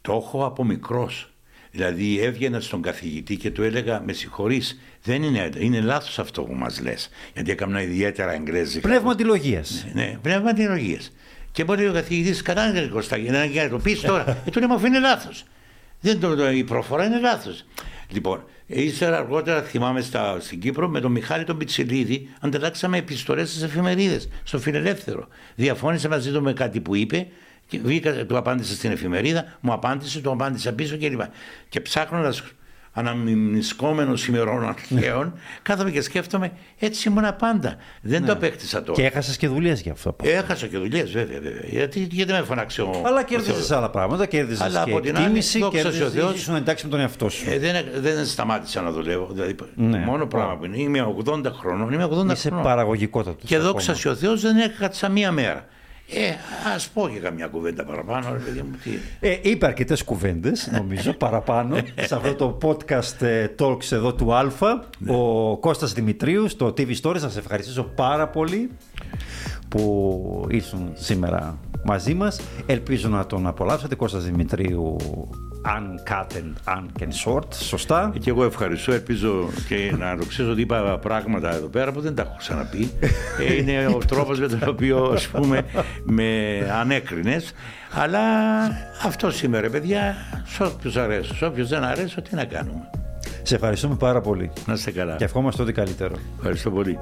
Το 0.00 0.12
έχω 0.12 0.44
από 0.44 0.64
μικρός. 0.64 1.30
Δηλαδή 1.70 2.20
έβγαινα 2.20 2.60
στον 2.60 2.82
καθηγητή 2.82 3.36
και 3.36 3.50
του 3.50 3.62
έλεγα 3.62 4.02
με 4.06 4.12
συγχωρείς, 4.12 4.80
δεν 5.02 5.22
είναι, 5.22 5.48
είναι 5.58 5.80
λάθος 5.80 6.18
αυτό 6.18 6.42
που 6.42 6.54
μας 6.54 6.80
λες. 6.80 7.10
Γιατί 7.34 7.50
έκανα 7.50 7.82
ιδιαίτερα 7.82 8.32
εγγρέζικα. 8.32 8.88
Πνεύμα 8.88 9.10
αντιλογίας. 9.10 9.86
Ναι, 9.92 10.02
ναι 10.02 10.18
πνεύμα 10.22 10.50
αντιλογίας. 10.50 11.12
Και 11.52 11.64
μπορεί 11.64 11.88
ο 11.88 11.92
καθηγητής 11.92 12.42
καλά 12.42 12.72
να 12.72 13.68
το 13.68 13.78
πεις 13.78 14.00
τώρα. 14.00 14.42
ε, 14.46 14.50
του 14.50 14.60
λέμε 14.60 14.74
αφού 14.74 14.86
είναι 14.86 14.98
λάθος. 14.98 15.44
Δεν 16.00 16.20
το, 16.20 16.50
η 16.50 16.64
προφορά 16.64 17.04
είναι 17.04 17.20
λάθος. 17.20 17.64
Λοιπόν, 18.08 18.44
ύστερα 18.70 19.16
αργότερα 19.16 19.62
θυμάμαι 19.62 20.00
στα, 20.00 20.40
στην 20.40 20.60
Κύπρο 20.60 20.88
με 20.88 21.00
τον 21.00 21.12
Μιχάλη 21.12 21.44
τον 21.44 21.58
Πιτσιλίδη 21.58 22.28
ανταλλάξαμε 22.40 22.96
επιστολές 22.98 23.48
στις 23.50 23.62
εφημερίδες, 23.62 24.28
στο 24.42 24.58
Φιλελεύθερο. 24.58 25.28
Διαφώνησε 25.54 26.08
μαζί 26.08 26.32
του 26.32 26.42
με 26.42 26.52
κάτι 26.52 26.80
που 26.80 26.94
είπε 26.94 27.26
και 27.66 27.78
βγήκα, 27.78 28.26
του 28.26 28.36
απάντησε 28.36 28.74
στην 28.74 28.90
εφημερίδα, 28.90 29.58
μου 29.60 29.72
απάντησε, 29.72 30.20
του 30.20 30.30
απάντησα 30.30 30.72
πίσω 30.72 30.98
κλπ. 30.98 31.20
Και, 31.20 31.28
και 31.68 31.80
ψάχνοντας 31.80 32.42
αναμνησκόμενος 33.08 34.26
ημερών 34.26 34.68
αρχαίων, 34.68 35.32
κάθομαι 35.62 35.90
και 35.90 36.00
σκέφτομαι 36.00 36.52
έτσι 36.78 37.08
ήμουν 37.08 37.36
πάντα. 37.38 37.76
Δεν 38.02 38.20
ναι. 38.20 38.26
το 38.26 38.32
απέκτησα 38.32 38.82
τώρα. 38.82 39.00
Και 39.00 39.06
έχασες 39.06 39.36
και 39.36 39.48
δουλειές 39.48 39.80
γι' 39.80 39.90
αυτό. 39.90 40.16
Έχασα 40.22 40.66
και 40.66 40.78
δουλειές, 40.78 41.10
βέβαια, 41.10 41.40
βέβαια. 41.40 41.62
Γιατί, 41.64 42.08
γιατί 42.10 42.32
με 42.32 42.42
φωνάξει 42.42 42.80
ο. 42.80 43.02
Αλλά 43.04 43.22
κέρδισε 43.22 43.74
άλλα 43.76 43.90
πράγματα. 43.90 44.26
Κέρδισε 44.26 44.68
και 44.68 44.90
από 44.90 45.00
την 45.00 45.16
εκτίμηση 45.16 45.68
και 45.70 45.78
ήσουν 46.34 46.54
εντάξει 46.54 46.84
με 46.84 46.90
τον 46.90 47.00
εαυτό 47.00 47.28
σου. 47.28 47.50
Ε, 47.50 47.58
δεν, 47.58 47.84
δεν 47.96 48.26
σταμάτησα 48.26 48.80
να 48.80 48.90
δουλεύω. 48.90 49.28
Δηλαδή, 49.32 49.54
ναι. 49.74 49.98
Μόνο 49.98 50.26
πράγμα 50.26 50.56
που 50.56 50.64
είναι. 50.64 50.80
Είμαι 50.80 51.14
80 51.24 51.44
χρονών. 51.58 51.92
Είμαι 51.92 52.08
80 52.10 52.30
Είσαι 52.30 52.50
παραγωγικότατος. 52.50 53.48
Και 53.48 53.58
δόξα 53.58 54.10
ο 54.10 54.14
Θεός 54.14 54.40
δεν 54.40 54.56
έκατσα 54.56 55.08
μία 55.08 55.32
μέρα. 55.32 55.66
Ε, 56.14 56.34
ας 56.74 56.88
πω 56.88 57.08
και 57.08 57.18
καμιά 57.18 57.46
κουβέντα 57.46 57.84
παραπάνω, 57.84 58.32
ρε 58.32 58.38
παιδί 58.38 58.62
μου. 58.62 58.76
Τι... 58.82 58.90
Ε, 59.20 59.38
είπε 59.42 59.66
αρκετές 59.66 60.04
κουβέντες, 60.04 60.70
νομίζω, 60.72 61.12
παραπάνω 61.24 61.76
σε 62.00 62.14
αυτό 62.14 62.34
το 62.34 62.58
podcast 62.62 63.22
ε, 63.22 63.46
Talks 63.58 63.92
εδώ 63.92 64.14
του 64.14 64.34
Αλφα. 64.34 64.84
Ναι. 64.98 65.14
Ο 65.16 65.56
Κώστας 65.60 65.92
Δημητρίους 65.92 66.50
στο 66.50 66.66
TV 66.66 66.94
Stories. 67.02 67.18
Σας 67.18 67.36
ευχαριστήσω 67.36 67.82
πάρα 67.82 68.28
πολύ 68.28 68.70
που 69.70 70.46
ήσουν 70.50 70.90
σήμερα 70.94 71.58
μαζί 71.84 72.14
μας. 72.14 72.40
Ελπίζω 72.66 73.08
να 73.08 73.26
τον 73.26 73.46
απολαύσατε. 73.46 73.94
Κώστας 73.94 74.24
Δημητρίου 74.24 74.96
uncut 75.64 76.26
and 76.34 77.08
short, 77.24 77.54
σωστά. 77.54 78.12
Και 78.18 78.30
εγώ 78.30 78.44
ευχαριστώ. 78.44 78.92
Ελπίζω 78.92 79.48
και 79.68 79.94
να 79.98 80.14
ρωτήσω 80.14 80.50
ότι 80.50 80.60
είπα 80.60 80.98
πράγματα 80.98 81.54
εδώ 81.54 81.66
πέρα 81.66 81.92
που 81.92 82.00
δεν 82.00 82.14
τα 82.14 82.22
έχω 82.22 82.34
ξαναπεί. 82.38 82.90
Ε, 83.38 83.54
είναι 83.58 83.86
ο 83.86 83.98
τρόπος 84.06 84.40
με 84.40 84.48
τον 84.48 84.68
οποίο 84.68 85.04
ας 85.04 85.28
πούμε 85.28 85.64
με 86.04 86.58
ανέκρινες. 86.80 87.52
Αλλά 87.92 88.20
αυτό 89.04 89.30
σήμερα 89.30 89.70
παιδιά, 89.70 90.14
σε 90.46 90.62
όποιους 90.62 90.96
αρέσει, 90.96 91.34
σε 91.34 91.44
όποιους 91.44 91.68
δεν 91.68 91.84
αρέσει, 91.84 92.22
τι 92.22 92.34
να 92.34 92.44
κάνουμε. 92.44 92.90
Σε 93.42 93.54
ευχαριστούμε 93.54 93.94
πάρα 93.94 94.20
πολύ. 94.20 94.50
Να 94.66 94.72
είστε 94.72 94.90
καλά. 94.90 95.16
Και 95.16 95.24
ευχόμαστε 95.24 95.62
ό,τι 95.62 95.72
καλύτερο. 95.72 96.14
Ευχαριστώ 96.36 96.70
πολύ. 96.70 96.98